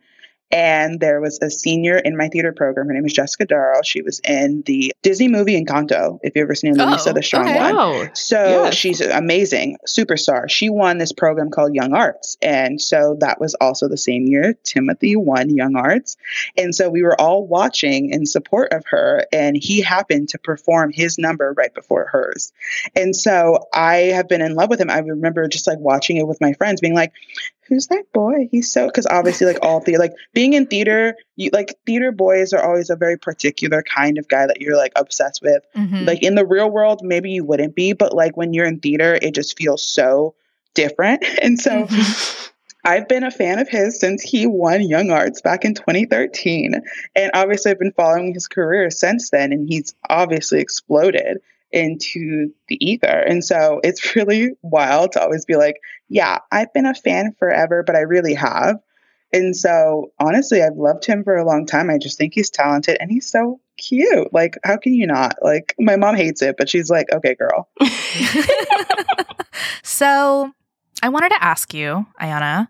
And 0.53 0.99
there 0.99 1.19
was 1.19 1.39
a 1.41 1.49
senior 1.49 1.97
in 1.97 2.15
my 2.15 2.27
theater 2.27 2.53
program. 2.53 2.87
Her 2.87 2.93
name 2.93 3.05
is 3.05 3.13
Jessica 3.13 3.45
Darrow. 3.45 3.81
She 3.83 4.03
was 4.03 4.19
in 4.19 4.61
the 4.67 4.93
Disney 5.01 5.27
movie 5.27 5.59
Encanto, 5.59 6.19
if 6.21 6.35
you've 6.35 6.43
ever 6.43 6.53
seen 6.53 6.75
Luisa 6.75 7.09
oh, 7.09 7.13
the 7.13 7.23
Strong 7.23 7.49
okay. 7.49 7.59
One. 7.59 7.75
Oh, 7.75 8.07
so 8.13 8.65
yes. 8.65 8.75
she's 8.75 9.01
amazing, 9.01 9.77
superstar. 9.87 10.47
She 10.47 10.69
won 10.69 10.99
this 10.99 11.11
program 11.11 11.49
called 11.49 11.73
YoungArts. 11.73 12.37
And 12.41 12.79
so 12.79 13.17
that 13.19 13.39
was 13.39 13.55
also 13.55 13.87
the 13.87 13.97
same 13.97 14.27
year 14.27 14.55
Timothée 14.63 15.17
won 15.17 15.49
YoungArts. 15.49 16.17
And 16.55 16.75
so 16.75 16.87
we 16.87 17.01
were 17.01 17.19
all 17.19 17.47
watching 17.47 18.11
in 18.11 18.27
support 18.27 18.73
of 18.73 18.85
her. 18.91 19.25
And 19.33 19.57
he 19.57 19.81
happened 19.81 20.29
to 20.29 20.37
perform 20.37 20.91
his 20.91 21.17
number 21.17 21.51
right 21.53 21.73
before 21.73 22.05
hers. 22.05 22.53
And 22.95 23.15
so 23.15 23.65
I 23.73 23.95
have 24.13 24.27
been 24.29 24.41
in 24.41 24.53
love 24.53 24.69
with 24.69 24.79
him. 24.79 24.91
I 24.91 24.99
remember 24.99 25.47
just 25.47 25.65
like 25.65 25.79
watching 25.79 26.17
it 26.17 26.27
with 26.27 26.39
my 26.41 26.53
friends, 26.53 26.79
being 26.79 26.93
like, 26.93 27.11
who's 27.67 27.87
that 27.87 28.11
boy? 28.13 28.47
He's 28.51 28.71
so 28.71 28.87
because 28.87 29.07
obviously 29.07 29.47
like 29.47 29.59
all 29.61 29.79
theater 29.79 29.99
like 29.99 30.13
being 30.33 30.53
in 30.53 30.67
theater, 30.67 31.15
you 31.35 31.49
like 31.53 31.75
theater 31.85 32.11
boys 32.11 32.53
are 32.53 32.63
always 32.63 32.89
a 32.89 32.95
very 32.95 33.17
particular 33.17 33.83
kind 33.83 34.17
of 34.17 34.27
guy 34.27 34.45
that 34.45 34.61
you're 34.61 34.77
like 34.77 34.93
obsessed 34.95 35.41
with. 35.41 35.63
Mm-hmm. 35.75 36.05
Like 36.05 36.23
in 36.23 36.35
the 36.35 36.45
real 36.45 36.69
world, 36.69 37.01
maybe 37.03 37.31
you 37.31 37.43
wouldn't 37.43 37.75
be, 37.75 37.93
but 37.93 38.13
like 38.13 38.37
when 38.37 38.53
you're 38.53 38.65
in 38.65 38.79
theater, 38.79 39.17
it 39.21 39.33
just 39.33 39.57
feels 39.57 39.85
so 39.85 40.35
different. 40.73 41.23
And 41.41 41.59
so 41.59 41.85
mm-hmm. 41.85 42.49
I've 42.85 43.07
been 43.07 43.23
a 43.23 43.31
fan 43.31 43.59
of 43.59 43.69
his 43.69 43.99
since 43.99 44.21
he 44.21 44.45
won 44.45 44.81
YoungArts 44.81 45.41
back 45.41 45.63
in 45.63 45.73
2013. 45.73 46.81
And 47.15 47.31
obviously 47.33 47.71
I've 47.71 47.79
been 47.79 47.93
following 47.93 48.33
his 48.33 48.47
career 48.47 48.89
since 48.91 49.29
then 49.29 49.53
and 49.53 49.67
he's 49.67 49.95
obviously 50.09 50.59
exploded 50.59 51.39
into 51.73 52.53
the 52.69 52.77
ether. 52.85 53.07
And 53.07 53.43
so 53.43 53.81
it's 53.83 54.15
really 54.15 54.51
wild 54.61 55.11
to 55.13 55.21
always 55.21 55.45
be 55.45 55.55
like, 55.55 55.81
yeah, 56.07 56.39
I've 56.51 56.71
been 56.73 56.85
a 56.85 56.93
fan 56.93 57.35
forever, 57.37 57.83
but 57.83 57.95
I 57.95 58.01
really 58.01 58.35
have. 58.35 58.77
And 59.33 59.57
so 59.57 60.11
honestly, 60.19 60.61
I've 60.61 60.77
loved 60.77 61.05
him 61.05 61.23
for 61.23 61.35
a 61.35 61.45
long 61.45 61.65
time. 61.65 61.89
I 61.89 61.97
just 61.97 62.19
think 62.19 62.35
he's 62.35 62.51
talented 62.51 62.97
and 62.99 63.09
he's 63.09 63.29
so 63.29 63.59
cute. 63.77 64.31
Like, 64.31 64.57
how 64.63 64.77
can 64.77 64.93
you 64.93 65.07
not? 65.07 65.35
Like, 65.41 65.73
my 65.79 65.95
mom 65.95 66.15
hates 66.15 66.43
it, 66.43 66.55
but 66.55 66.69
she's 66.69 66.91
like, 66.91 67.11
okay, 67.11 67.33
girl. 67.33 67.67
so 69.83 70.51
I 71.01 71.09
wanted 71.09 71.29
to 71.29 71.43
ask 71.43 71.73
you, 71.73 72.05
Aiyana, 72.21 72.67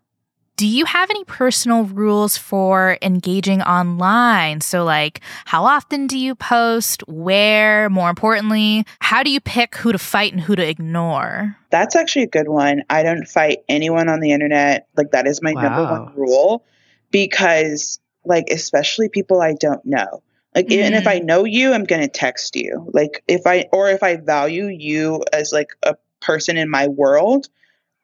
do 0.56 0.68
you 0.68 0.86
have 0.86 1.10
any 1.10 1.24
personal 1.24 1.84
rules 1.86 2.38
for 2.38 2.98
engaging 3.02 3.62
online? 3.63 4.62
So, 4.62 4.84
like, 4.84 5.22
how 5.46 5.66
often 5.66 6.06
do 6.06 6.18
you 6.18 6.36
post? 6.36 7.02
Where? 7.08 7.89
More 7.89 8.10
importantly, 8.10 8.86
how 9.00 9.24
do 9.24 9.32
you 9.32 9.39
pick 9.39 9.76
who 9.76 9.92
to 9.92 9.98
fight 9.98 10.32
and 10.32 10.42
who 10.42 10.56
to 10.56 10.68
ignore? 10.68 11.58
That's 11.72 11.96
actually 11.96 12.24
a 12.24 12.28
good 12.28 12.48
one. 12.48 12.84
I 12.89 13.02
don't 13.02 13.28
fight 13.28 13.60
anyone 13.68 14.10
on 14.10 14.20
the 14.20 14.32
internet. 14.32 14.88
Like, 14.96 15.12
that 15.12 15.26
is 15.26 15.42
my 15.42 15.54
wow. 15.54 15.62
number 15.62 15.84
one 15.84 16.16
rule 16.16 16.66
because, 17.10 18.00
like, 18.24 18.50
especially 18.52 19.10
people 19.10 19.42
I 19.42 19.54
don't 19.54 19.84
know. 19.86 20.22
Like, 20.56 20.68
mm. 20.68 20.78
and 20.78 20.94
if 20.94 21.08
I 21.08 21.20
mm. 21.20 21.26
know 21.26 21.46
you, 21.46 21.74
I'm 21.74 21.84
going 21.84 22.04
to 22.04 22.08
text 22.08 22.56
you. 22.56 22.89
Like, 22.94 23.24
if 23.28 23.48
I, 23.48 23.66
or 23.72 23.89
if 23.89 24.04
I 24.04 24.18
value 24.18 24.68
you 24.68 25.24
as 25.34 25.52
like 25.52 25.70
a 25.82 25.96
person 26.22 26.58
in 26.58 26.70
my 26.70 26.88
world, 26.88 27.50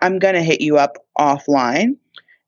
I'm 0.02 0.20
going 0.20 0.36
to 0.36 0.42
hit 0.42 0.62
you 0.62 0.78
up 0.78 0.98
offline. 1.18 1.98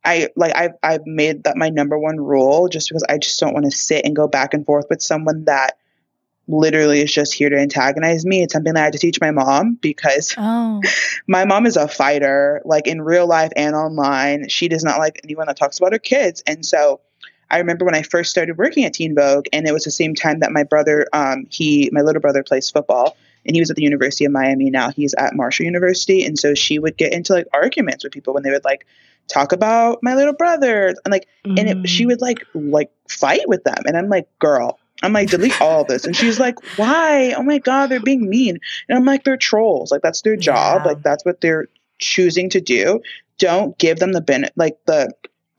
I 0.03 0.29
like 0.35 0.55
I've 0.55 0.73
I've 0.81 1.05
made 1.05 1.43
that 1.43 1.57
my 1.57 1.69
number 1.69 1.97
one 1.97 2.17
rule 2.19 2.67
just 2.67 2.89
because 2.89 3.03
I 3.07 3.17
just 3.17 3.39
don't 3.39 3.53
want 3.53 3.65
to 3.65 3.71
sit 3.71 4.05
and 4.05 4.15
go 4.15 4.27
back 4.27 4.53
and 4.53 4.65
forth 4.65 4.85
with 4.89 5.01
someone 5.01 5.45
that 5.45 5.77
literally 6.47 7.01
is 7.01 7.13
just 7.13 7.33
here 7.33 7.49
to 7.49 7.57
antagonize 7.57 8.25
me. 8.25 8.43
It's 8.43 8.53
something 8.53 8.73
that 8.73 8.81
I 8.81 8.83
had 8.85 8.93
to 8.93 8.99
teach 8.99 9.21
my 9.21 9.31
mom 9.31 9.75
because 9.75 10.35
oh. 10.37 10.81
my 11.27 11.45
mom 11.45 11.65
is 11.65 11.77
a 11.77 11.87
fighter, 11.87 12.61
like 12.65 12.87
in 12.87 13.01
real 13.01 13.27
life 13.27 13.51
and 13.55 13.75
online. 13.75 14.49
She 14.49 14.67
does 14.67 14.83
not 14.83 14.99
like 14.99 15.21
anyone 15.23 15.47
that 15.47 15.57
talks 15.57 15.77
about 15.77 15.93
her 15.93 15.99
kids. 15.99 16.43
And 16.47 16.65
so 16.65 17.01
I 17.49 17.59
remember 17.59 17.85
when 17.85 17.95
I 17.95 18.01
first 18.01 18.31
started 18.31 18.57
working 18.57 18.85
at 18.85 18.93
Teen 18.93 19.13
Vogue, 19.13 19.45
and 19.51 19.67
it 19.67 19.73
was 19.73 19.83
the 19.83 19.91
same 19.91 20.15
time 20.15 20.39
that 20.39 20.51
my 20.51 20.63
brother, 20.63 21.07
um, 21.13 21.47
he, 21.49 21.89
my 21.91 22.01
little 22.01 22.21
brother 22.21 22.43
plays 22.43 22.69
football, 22.69 23.17
and 23.45 23.55
he 23.55 23.61
was 23.61 23.69
at 23.69 23.75
the 23.75 23.83
University 23.83 24.25
of 24.25 24.31
Miami. 24.31 24.69
Now 24.69 24.89
he's 24.89 25.13
at 25.13 25.35
Marshall 25.35 25.65
University, 25.65 26.25
and 26.25 26.37
so 26.37 26.53
she 26.53 26.79
would 26.79 26.97
get 26.97 27.13
into 27.13 27.33
like 27.33 27.47
arguments 27.53 28.03
with 28.03 28.13
people 28.13 28.33
when 28.33 28.43
they 28.43 28.51
would 28.51 28.65
like 28.65 28.85
talk 29.27 29.51
about 29.51 29.99
my 30.01 30.15
little 30.15 30.33
brother, 30.33 30.87
and 30.87 31.11
like, 31.11 31.27
mm. 31.45 31.59
and 31.59 31.69
it, 31.85 31.89
she 31.89 32.05
would 32.05 32.21
like 32.21 32.45
like 32.53 32.91
fight 33.07 33.47
with 33.47 33.63
them, 33.63 33.83
and 33.85 33.97
I'm 33.97 34.09
like, 34.09 34.27
girl, 34.39 34.79
I'm 35.03 35.13
like, 35.13 35.29
delete 35.29 35.59
all 35.61 35.83
this. 35.83 36.05
And 36.05 36.15
she's 36.15 36.39
like, 36.39 36.55
why? 36.77 37.33
Oh 37.35 37.43
my 37.43 37.57
God, 37.57 37.87
they're 37.87 37.99
being 37.99 38.29
mean. 38.29 38.59
And 38.87 38.97
I'm 38.97 39.05
like, 39.05 39.23
they're 39.23 39.37
trolls. 39.37 39.91
Like, 39.91 40.01
that's 40.01 40.21
their 40.21 40.35
job. 40.35 40.81
Yeah. 40.83 40.91
Like, 40.91 41.03
that's 41.03 41.25
what 41.25 41.41
they're 41.41 41.67
choosing 41.97 42.49
to 42.51 42.61
do. 42.61 43.01
Don't 43.37 43.77
give 43.77 43.97
them 43.97 44.11
the 44.11 44.21
benefit, 44.21 44.53
like 44.55 44.77
the 44.85 45.11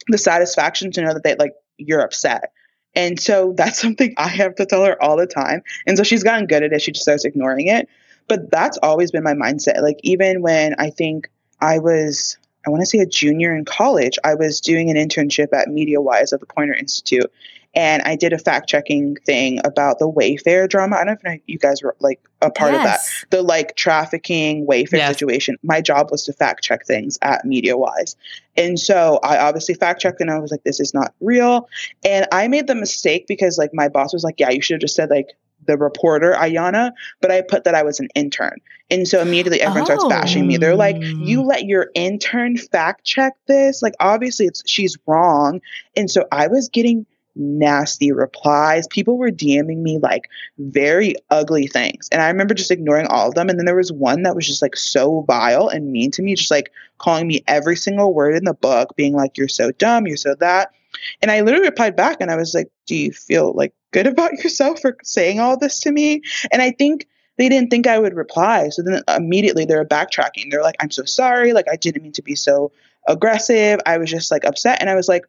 the 0.08 0.18
satisfaction 0.18 0.90
to 0.92 1.02
know 1.02 1.14
that 1.14 1.22
they 1.24 1.34
like 1.36 1.54
you're 1.78 2.00
upset. 2.00 2.52
And 2.94 3.18
so 3.18 3.52
that's 3.56 3.78
something 3.82 4.14
I 4.16 4.28
have 4.28 4.54
to 4.56 4.66
tell 4.66 4.84
her 4.84 5.00
all 5.02 5.16
the 5.16 5.26
time. 5.26 5.62
And 5.86 5.96
so 5.96 6.02
she's 6.02 6.22
gotten 6.22 6.46
good 6.46 6.62
at 6.62 6.72
it. 6.72 6.82
She 6.82 6.92
just 6.92 7.02
starts 7.02 7.24
ignoring 7.24 7.68
it. 7.68 7.88
But 8.28 8.50
that's 8.50 8.78
always 8.82 9.10
been 9.10 9.24
my 9.24 9.34
mindset. 9.34 9.82
Like 9.82 9.98
even 10.02 10.42
when 10.42 10.74
I 10.78 10.90
think 10.90 11.28
I 11.60 11.78
was, 11.78 12.38
I 12.66 12.70
want 12.70 12.80
to 12.80 12.86
say 12.86 12.98
a 12.98 13.06
junior 13.06 13.54
in 13.54 13.64
college, 13.64 14.18
I 14.22 14.34
was 14.34 14.60
doing 14.60 14.90
an 14.90 14.96
internship 14.96 15.52
at 15.52 15.68
MediaWise 15.68 16.32
at 16.32 16.40
the 16.40 16.46
Poynter 16.46 16.74
Institute 16.74 17.30
and 17.74 18.02
I 18.02 18.16
did 18.16 18.32
a 18.32 18.38
fact 18.38 18.68
checking 18.68 19.16
thing 19.16 19.60
about 19.64 19.98
the 19.98 20.10
Wayfair 20.10 20.68
drama. 20.68 20.96
I 20.96 21.04
don't 21.04 21.22
know 21.24 21.32
if 21.32 21.40
you 21.46 21.58
guys 21.58 21.82
were 21.82 21.96
like 22.00 22.20
a 22.42 22.50
part 22.50 22.72
yes. 22.72 22.80
of 22.80 22.84
that. 23.30 23.36
The 23.36 23.42
like 23.42 23.76
trafficking 23.76 24.66
Wayfair 24.66 24.98
yes. 24.98 25.14
situation. 25.14 25.56
My 25.62 25.80
job 25.80 26.10
was 26.10 26.24
to 26.24 26.32
fact 26.32 26.62
check 26.62 26.86
things 26.86 27.18
at 27.22 27.44
MediaWise. 27.46 28.16
And 28.56 28.78
so 28.78 29.20
I 29.22 29.38
obviously 29.38 29.74
fact 29.74 30.02
checked 30.02 30.20
and 30.20 30.30
I 30.30 30.38
was 30.38 30.50
like, 30.50 30.64
this 30.64 30.80
is 30.80 30.92
not 30.92 31.14
real. 31.20 31.68
And 32.04 32.26
I 32.30 32.48
made 32.48 32.66
the 32.66 32.74
mistake 32.74 33.26
because 33.26 33.56
like 33.56 33.70
my 33.72 33.88
boss 33.88 34.12
was 34.12 34.24
like, 34.24 34.38
yeah, 34.38 34.50
you 34.50 34.60
should 34.60 34.74
have 34.74 34.82
just 34.82 34.94
said 34.94 35.08
like 35.08 35.28
the 35.66 35.78
reporter 35.78 36.32
Aiyana, 36.32 36.92
but 37.20 37.30
I 37.30 37.40
put 37.40 37.64
that 37.64 37.74
I 37.74 37.82
was 37.82 38.00
an 38.00 38.08
intern. 38.14 38.58
And 38.90 39.06
so 39.08 39.20
immediately 39.20 39.60
everyone 39.60 39.82
oh. 39.82 39.96
starts 39.96 40.04
bashing 40.04 40.46
me. 40.46 40.56
They're 40.56 40.76
like, 40.76 40.96
oh. 40.96 41.00
"You 41.00 41.40
oh. 41.40 41.44
let 41.44 41.64
your 41.64 41.90
intern 41.94 42.58
fact 42.58 43.04
check 43.04 43.34
this? 43.46 43.80
Like 43.80 43.94
obviously 44.00 44.46
it's 44.46 44.62
she's 44.66 44.98
wrong." 45.06 45.60
And 45.96 46.10
so 46.10 46.26
I 46.30 46.48
was 46.48 46.68
getting 46.68 47.06
nasty 47.34 48.12
replies. 48.12 48.86
People 48.88 49.16
were 49.16 49.30
DMing 49.30 49.78
me 49.78 49.98
like 49.98 50.28
very 50.58 51.14
ugly 51.30 51.66
things. 51.66 52.08
And 52.12 52.20
I 52.20 52.28
remember 52.28 52.54
just 52.54 52.70
ignoring 52.70 53.06
all 53.06 53.28
of 53.28 53.34
them. 53.34 53.48
And 53.48 53.58
then 53.58 53.66
there 53.66 53.76
was 53.76 53.92
one 53.92 54.22
that 54.22 54.34
was 54.34 54.46
just 54.46 54.62
like 54.62 54.76
so 54.76 55.22
vile 55.22 55.68
and 55.68 55.92
mean 55.92 56.10
to 56.12 56.22
me, 56.22 56.34
just 56.34 56.50
like 56.50 56.70
calling 56.98 57.26
me 57.26 57.42
every 57.46 57.76
single 57.76 58.12
word 58.14 58.34
in 58.34 58.44
the 58.44 58.54
book, 58.54 58.94
being 58.96 59.14
like, 59.14 59.36
you're 59.36 59.48
so 59.48 59.72
dumb, 59.72 60.06
you're 60.06 60.16
so 60.16 60.34
that. 60.36 60.72
And 61.20 61.30
I 61.30 61.40
literally 61.40 61.68
replied 61.68 61.96
back 61.96 62.18
and 62.20 62.30
I 62.30 62.36
was 62.36 62.54
like, 62.54 62.68
do 62.86 62.94
you 62.94 63.12
feel 63.12 63.52
like 63.54 63.72
good 63.92 64.06
about 64.06 64.32
yourself 64.44 64.80
for 64.80 64.96
saying 65.02 65.40
all 65.40 65.58
this 65.58 65.80
to 65.80 65.92
me? 65.92 66.22
And 66.50 66.60
I 66.60 66.70
think 66.72 67.08
they 67.38 67.48
didn't 67.48 67.70
think 67.70 67.86
I 67.86 67.98
would 67.98 68.14
reply. 68.14 68.68
So 68.68 68.82
then 68.82 69.02
immediately 69.08 69.64
they're 69.64 69.84
backtracking. 69.84 70.50
They're 70.50 70.62
like, 70.62 70.76
I'm 70.80 70.90
so 70.90 71.04
sorry. 71.04 71.54
Like, 71.54 71.66
I 71.70 71.76
didn't 71.76 72.02
mean 72.02 72.12
to 72.12 72.22
be 72.22 72.34
so 72.34 72.72
aggressive. 73.08 73.80
I 73.86 73.98
was 73.98 74.10
just 74.10 74.30
like 74.30 74.44
upset. 74.44 74.78
And 74.80 74.90
I 74.90 74.94
was 74.94 75.08
like, 75.08 75.24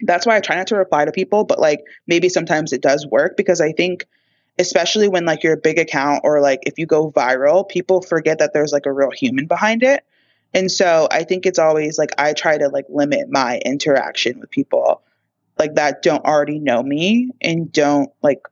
that's 0.00 0.26
why 0.26 0.36
I 0.36 0.40
try 0.40 0.56
not 0.56 0.68
to 0.68 0.76
reply 0.76 1.04
to 1.04 1.12
people, 1.12 1.44
but 1.44 1.58
like 1.58 1.84
maybe 2.06 2.28
sometimes 2.28 2.72
it 2.72 2.82
does 2.82 3.06
work 3.06 3.36
because 3.36 3.60
I 3.60 3.72
think 3.72 4.06
especially 4.58 5.08
when 5.08 5.24
like 5.24 5.42
you're 5.42 5.54
a 5.54 5.58
big 5.58 5.78
account 5.78 6.22
or 6.24 6.40
like 6.40 6.60
if 6.66 6.78
you 6.78 6.86
go 6.86 7.10
viral, 7.10 7.68
people 7.68 8.02
forget 8.02 8.38
that 8.38 8.52
there's 8.52 8.72
like 8.72 8.86
a 8.86 8.92
real 8.92 9.10
human 9.10 9.46
behind 9.46 9.82
it. 9.82 10.04
And 10.54 10.70
so 10.70 11.08
I 11.10 11.24
think 11.24 11.46
it's 11.46 11.58
always 11.58 11.98
like 11.98 12.10
I 12.18 12.32
try 12.32 12.58
to 12.58 12.68
like 12.68 12.86
limit 12.88 13.28
my 13.30 13.60
interaction 13.64 14.40
with 14.40 14.50
people 14.50 15.02
like 15.58 15.74
that 15.74 16.02
don't 16.02 16.24
already 16.24 16.58
know 16.58 16.82
me 16.82 17.30
and 17.40 17.70
don't 17.72 18.10
like 18.22 18.42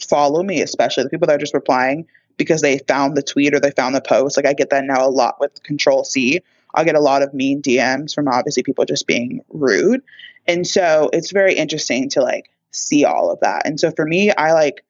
follow 0.00 0.42
me, 0.42 0.62
especially 0.62 1.04
the 1.04 1.10
people 1.10 1.26
that 1.26 1.34
are 1.34 1.38
just 1.38 1.54
replying 1.54 2.06
because 2.36 2.60
they 2.60 2.78
found 2.78 3.16
the 3.16 3.22
tweet 3.22 3.54
or 3.54 3.60
they 3.60 3.70
found 3.72 3.94
the 3.94 4.00
post. 4.00 4.36
Like 4.36 4.46
I 4.46 4.52
get 4.52 4.70
that 4.70 4.84
now 4.84 5.06
a 5.06 5.10
lot 5.10 5.40
with 5.40 5.62
Control 5.62 6.04
C. 6.04 6.40
I'll 6.74 6.84
get 6.84 6.94
a 6.94 7.00
lot 7.00 7.22
of 7.22 7.34
mean 7.34 7.62
DMs 7.62 8.14
from 8.14 8.28
obviously 8.28 8.62
people 8.62 8.84
just 8.84 9.06
being 9.06 9.42
rude. 9.50 10.02
And 10.46 10.66
so 10.66 11.10
it's 11.12 11.30
very 11.30 11.54
interesting 11.54 12.08
to 12.10 12.22
like 12.22 12.50
see 12.70 13.04
all 13.04 13.30
of 13.30 13.40
that. 13.40 13.66
And 13.66 13.78
so 13.78 13.90
for 13.90 14.04
me, 14.04 14.30
I 14.30 14.52
like 14.52 14.84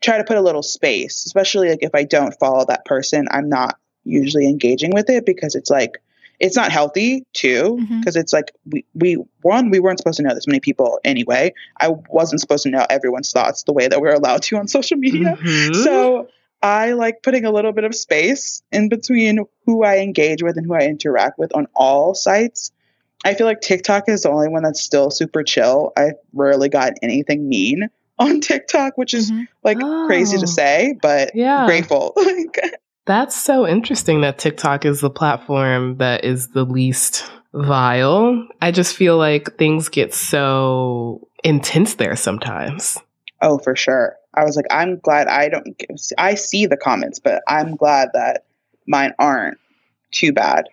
try 0.00 0.18
to 0.18 0.24
put 0.24 0.36
a 0.36 0.42
little 0.42 0.62
space, 0.62 1.24
especially 1.26 1.70
like 1.70 1.82
if 1.82 1.94
I 1.94 2.04
don't 2.04 2.34
follow 2.38 2.64
that 2.66 2.84
person, 2.84 3.26
I'm 3.30 3.48
not 3.48 3.78
usually 4.04 4.48
engaging 4.48 4.92
with 4.92 5.10
it 5.10 5.26
because 5.26 5.54
it's 5.54 5.70
like 5.70 6.00
it's 6.40 6.56
not 6.56 6.70
healthy 6.70 7.26
too 7.32 7.76
because 7.76 8.14
mm-hmm. 8.14 8.20
it's 8.20 8.32
like 8.32 8.52
we 8.66 8.84
we 8.94 9.14
one 9.42 9.70
we 9.70 9.80
weren't 9.80 9.98
supposed 9.98 10.18
to 10.18 10.22
know 10.22 10.34
this 10.34 10.46
many 10.46 10.60
people 10.60 11.00
anyway 11.04 11.52
i 11.80 11.88
wasn't 12.08 12.40
supposed 12.40 12.62
to 12.62 12.70
know 12.70 12.86
everyone's 12.88 13.32
thoughts 13.32 13.64
the 13.64 13.72
way 13.72 13.88
that 13.88 14.00
we're 14.00 14.14
allowed 14.14 14.40
to 14.40 14.56
on 14.56 14.68
social 14.68 14.96
media 14.96 15.36
mm-hmm. 15.36 15.74
so 15.82 16.28
i 16.62 16.92
like 16.92 17.22
putting 17.22 17.44
a 17.44 17.50
little 17.50 17.72
bit 17.72 17.84
of 17.84 17.94
space 17.94 18.62
in 18.72 18.88
between 18.88 19.40
who 19.66 19.84
i 19.84 19.98
engage 19.98 20.42
with 20.42 20.56
and 20.56 20.66
who 20.66 20.74
i 20.74 20.80
interact 20.80 21.38
with 21.38 21.54
on 21.54 21.66
all 21.74 22.14
sites 22.14 22.72
I 23.24 23.34
feel 23.34 23.46
like 23.46 23.60
TikTok 23.60 24.08
is 24.08 24.22
the 24.22 24.30
only 24.30 24.48
one 24.48 24.62
that's 24.62 24.80
still 24.80 25.10
super 25.10 25.42
chill. 25.42 25.92
I 25.96 26.12
rarely 26.32 26.68
got 26.68 26.94
anything 27.02 27.48
mean 27.48 27.88
on 28.18 28.40
TikTok, 28.40 28.96
which 28.96 29.14
is 29.14 29.30
mm-hmm. 29.30 29.44
like 29.64 29.78
oh, 29.82 30.06
crazy 30.06 30.36
to 30.38 30.44
oh. 30.44 30.46
say, 30.46 30.96
but 31.00 31.34
yeah. 31.34 31.66
grateful. 31.66 32.14
that's 33.06 33.40
so 33.40 33.66
interesting 33.66 34.20
that 34.20 34.38
TikTok 34.38 34.84
is 34.84 35.00
the 35.00 35.10
platform 35.10 35.96
that 35.98 36.24
is 36.24 36.48
the 36.48 36.64
least 36.64 37.30
vile. 37.54 38.46
I 38.60 38.70
just 38.70 38.96
feel 38.96 39.16
like 39.16 39.56
things 39.56 39.88
get 39.88 40.14
so 40.14 41.26
intense 41.44 41.94
there 41.94 42.16
sometimes. 42.16 42.98
Oh, 43.40 43.58
for 43.58 43.76
sure. 43.76 44.16
I 44.34 44.44
was 44.44 44.56
like, 44.56 44.66
I'm 44.70 44.98
glad 44.98 45.26
I 45.26 45.48
don't. 45.48 45.82
I 46.16 46.34
see 46.34 46.66
the 46.66 46.76
comments, 46.76 47.18
but 47.18 47.42
I'm 47.48 47.76
glad 47.76 48.10
that 48.14 48.44
mine 48.86 49.14
aren't 49.18 49.58
too 50.10 50.32
bad. 50.32 50.66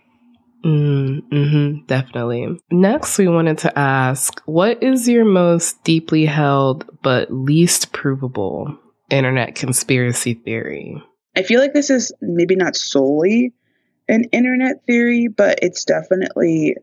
Mm, 0.63 1.21
hmm 1.29 1.85
definitely. 1.85 2.59
Next, 2.71 3.17
we 3.17 3.27
wanted 3.27 3.59
to 3.59 3.77
ask 3.77 4.41
what 4.45 4.81
is 4.81 5.07
your 5.07 5.25
most 5.25 5.83
deeply 5.83 6.25
held 6.25 6.89
but 7.03 7.31
least 7.31 7.91
provable 7.91 8.75
internet 9.09 9.53
conspiracy 9.55 10.33
theory? 10.33 11.01
I 11.35 11.43
feel 11.43 11.59
like 11.59 11.73
this 11.73 11.89
is 11.89 12.11
maybe 12.21 12.55
not 12.55 12.75
solely 12.75 13.53
an 14.07 14.25
internet 14.25 14.85
theory, 14.85 15.27
but 15.27 15.59
it's 15.61 15.85
definitely 15.85 16.77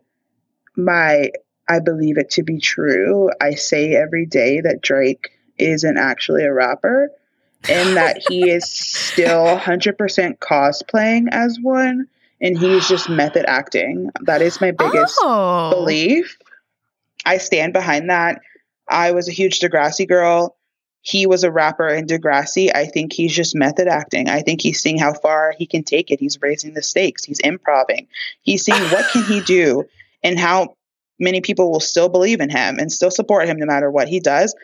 my, 0.77 1.31
I 1.69 1.81
believe 1.81 2.19
it 2.19 2.31
to 2.31 2.43
be 2.43 2.59
true. 2.59 3.31
I 3.41 3.55
say 3.55 3.95
every 3.95 4.27
day 4.27 4.61
that 4.61 4.83
Drake 4.83 5.31
isn't 5.59 5.99
actually 5.99 6.45
a 6.45 6.53
rapper 6.53 7.11
and 7.69 7.97
that 7.97 8.23
he 8.29 8.51
is 8.51 8.71
still 8.71 9.45
100% 9.59 10.39
cosplaying 10.39 11.29
as 11.31 11.59
one 11.61 12.09
and 12.41 12.59
he's 12.59 12.89
just 12.89 13.09
method 13.09 13.45
acting. 13.47 14.11
That 14.23 14.43
is 14.43 14.61
my 14.61 14.73
biggest 14.73 15.19
oh. 15.23 15.71
belief. 15.71 16.37
I 17.25 17.39
stand 17.39 17.73
behind 17.73 18.11
that. 18.11 18.41
I 18.89 19.13
was 19.13 19.29
a 19.29 19.33
huge 19.33 19.61
Degrassi 19.61 20.09
girl. 20.09 20.57
He 21.03 21.27
was 21.27 21.43
a 21.43 21.51
rapper 21.51 21.89
in 21.89 22.07
Degrassi. 22.07 22.71
I 22.75 22.87
think 22.87 23.13
he's 23.13 23.35
just 23.35 23.57
method 23.57 23.89
acting. 23.89 24.29
I 24.29 24.43
think 24.43 24.61
he's 24.61 24.81
seeing 24.81 24.99
how 24.99 25.15
far 25.15 25.53
he 25.57 25.67
can 25.67 25.83
take 25.83 26.11
it. 26.11 26.21
He's 26.21 26.41
raising 26.41 26.75
the 26.75 26.83
stakes. 26.83 27.25
He's 27.25 27.41
improving. 27.41 28.07
He's 28.43 28.65
seeing 28.65 28.83
what 28.91 29.11
can 29.11 29.25
he 29.25 29.41
do 29.41 29.85
and 30.23 30.39
how 30.39 30.77
many 31.19 31.41
people 31.41 31.71
will 31.71 31.81
still 31.81 32.09
believe 32.09 32.41
in 32.41 32.51
him 32.51 32.79
and 32.79 32.91
still 32.91 33.11
support 33.11 33.49
him 33.49 33.59
no 33.59 33.67
matter 33.67 33.91
what 33.91 34.09
he 34.09 34.21
does. 34.21 34.55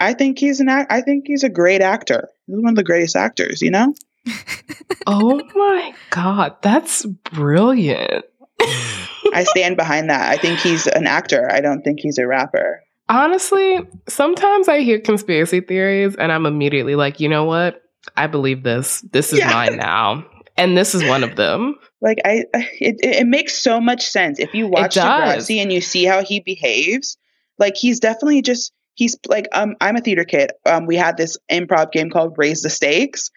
I 0.00 0.14
think 0.14 0.38
he's 0.38 0.60
an 0.60 0.68
act- 0.68 0.92
I 0.92 1.00
think 1.00 1.24
he's 1.26 1.44
a 1.44 1.48
great 1.48 1.80
actor. 1.80 2.28
He's 2.46 2.56
one 2.56 2.70
of 2.70 2.76
the 2.76 2.84
greatest 2.84 3.16
actors, 3.16 3.62
you 3.62 3.70
know? 3.70 3.94
oh 5.06 5.40
my 5.54 5.94
God, 6.10 6.56
that's 6.62 7.04
brilliant. 7.04 8.24
I 8.60 9.44
stand 9.44 9.76
behind 9.76 10.10
that. 10.10 10.30
I 10.30 10.36
think 10.36 10.60
he's 10.60 10.86
an 10.86 11.06
actor. 11.06 11.50
I 11.50 11.60
don't 11.60 11.82
think 11.82 12.00
he's 12.00 12.18
a 12.18 12.26
rapper. 12.26 12.82
Honestly, 13.08 13.80
sometimes 14.08 14.68
I 14.68 14.80
hear 14.80 15.00
conspiracy 15.00 15.60
theories 15.60 16.16
and 16.16 16.32
I'm 16.32 16.46
immediately 16.46 16.94
like, 16.94 17.20
you 17.20 17.28
know 17.28 17.44
what? 17.44 17.82
I 18.16 18.26
believe 18.26 18.62
this. 18.62 19.02
This 19.12 19.32
is 19.32 19.40
yeah. 19.40 19.50
mine 19.50 19.76
now. 19.76 20.24
And 20.56 20.76
this 20.76 20.94
is 20.94 21.04
one 21.04 21.24
of 21.24 21.36
them. 21.36 21.76
Like 22.00 22.18
I 22.24 22.44
it, 22.52 22.96
it 23.02 23.26
makes 23.26 23.54
so 23.54 23.80
much 23.80 24.06
sense 24.06 24.38
if 24.38 24.54
you 24.54 24.68
watch 24.68 24.94
Degrassi 24.94 25.60
and 25.60 25.72
you 25.72 25.80
see 25.80 26.04
how 26.04 26.22
he 26.22 26.40
behaves. 26.40 27.16
Like 27.58 27.76
he's 27.76 27.98
definitely 27.98 28.42
just 28.42 28.72
he's 28.94 29.16
like 29.28 29.48
um 29.52 29.76
I'm 29.80 29.96
a 29.96 30.00
theater 30.00 30.24
kid. 30.24 30.52
Um 30.66 30.86
we 30.86 30.96
had 30.96 31.16
this 31.16 31.38
improv 31.50 31.92
game 31.92 32.10
called 32.10 32.34
Raise 32.36 32.62
the 32.62 32.70
Stakes 32.70 33.30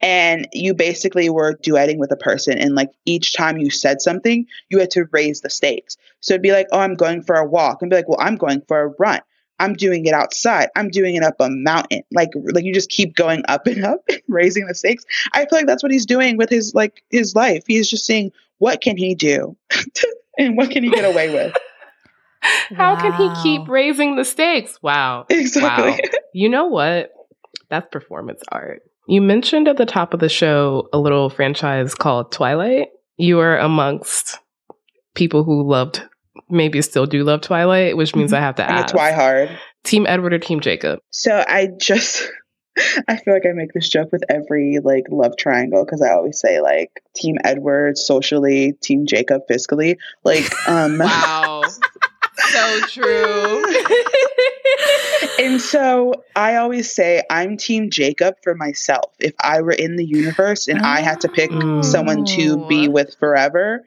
and 0.00 0.48
you 0.52 0.74
basically 0.74 1.30
were 1.30 1.54
duetting 1.54 1.98
with 1.98 2.12
a 2.12 2.16
person 2.16 2.58
and 2.58 2.74
like 2.74 2.90
each 3.06 3.32
time 3.32 3.58
you 3.58 3.70
said 3.70 4.02
something 4.02 4.46
you 4.68 4.78
had 4.78 4.90
to 4.90 5.06
raise 5.12 5.40
the 5.40 5.50
stakes. 5.50 5.96
So 6.20 6.34
it'd 6.34 6.42
be 6.42 6.52
like 6.52 6.66
oh 6.72 6.80
i'm 6.80 6.94
going 6.94 7.22
for 7.22 7.36
a 7.36 7.46
walk. 7.46 7.80
And 7.80 7.90
be 7.90 7.96
like 7.96 8.08
well 8.08 8.20
i'm 8.20 8.36
going 8.36 8.62
for 8.68 8.82
a 8.82 8.94
run. 8.98 9.20
I'm 9.60 9.74
doing 9.74 10.04
it 10.04 10.12
outside. 10.12 10.68
I'm 10.74 10.88
doing 10.90 11.14
it 11.14 11.22
up 11.22 11.36
a 11.38 11.48
mountain. 11.48 12.02
Like 12.12 12.30
like 12.34 12.64
you 12.64 12.74
just 12.74 12.90
keep 12.90 13.14
going 13.14 13.42
up 13.48 13.66
and 13.66 13.84
up 13.84 14.02
and 14.08 14.20
raising 14.28 14.66
the 14.66 14.74
stakes. 14.74 15.04
I 15.32 15.40
feel 15.40 15.58
like 15.58 15.66
that's 15.66 15.82
what 15.82 15.92
he's 15.92 16.06
doing 16.06 16.36
with 16.36 16.50
his 16.50 16.74
like 16.74 17.02
his 17.10 17.34
life. 17.34 17.64
He's 17.66 17.88
just 17.88 18.04
saying 18.04 18.32
what 18.58 18.80
can 18.80 18.96
he 18.96 19.14
do 19.14 19.56
and 20.38 20.56
what 20.56 20.70
can 20.70 20.82
he 20.82 20.90
get 20.90 21.04
away 21.04 21.32
with 21.32 21.54
how 22.74 22.94
wow. 22.94 23.00
can 23.00 23.12
he 23.12 23.42
keep 23.42 23.68
raising 23.68 24.16
the 24.16 24.24
stakes 24.24 24.78
wow 24.82 25.24
exactly 25.28 25.90
wow. 25.90 26.18
you 26.34 26.48
know 26.48 26.66
what 26.66 27.10
that's 27.68 27.88
performance 27.90 28.42
art 28.50 28.82
you 29.06 29.20
mentioned 29.20 29.68
at 29.68 29.76
the 29.76 29.86
top 29.86 30.14
of 30.14 30.20
the 30.20 30.28
show 30.28 30.88
a 30.92 30.98
little 30.98 31.28
franchise 31.28 31.94
called 31.94 32.32
Twilight. 32.32 32.88
You 33.16 33.38
are 33.40 33.58
amongst 33.58 34.38
people 35.14 35.44
who 35.44 35.68
loved, 35.68 36.02
maybe 36.48 36.80
still 36.80 37.06
do 37.06 37.22
love 37.22 37.42
Twilight, 37.42 37.96
which 37.96 38.16
means 38.16 38.32
I 38.32 38.40
have 38.40 38.56
to 38.56 38.68
ask. 38.68 38.94
Twihard. 38.94 39.56
Team 39.84 40.06
Edward 40.08 40.32
or 40.32 40.38
Team 40.38 40.60
Jacob? 40.60 41.00
So 41.10 41.44
I 41.46 41.68
just, 41.78 42.26
I 43.08 43.16
feel 43.18 43.34
like 43.34 43.44
I 43.46 43.52
make 43.52 43.74
this 43.74 43.88
joke 43.88 44.08
with 44.10 44.24
every 44.30 44.78
like 44.82 45.04
love 45.10 45.36
triangle 45.36 45.84
because 45.84 46.00
I 46.00 46.12
always 46.12 46.40
say 46.40 46.62
like 46.62 46.90
Team 47.14 47.36
Edward 47.44 47.98
socially, 47.98 48.72
Team 48.82 49.04
Jacob 49.06 49.42
fiscally. 49.50 49.98
Like, 50.24 50.50
um, 50.68 50.96
wow. 50.98 51.62
So 52.50 52.80
true. 52.88 53.64
and 55.38 55.60
so 55.60 56.24
I 56.36 56.56
always 56.56 56.92
say 56.92 57.22
I'm 57.30 57.56
team 57.56 57.90
Jacob 57.90 58.36
for 58.42 58.54
myself. 58.54 59.12
If 59.18 59.34
I 59.42 59.62
were 59.62 59.72
in 59.72 59.96
the 59.96 60.04
universe 60.04 60.68
and 60.68 60.80
oh. 60.80 60.84
I 60.84 61.00
had 61.00 61.20
to 61.22 61.28
pick 61.28 61.50
someone 61.82 62.24
to 62.26 62.66
be 62.66 62.88
oh. 62.88 62.90
with 62.90 63.16
forever, 63.18 63.86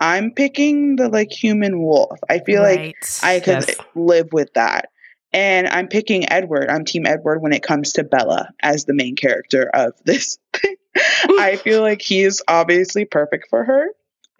I'm 0.00 0.32
picking 0.32 0.96
the 0.96 1.08
like 1.08 1.30
human 1.30 1.80
wolf. 1.80 2.18
I 2.28 2.38
feel 2.40 2.62
right. 2.62 2.78
like 2.78 2.96
I 3.22 3.40
could 3.40 3.68
yes. 3.68 3.76
live 3.94 4.32
with 4.32 4.52
that. 4.54 4.90
And 5.32 5.66
I'm 5.68 5.88
picking 5.88 6.30
Edward. 6.30 6.70
I'm 6.70 6.84
team 6.84 7.06
Edward 7.06 7.42
when 7.42 7.52
it 7.52 7.62
comes 7.62 7.92
to 7.94 8.04
Bella 8.04 8.50
as 8.62 8.84
the 8.86 8.94
main 8.94 9.14
character 9.14 9.68
of 9.74 9.92
this. 10.04 10.38
I 10.96 11.56
feel 11.62 11.82
like 11.82 12.00
he's 12.00 12.40
obviously 12.48 13.04
perfect 13.04 13.48
for 13.50 13.64
her. 13.64 13.88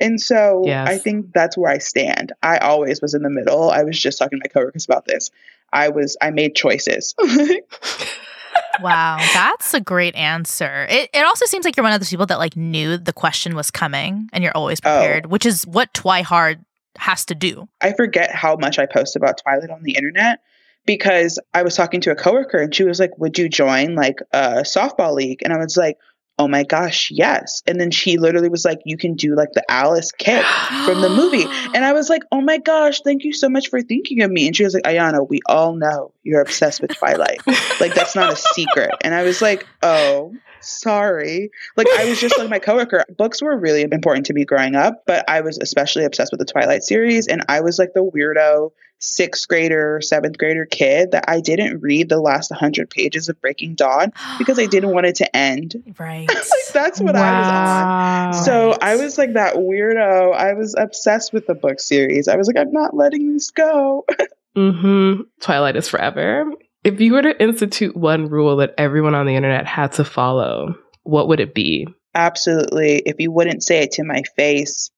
And 0.01 0.21
so 0.21 0.63
yes. 0.65 0.89
I 0.89 0.99
think 0.99 1.33
that's 1.33 1.57
where 1.57 1.71
I 1.71 1.79
stand. 1.79 2.33
I 2.43 2.59
always 2.59 3.03
was 3.03 3.15
in 3.15 3.23
the 3.23 3.31
middle. 3.31 3.71
I 3.71 3.83
was 3.83 4.01
just 4.01 4.19
talking 4.19 4.39
to 4.39 4.43
my 4.45 4.49
coworkers 4.49 4.85
about 4.85 5.05
this. 5.07 5.31
I 5.73 5.89
was 5.89 6.17
I 6.21 6.31
made 6.31 6.55
choices. 6.55 7.15
wow, 8.81 9.17
that's 9.35 9.75
a 9.75 9.81
great 9.81 10.15
answer. 10.15 10.87
It 10.89 11.11
it 11.13 11.25
also 11.25 11.47
seems 11.47 11.65
like 11.65 11.77
you're 11.77 11.85
one 11.85 11.93
of 11.93 12.01
those 12.01 12.11
people 12.11 12.27
that 12.27 12.39
like 12.39 12.57
knew 12.57 12.97
the 12.97 13.13
question 13.13 13.55
was 13.55 13.71
coming 13.71 14.31
and 14.33 14.43
you're 14.43 14.57
always 14.57 14.79
oh. 14.81 14.83
prepared, 14.83 15.27
oh. 15.27 15.29
which 15.29 15.45
is 15.45 15.67
what 15.67 15.93
Twihard 15.95 16.65
has 16.97 17.25
to 17.27 17.35
do. 17.35 17.69
I 17.81 17.93
forget 17.93 18.35
how 18.35 18.57
much 18.57 18.79
I 18.79 18.87
post 18.87 19.17
about 19.17 19.39
Twilight 19.39 19.71
on 19.71 19.83
the 19.83 19.93
internet 19.93 20.41
because 20.87 21.39
I 21.53 21.63
was 21.63 21.77
talking 21.77 22.01
to 22.03 22.11
a 22.11 22.17
coworker 22.17 22.59
and 22.59 22.75
she 22.75 22.85
was 22.85 23.01
like, 23.01 23.19
"Would 23.19 23.39
you 23.39 23.49
join 23.49 23.95
like 23.95 24.21
a 24.33 24.63
softball 24.63 25.15
league?" 25.15 25.41
And 25.43 25.53
I 25.53 25.59
was 25.59 25.77
like, 25.77 25.99
oh 26.39 26.47
my 26.47 26.63
gosh, 26.63 27.11
yes. 27.11 27.63
And 27.67 27.81
then 27.81 27.91
she 27.91 28.17
literally 28.17 28.49
was 28.49 28.65
like, 28.65 28.79
you 28.85 28.97
can 28.97 29.15
do 29.15 29.35
like 29.35 29.53
the 29.53 29.69
Alice 29.71 30.13
kick 30.13 30.45
from 30.85 31.01
the 31.01 31.09
movie. 31.09 31.47
And 31.75 31.85
I 31.85 31.93
was 31.93 32.09
like, 32.09 32.23
oh 32.33 32.41
my 32.41 32.59
gosh, 32.59 33.01
thank 33.03 33.25
you 33.25 33.33
so 33.33 33.49
much 33.49 33.69
for 33.69 33.83
thinking 33.83 34.23
of 34.23 34.31
me. 34.31 34.47
And 34.47 34.57
she 34.57 34.65
was 34.65 34.75
like, 34.75 34.85
Aiyana, 34.85 35.29
we 35.29 35.41
all 35.47 35.75
know 35.75 36.13
you're 36.23 36.41
obsessed 36.41 36.81
with 36.81 36.97
Twilight. 36.97 37.41
like, 37.81 37.95
that's 37.95 38.17
not 38.17 38.33
a 38.33 38.37
secret. 38.55 38.91
And 39.03 39.15
I 39.15 39.23
was 39.23 39.43
like, 39.43 39.67
oh, 39.83 40.33
sorry. 40.61 41.51
Like, 41.77 41.87
I 41.99 42.09
was 42.09 42.21
just 42.21 42.39
like 42.39 42.49
my 42.49 42.59
coworker. 42.59 43.05
Books 43.17 43.43
were 43.43 43.57
really 43.57 43.83
important 43.83 44.27
to 44.27 44.33
me 44.33 44.45
growing 44.45 44.77
up, 44.77 45.05
but 45.07 45.29
I 45.29 45.41
was 45.43 45.59
especially 45.59 46.05
obsessed 46.05 46.33
with 46.33 46.41
the 46.41 46.47
Twilight 46.47 46.83
series. 46.85 47.27
And 47.27 47.45
I 47.49 47.61
was 47.61 47.79
like 47.79 47.93
the 47.95 48.05
weirdo 48.05 48.71
sixth 48.99 49.49
grader, 49.49 50.01
seventh 50.01 50.39
grader 50.39 50.67
kid 50.67 51.13
that 51.13 51.25
I 51.29 51.41
didn't 51.41 51.81
read 51.81 52.09
the 52.09 52.21
last 52.21 52.51
100 52.51 52.91
pages 52.91 53.29
of 53.29 53.41
Breaking 53.41 53.75
Dawn 53.75 54.13
because 54.39 54.59
I 54.59 54.67
didn't 54.71 54.91
want 54.91 55.07
it 55.07 55.17
to 55.17 55.37
end. 55.37 55.95
Right. 55.99 56.29
like, 56.35 56.45
that's 56.73 57.01
what 57.01 57.15
wow. 57.15 57.23
I 57.23 58.29
was 58.29 58.37
on. 58.37 58.45
So 58.45 58.71
right. 58.71 58.79
I 58.83 58.97
was 58.97 59.19
like 59.19 59.35
that 59.35 59.55
weirdo. 59.55 60.35
I 60.35 60.55
was 60.55 60.75
obsessed 60.77 61.33
with 61.33 61.47
the 61.47 61.55
book 61.55 61.81
series. 61.81 62.29
I 62.29 62.37
was 62.37 62.47
like, 62.47 62.57
I'm 62.57 62.73
not 62.73 62.95
letting 62.95 63.33
this 63.33 63.51
go. 63.51 64.05
mm-hmm. 64.57 65.23
Twilight 65.41 65.77
is 65.77 65.89
forever. 65.89 66.53
If 66.85 67.01
you 67.01 67.13
were 67.13 67.23
to 67.23 67.43
institute 67.43 67.97
one 67.97 68.29
rule 68.29 68.57
that 68.57 68.75
everyone 68.79 69.15
on 69.15 69.27
the 69.27 69.35
internet 69.35 69.67
had 69.67 69.93
to 69.93 70.05
follow, 70.05 70.77
what 71.03 71.29
would 71.29 71.41
it 71.41 71.55
be? 71.55 71.87
Absolutely. 72.15 72.97
If 72.99 73.21
you 73.21 73.31
wouldn't 73.31 73.63
say 73.63 73.83
it 73.83 73.93
to 73.93 74.05
my 74.05 74.23
face, 74.37 74.91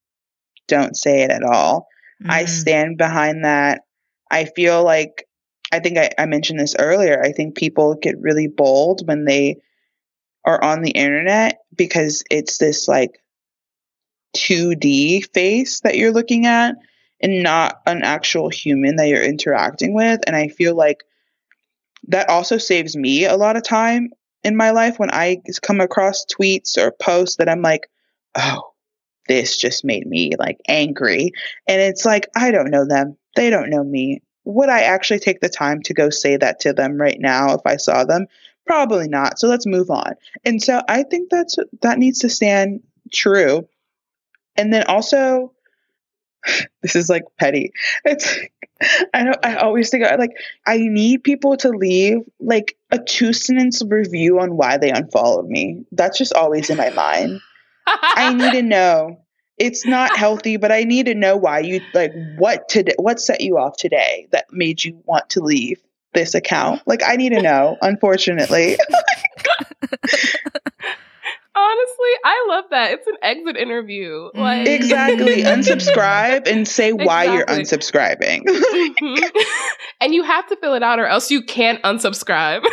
don't 0.69 0.97
say 0.97 1.23
it 1.23 1.31
at 1.31 1.43
all. 1.43 1.89
Mm. 2.23 2.31
I 2.31 2.45
stand 2.45 2.97
behind 2.97 3.45
that. 3.45 3.83
I 4.31 4.45
feel 4.45 4.85
like 4.85 5.27
I 5.73 5.81
think 5.81 5.99
I, 5.99 6.11
I 6.19 6.27
mentioned 6.27 6.59
this 6.59 6.77
earlier. 6.79 7.23
I 7.23 7.33
think 7.33 7.57
people 7.57 7.95
get 7.95 8.21
really 8.21 8.49
bold 8.49 9.07
when 9.07 9.25
they 9.25 9.57
are 10.45 10.63
on 10.63 10.83
the 10.83 10.91
internet 10.91 11.61
because 11.75 12.25
it's 12.31 12.59
this 12.59 12.89
like 12.89 13.23
2D 14.37 15.33
face 15.33 15.81
that 15.81 15.97
you're 15.97 16.13
looking 16.13 16.47
at 16.47 16.77
and 17.21 17.43
not 17.43 17.81
an 17.87 18.03
actual 18.03 18.49
human 18.49 18.97
that 18.97 19.09
you're 19.09 19.23
interacting 19.23 19.95
with. 19.95 20.21
And 20.27 20.35
I 20.35 20.49
feel 20.49 20.75
like 20.75 21.05
that 22.09 22.29
also 22.29 22.59
saves 22.59 22.97
me 22.97 23.27
a 23.27 23.37
lot 23.37 23.57
of 23.57 23.63
time 23.63 24.11
in 24.43 24.57
my 24.57 24.71
life 24.71 24.99
when 24.99 25.11
I 25.11 25.43
come 25.63 25.81
across 25.81 26.25
tweets 26.25 26.79
or 26.79 26.93
posts 26.93 27.37
that 27.37 27.49
I'm 27.49 27.63
like, 27.63 27.89
oh, 28.35 28.73
this 29.29 29.57
just 29.57 29.85
made 29.85 30.07
me 30.07 30.33
like 30.39 30.59
angry. 30.67 31.33
And 31.67 31.81
it's 31.81 32.05
like, 32.05 32.29
I 32.35 32.51
don't 32.51 32.71
know 32.71 32.87
them. 32.87 33.17
They 33.37 33.51
don't 33.51 33.71
know 33.71 33.85
me 33.85 34.23
would 34.45 34.69
I 34.69 34.83
actually 34.83 35.21
take 35.21 35.41
the 35.41 35.49
time 35.49 35.83
to 35.83 35.95
go 35.95 36.11
say 36.11 36.37
that 36.37 36.61
to 36.61 36.73
them 36.73 36.97
right 36.97 37.19
now 37.19 37.55
if 37.55 37.61
I 37.65 37.77
saw 37.77 38.05
them? 38.05 38.27
Probably 38.67 39.09
not. 39.09 39.39
So 39.39 39.49
let's 39.49 39.67
move 39.67 39.91
on. 39.91 40.15
And 40.45 40.63
so 40.63 40.81
I 40.89 41.03
think 41.03 41.31
that's 41.31 41.57
that 41.83 41.99
needs 41.99 42.21
to 42.21 42.29
stand 42.29 42.83
true. 43.13 43.69
And 44.57 44.73
then 44.73 44.85
also 44.85 45.53
this 46.83 46.97
is 46.97 47.09
like 47.09 47.25
petty. 47.39 47.73
It's 48.05 48.39
I 49.15 49.25
don't 49.25 49.45
I 49.45 49.57
always 49.57 49.91
think 49.91 50.05
like 50.19 50.37
I 50.67 50.79
need 50.79 51.23
people 51.23 51.57
to 51.59 51.69
leave 51.69 52.21
like 52.39 52.77
a 52.91 52.99
two 52.99 53.33
sentence 53.33 53.83
review 53.87 54.41
on 54.41 54.57
why 54.57 54.79
they 54.79 54.91
unfollowed 54.91 55.47
me. 55.47 55.85
That's 55.93 56.17
just 56.17 56.33
always 56.33 56.71
in 56.71 56.79
my 56.79 56.91
mind. 56.91 57.41
I 57.87 58.33
need 58.33 58.53
to 58.53 58.63
know 58.63 59.21
it's 59.61 59.87
not 59.87 60.17
healthy, 60.17 60.57
but 60.57 60.73
I 60.73 60.83
need 60.85 61.07
to 61.07 61.15
know 61.15 61.37
why 61.37 61.61
you 61.61 61.81
like 61.95 62.13
what 62.37 62.69
today 62.69 62.95
what 62.99 63.21
set 63.21 63.43
you 63.43 63.59
off 63.59 63.77
today 63.77 64.27
that 64.33 64.53
made 64.53 64.83
you 64.83 65.01
want 65.05 65.29
to 65.31 65.41
leave 65.41 65.81
this 66.15 66.35
account. 66.35 66.83
Like 66.87 67.03
I 67.07 67.17
need 67.17 67.35
to 67.35 67.43
know, 67.43 67.77
unfortunately. 67.83 68.77
Honestly, 71.53 72.11
I 72.25 72.47
love 72.49 72.65
that. 72.71 72.93
It's 72.93 73.07
an 73.07 73.17
exit 73.23 73.57
interview. 73.57 74.31
Like 74.35 74.67
Exactly. 74.67 75.43
Unsubscribe 75.43 76.49
and 76.49 76.67
say 76.67 76.93
why 76.93 77.25
you're 77.25 77.45
unsubscribing. 77.47 78.45
mm-hmm. 78.45 79.39
And 80.01 80.15
you 80.15 80.23
have 80.23 80.47
to 80.47 80.57
fill 80.57 80.73
it 80.73 80.83
out 80.83 80.99
or 80.99 81.07
else 81.07 81.31
you 81.31 81.43
can't 81.43 81.83
unsubscribe. 81.83 82.65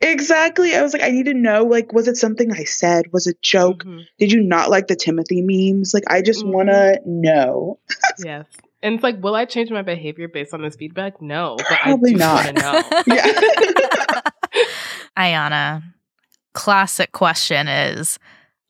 Exactly. 0.00 0.74
I 0.76 0.82
was 0.82 0.92
like, 0.92 1.02
I 1.02 1.10
need 1.10 1.26
to 1.26 1.34
know, 1.34 1.64
like, 1.64 1.92
was 1.92 2.06
it 2.06 2.16
something 2.16 2.52
I 2.52 2.64
said? 2.64 3.12
Was 3.12 3.26
it 3.26 3.42
joke? 3.42 3.84
Mm-hmm. 3.84 4.00
Did 4.18 4.32
you 4.32 4.42
not 4.42 4.70
like 4.70 4.86
the 4.86 4.96
Timothée 4.96 5.42
memes? 5.42 5.92
Like, 5.92 6.04
I 6.08 6.22
just 6.22 6.44
mm-hmm. 6.44 6.52
want 6.52 6.68
to 6.68 7.00
know. 7.04 7.78
yes. 8.18 8.46
And 8.82 8.94
it's 8.94 9.02
like, 9.02 9.20
will 9.22 9.34
I 9.34 9.44
change 9.44 9.70
my 9.70 9.82
behavior 9.82 10.28
based 10.28 10.54
on 10.54 10.62
this 10.62 10.76
feedback? 10.76 11.20
No, 11.20 11.56
probably 11.82 12.14
not. 12.14 12.54
know. 12.54 12.82
yeah. 13.06 14.20
Aiyana, 15.16 15.82
classic 16.52 17.10
question 17.10 17.66
is, 17.66 18.20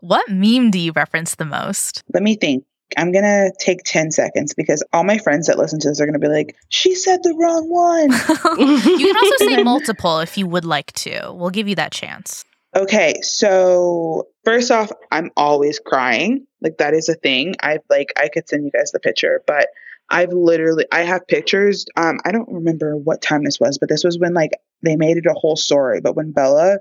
what 0.01 0.31
meme 0.31 0.71
do 0.71 0.79
you 0.79 0.93
reference 0.93 1.35
the 1.35 1.45
most? 1.45 2.05
Let 2.15 2.23
me 2.23 2.37
think. 2.37 2.65
I'm 2.97 3.13
going 3.13 3.25
to 3.25 3.53
take 3.59 3.83
10 3.85 4.11
seconds 4.11 4.55
because 4.55 4.83
all 4.93 5.05
my 5.05 5.19
friends 5.19 5.47
that 5.47 5.59
listen 5.59 5.79
to 5.81 5.89
this 5.89 6.01
are 6.01 6.07
going 6.07 6.19
to 6.19 6.19
be 6.19 6.29
like, 6.29 6.57
she 6.69 6.95
said 6.95 7.21
the 7.23 7.35
wrong 7.35 7.69
one. 7.69 8.11
you 8.99 9.07
can 9.07 9.17
also 9.17 9.57
say 9.57 9.63
multiple 9.63 10.21
if 10.21 10.39
you 10.39 10.47
would 10.47 10.65
like 10.65 10.93
to. 10.93 11.33
We'll 11.33 11.51
give 11.51 11.69
you 11.69 11.75
that 11.75 11.93
chance. 11.93 12.45
Okay, 12.75 13.21
so 13.23 14.29
first 14.45 14.71
off, 14.71 14.91
I'm 15.11 15.31
always 15.37 15.79
crying. 15.79 16.47
Like 16.61 16.79
that 16.79 16.95
is 16.95 17.09
a 17.09 17.15
thing. 17.15 17.55
I've 17.61 17.83
like 17.89 18.13
I 18.17 18.29
could 18.29 18.49
send 18.49 18.65
you 18.65 18.71
guys 18.71 18.93
the 18.93 19.01
picture, 19.01 19.43
but 19.47 19.69
I've 20.11 20.33
literally 20.33 20.87
I 20.93 21.01
have 21.03 21.27
pictures. 21.27 21.87
Um, 21.97 22.19
I 22.25 22.33
don't 22.33 22.49
remember 22.49 22.97
what 22.97 23.23
time 23.23 23.45
this 23.45 23.59
was, 23.59 23.79
but 23.79 23.89
this 23.89 24.05
was 24.05 24.19
when 24.19 24.35
like 24.35 24.53
they 24.83 24.97
made 24.97 25.17
it 25.17 25.27
a 25.27 25.35
whole 25.35 25.57
story. 25.57 26.01
But 26.01 26.15
when 26.15 26.33
Bella 26.33 26.79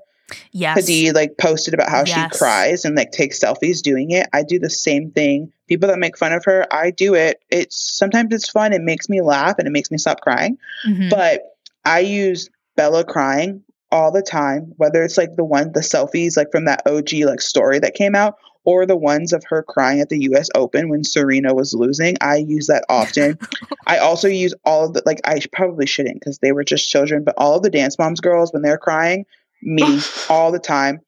yes. 0.52 0.78
Hadid 0.78 1.14
like 1.14 1.38
posted 1.38 1.74
about 1.74 1.90
how 1.90 2.04
yes. 2.06 2.34
she 2.34 2.38
cries 2.38 2.86
and 2.86 2.96
like 2.96 3.12
takes 3.12 3.40
selfies 3.40 3.82
doing 3.82 4.12
it. 4.12 4.28
I 4.34 4.44
do 4.44 4.60
the 4.60 4.70
same 4.70 5.12
thing. 5.12 5.52
People 5.68 5.88
that 5.90 6.00
make 6.00 6.18
fun 6.18 6.34
of 6.34 6.46
her, 6.46 6.66
I 6.72 6.92
do 6.92 7.14
it. 7.14 7.42
It's 7.50 7.78
sometimes 7.78 8.34
it's 8.34 8.50
fun. 8.50 8.74
It 8.74 8.82
makes 8.82 9.10
me 9.10 9.22
laugh 9.22 9.56
and 9.58 9.68
it 9.68 9.72
makes 9.72 9.92
me 9.92 9.98
stop 9.98 10.22
crying. 10.22 10.58
Mm-hmm. 10.86 11.10
But 11.10 11.42
I 11.86 12.00
use 12.00 12.50
Bella 12.76 13.04
crying 13.04 13.64
all 13.92 14.12
the 14.12 14.22
time, 14.22 14.74
whether 14.78 15.04
it's 15.04 15.18
like 15.18 15.36
the 15.36 15.46
one, 15.46 15.72
the 15.72 15.80
selfies 15.80 16.38
like 16.38 16.52
from 16.52 16.66
that 16.66 16.86
OG 16.86 17.14
like 17.26 17.42
story 17.42 17.80
that 17.80 17.94
came 17.94 18.16
out, 18.16 18.36
or 18.68 18.86
the 18.86 18.98
ones 18.98 19.32
of 19.32 19.42
her 19.48 19.64
crying 19.64 20.02
at 20.02 20.10
the 20.10 20.24
US 20.24 20.50
Open 20.54 20.90
when 20.90 21.02
Serena 21.06 21.54
was 21.54 21.74
losing. 21.74 22.18
I 22.20 22.36
use 22.36 22.68
that 22.68 22.84
often. 22.90 23.40
I 23.88 23.98
also 23.98 24.28
use 24.28 24.54
all 24.66 24.88
of 24.88 24.94
the, 24.94 25.02
like, 25.06 25.22
I 25.24 25.40
probably 25.54 25.86
shouldn't 25.86 26.20
because 26.20 26.40
they 26.40 26.52
were 26.52 26.66
just 26.66 26.90
children, 26.90 27.24
but 27.24 27.36
all 27.38 27.56
of 27.56 27.64
the 27.64 27.70
Dance 27.70 27.98
Moms 27.98 28.20
girls, 28.20 28.52
when 28.52 28.64
they're 28.64 28.78
crying, 28.78 29.26
me 29.62 30.02
all 30.30 30.52
the 30.52 30.60
time. 30.60 31.02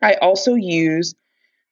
I 0.00 0.14
also 0.14 0.54
use 0.54 1.14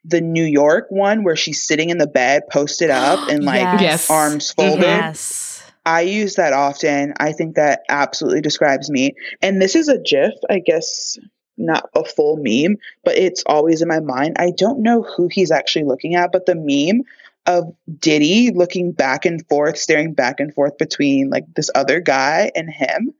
the 0.05 0.21
New 0.21 0.45
York 0.45 0.87
one 0.89 1.25
where 1.25 1.37
she's 1.37 1.63
sitting 1.67 1.91
in 1.91 1.99
the 1.99 2.07
bed, 2.07 2.45
posted 2.51 2.91
up 2.91 3.19
and 3.29 3.45
like 3.45 3.81
Yes. 3.81 4.11
arms 4.11 4.51
folded. 4.51 4.83
Yes. 4.83 5.63
I 5.87 6.03
use 6.03 6.35
that 6.35 6.53
often. 6.53 7.15
I 7.19 7.33
think 7.33 7.57
that 7.57 7.81
absolutely 7.89 8.43
describes 8.43 8.91
me. 8.91 9.15
And 9.41 9.61
this 9.61 9.75
is 9.75 9.89
a 9.89 9.99
GIF, 9.99 10.35
I 10.49 10.59
guess, 10.59 11.17
not 11.57 11.89
a 11.95 12.05
full 12.05 12.37
meme, 12.39 12.77
but 13.05 13.17
it's 13.17 13.43
always 13.47 13.83
in 13.83 13.89
my 13.89 14.01
mind. 14.01 14.37
I 14.39 14.53
don't 14.57 14.83
know 14.83 15.03
who 15.03 15.29
he's 15.29 15.51
actually 15.51 15.85
looking 15.85 16.15
at, 16.15 16.33
but 16.33 16.47
the 16.47 16.55
meme 16.55 17.03
of 17.47 17.75
Diddy 17.99 18.51
looking 18.51 18.93
back 18.93 19.25
and 19.25 19.47
forth, 19.49 19.79
staring 19.79 20.13
back 20.13 20.41
and 20.41 20.55
forth 20.55 20.77
between 20.79 21.31
like 21.31 21.45
this 21.55 21.71
other 21.75 22.01
guy 22.01 22.51
and 22.55 22.69
him. 22.71 23.15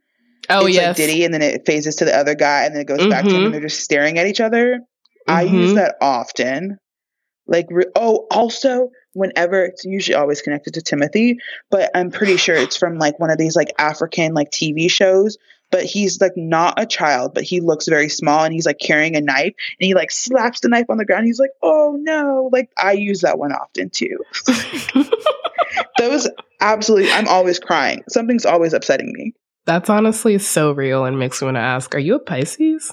Oh 0.51 0.67
it's 0.67 0.75
yes. 0.77 0.87
like 0.89 0.97
Diddy, 0.97 1.25
and 1.25 1.33
then 1.33 1.43
it 1.43 1.65
phases 1.67 1.97
to 1.97 2.05
the 2.05 2.17
other 2.17 2.35
guy, 2.35 2.65
and 2.65 2.75
then 2.75 2.83
it 2.83 2.87
goes 2.87 3.07
back 3.09 3.25
to 3.25 3.31
him, 3.31 3.45
and 3.47 3.55
they're 3.55 3.61
just 3.61 3.81
staring 3.81 4.19
at 4.19 4.27
each 4.27 4.41
other. 4.41 4.81
I 5.29 5.43
use 5.43 5.73
Mhm. 5.73 5.75
that 5.77 5.97
often. 6.01 6.79
Like, 7.47 7.67
re- 7.71 7.87
oh, 7.97 8.27
also, 8.31 8.91
whenever 9.13 9.65
it's 9.65 9.85
usually 9.85 10.15
always 10.15 10.41
connected 10.41 10.75
to 10.75 10.81
Timothée, 10.83 11.37
but 11.71 11.91
I'm 11.95 12.11
pretty 12.11 12.37
sure 12.37 12.55
it's 12.57 12.77
from 12.77 12.99
like 12.99 13.19
one 13.19 13.31
of 13.31 13.39
these 13.39 13.57
like 13.57 13.73
African 13.79 14.35
like 14.35 14.51
TV 14.51 14.89
shows. 14.91 15.37
But 15.73 15.85
he's 15.85 16.21
like 16.21 16.37
not 16.37 16.81
a 16.81 16.85
child, 16.87 17.33
but 17.33 17.45
he 17.45 17.61
looks 17.61 17.87
very 17.87 18.09
small, 18.09 18.43
and 18.43 18.53
he's 18.53 18.67
like 18.67 18.81
carrying 18.81 19.15
a 19.15 19.21
knife, 19.21 19.55
and 19.79 19.87
he 19.87 19.95
like 19.95 20.11
slaps 20.11 20.59
the 20.61 20.69
knife 20.69 20.87
on 20.89 20.97
the 20.99 21.05
ground. 21.05 21.27
He's 21.27 21.39
like, 21.39 21.53
oh 21.63 21.97
no! 22.01 22.51
Like 22.53 22.71
I 22.77 22.93
use 22.93 23.21
that 23.21 23.39
one 23.39 23.53
often 23.53 23.89
too. 23.91 24.19
Those 25.99 26.29
absolutely, 26.61 27.13
I'm 27.13 27.29
always 27.29 27.59
crying. 27.59 28.03
Something's 28.09 28.47
always 28.47 28.73
upsetting 28.73 29.13
me. 29.13 29.33
That's 29.71 29.89
honestly 29.89 30.37
so 30.41 30.73
real 30.73 31.05
and 31.05 31.17
makes 31.17 31.41
me 31.41 31.45
want 31.45 31.55
to 31.55 31.61
ask, 31.61 31.95
are 31.95 32.01
you 32.01 32.17
a 32.17 32.19
Pisces? 32.19 32.93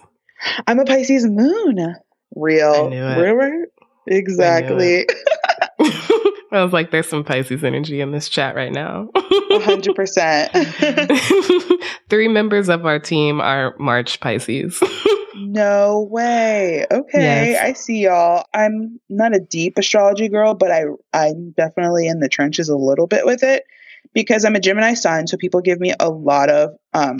I'm 0.67 0.77
a 0.77 0.85
Pisces 0.85 1.25
moon. 1.25 1.95
Real. 2.35 2.91
I. 2.93 3.19
Real, 3.19 3.65
Exactly. 4.05 5.07
I 5.79 6.63
was 6.63 6.73
like, 6.73 6.91
there's 6.91 7.09
some 7.09 7.23
Pisces 7.23 7.63
energy 7.63 7.99
in 7.99 8.11
this 8.11 8.29
chat 8.29 8.55
right 8.55 8.71
now. 8.71 9.09
Hundred 9.15 9.95
percent. 9.95 10.51
Three 12.11 12.27
members 12.27 12.69
of 12.69 12.85
our 12.85 12.99
team 12.99 13.41
are 13.41 13.75
March 13.79 14.19
Pisces. 14.19 14.79
No 15.35 16.07
way. 16.11 16.85
Okay, 16.91 17.53
Yes. 17.53 17.59
I 17.59 17.73
see 17.73 18.03
y'all. 18.03 18.45
I'm 18.53 18.99
not 19.09 19.35
a 19.35 19.39
deep 19.39 19.79
astrology 19.79 20.29
girl, 20.29 20.53
but 20.53 20.71
I 20.71 20.83
I'm 21.11 21.55
definitely 21.57 22.07
in 22.07 22.19
the 22.19 22.29
trenches 22.29 22.69
a 22.69 22.77
little 22.77 23.07
bit 23.07 23.25
with 23.25 23.41
it 23.41 23.63
because 24.13 24.45
I'm 24.45 24.55
a 24.55 24.59
Gemini 24.59 24.93
sun, 24.93 25.27
so 25.27 25.37
people 25.37 25.61
give 25.61 25.79
me 25.79 25.93
a 25.99 26.09
lot 26.09 26.49
of 26.49 26.75
um 26.93 27.17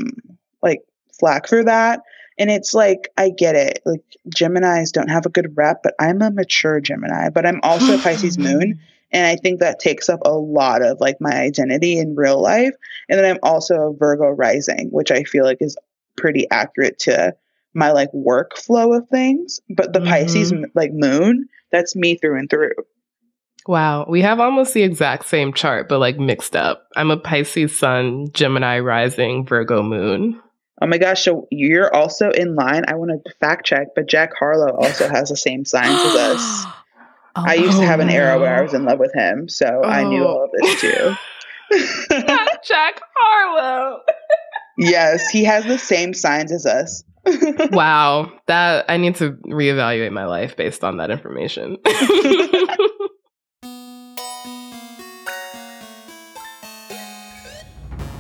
like 0.61 0.81
flack 1.19 1.47
for 1.47 1.63
that. 1.63 2.01
And 2.39 2.51
it's 2.51 2.73
like 2.73 3.09
I 3.17 3.29
get 3.29 3.55
it. 3.55 3.79
Like 3.85 4.03
Geminis 4.35 4.91
don't 4.91 5.09
have 5.09 5.25
a 5.25 5.29
good 5.29 5.57
rep, 5.57 5.81
but 5.83 5.95
I'm 5.99 6.21
a 6.21 6.29
mature 6.31 6.79
Gemini, 6.79 7.29
but 7.29 7.45
I'm 7.45 7.59
also 7.63 7.95
a 7.95 7.97
Pisces 8.01 8.37
moon. 8.37 8.79
And 9.11 9.25
I 9.25 9.37
think 9.37 9.61
that 9.61 9.79
takes 9.79 10.09
up 10.09 10.19
a 10.25 10.33
lot 10.33 10.81
of 10.81 10.99
like 10.99 11.17
my 11.21 11.31
identity 11.31 11.97
in 11.97 12.15
real 12.15 12.41
life. 12.41 12.73
And 13.09 13.17
then 13.17 13.25
I'm 13.25 13.39
also 13.41 13.75
a 13.89 13.93
Virgo 13.93 14.27
rising, 14.27 14.89
which 14.91 15.11
I 15.11 15.23
feel 15.23 15.45
like 15.45 15.59
is 15.61 15.77
pretty 16.17 16.45
accurate 16.51 16.99
to 16.99 17.33
my 17.73 17.91
like 17.91 18.11
workflow 18.11 18.97
of 18.97 19.07
things. 19.09 19.61
But 19.69 19.93
the 19.93 20.01
Pisces 20.01 20.51
Mhm. 20.51 20.65
like 20.75 20.91
moon, 20.91 21.47
that's 21.71 21.95
me 21.95 22.15
through 22.15 22.37
and 22.39 22.49
through. 22.49 22.73
Wow, 23.67 24.05
we 24.07 24.21
have 24.21 24.39
almost 24.39 24.73
the 24.73 24.83
exact 24.83 25.25
same 25.25 25.51
chart, 25.53 25.89
but 25.89 25.99
like 25.99 26.17
mixed 26.17 26.55
up. 26.55 26.87
I'm 26.95 27.11
a 27.11 27.17
Pisces 27.17 27.77
sun, 27.77 28.31
Gemini 28.31 28.79
rising, 28.79 29.45
Virgo 29.45 29.83
moon. 29.83 30.41
Oh 30.81 30.87
my 30.87 30.97
gosh, 30.97 31.23
so 31.23 31.47
you're 31.51 31.93
also 31.93 32.29
in 32.29 32.55
line. 32.55 32.83
I 32.87 32.95
want 32.95 33.11
to 33.11 33.33
fact 33.41 33.65
check, 33.65 33.87
but 33.95 34.07
Jack 34.07 34.31
Harlow 34.37 34.75
also 34.77 35.09
has 35.09 35.29
the 35.29 35.37
same 35.37 35.65
signs 35.65 35.99
as 35.99 36.15
us. 36.15 36.65
Oh, 37.35 37.43
I 37.45 37.55
used 37.55 37.79
to 37.79 37.85
have 37.85 37.99
an 37.99 38.09
era 38.09 38.39
where 38.39 38.55
I 38.55 38.61
was 38.61 38.73
oh. 38.73 38.77
in 38.77 38.85
love 38.85 38.99
with 38.99 39.13
him, 39.13 39.49
so 39.49 39.83
I 39.83 40.03
knew 40.03 40.23
Oh. 40.23 40.27
all 40.27 40.43
of 40.45 40.51
this 40.51 40.81
too. 40.81 41.15
Jack 42.63 43.01
Harlow. 43.17 44.01
yes, 44.77 45.27
he 45.29 45.43
has 45.43 45.65
the 45.65 45.77
same 45.77 46.13
signs 46.13 46.51
as 46.51 46.65
us. 46.65 47.03
wow, 47.71 48.31
that 48.45 48.85
I 48.87 48.97
need 48.97 49.15
to 49.15 49.31
reevaluate 49.31 50.11
my 50.11 50.25
life 50.25 50.55
based 50.55 50.83
on 50.83 50.97
that 50.97 51.11
information. 51.11 51.77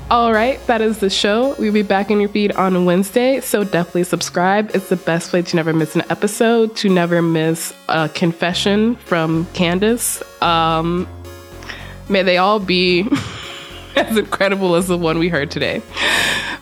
All 0.09 0.31
right, 0.31 0.65
that 0.67 0.79
is 0.79 0.99
the 0.99 1.09
show. 1.09 1.53
We'll 1.59 1.73
be 1.73 1.81
back 1.81 2.09
in 2.09 2.21
your 2.21 2.29
feed 2.29 2.53
on 2.53 2.85
Wednesday, 2.85 3.41
so 3.41 3.65
definitely 3.65 4.05
subscribe. 4.05 4.71
It's 4.73 4.87
the 4.87 4.95
best 4.95 5.33
way 5.33 5.41
to 5.41 5.55
never 5.57 5.73
miss 5.73 5.95
an 5.95 6.03
episode, 6.09 6.77
to 6.77 6.87
never 6.87 7.21
miss 7.21 7.73
a 7.89 8.07
confession 8.07 8.95
from 8.95 9.45
Candice. 9.47 10.23
Um, 10.41 11.09
may 12.07 12.23
they 12.23 12.37
all 12.37 12.61
be 12.61 13.05
as 13.97 14.15
incredible 14.15 14.75
as 14.75 14.87
the 14.87 14.97
one 14.97 15.19
we 15.19 15.27
heard 15.27 15.51
today. 15.51 15.81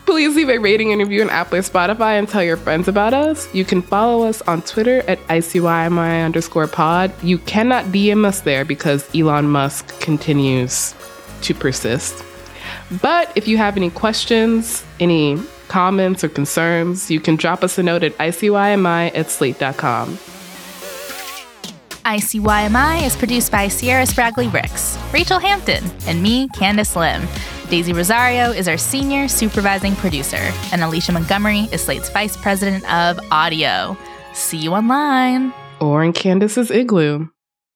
Please 0.06 0.34
leave 0.34 0.48
a 0.48 0.58
rating 0.58 0.90
and 0.90 1.00
review 1.00 1.22
on 1.22 1.30
Apple 1.30 1.58
or 1.58 1.62
Spotify 1.62 2.18
and 2.18 2.28
tell 2.28 2.42
your 2.42 2.56
friends 2.56 2.88
about 2.88 3.14
us. 3.14 3.52
You 3.54 3.64
can 3.64 3.80
follow 3.80 4.26
us 4.26 4.42
on 4.42 4.62
Twitter 4.62 5.04
at 5.06 5.20
ICYMI 5.28 6.24
underscore 6.24 6.66
pod. 6.66 7.12
You 7.22 7.38
cannot 7.38 7.84
DM 7.86 8.24
us 8.24 8.40
there 8.40 8.64
because 8.64 9.08
Elon 9.14 9.48
Musk 9.48 10.00
continues 10.00 10.96
to 11.42 11.54
persist. 11.54 12.24
But 13.02 13.32
if 13.34 13.48
you 13.48 13.56
have 13.56 13.76
any 13.76 13.90
questions, 13.90 14.84
any 15.00 15.40
comments 15.68 16.22
or 16.22 16.28
concerns, 16.28 17.10
you 17.10 17.20
can 17.20 17.36
drop 17.36 17.64
us 17.64 17.78
a 17.78 17.82
note 17.82 18.02
at 18.02 18.16
ICYMI 18.18 19.12
at 19.14 19.30
slate.com. 19.30 20.18
ICYMI 22.04 23.04
is 23.04 23.16
produced 23.16 23.50
by 23.50 23.66
Sierra 23.66 24.04
Spragley 24.04 24.52
Ricks, 24.52 24.96
Rachelle 25.10 25.42
Hampton, 25.42 25.82
and 26.06 26.22
me, 26.22 26.46
Candice 26.50 26.94
Lim. 26.94 27.26
Daisy 27.68 27.92
Rosario 27.92 28.52
is 28.52 28.68
our 28.68 28.78
senior 28.78 29.26
supervising 29.26 29.96
producer, 29.96 30.52
and 30.70 30.84
Alicia 30.84 31.10
Montgomery 31.10 31.66
is 31.72 31.82
Slate's 31.82 32.08
vice 32.10 32.36
president 32.36 32.88
of 32.92 33.18
audio. 33.32 33.96
See 34.34 34.58
you 34.58 34.72
online. 34.74 35.52
Or 35.80 36.04
in 36.04 36.12
Candice's 36.12 36.70
igloo. 36.70 37.26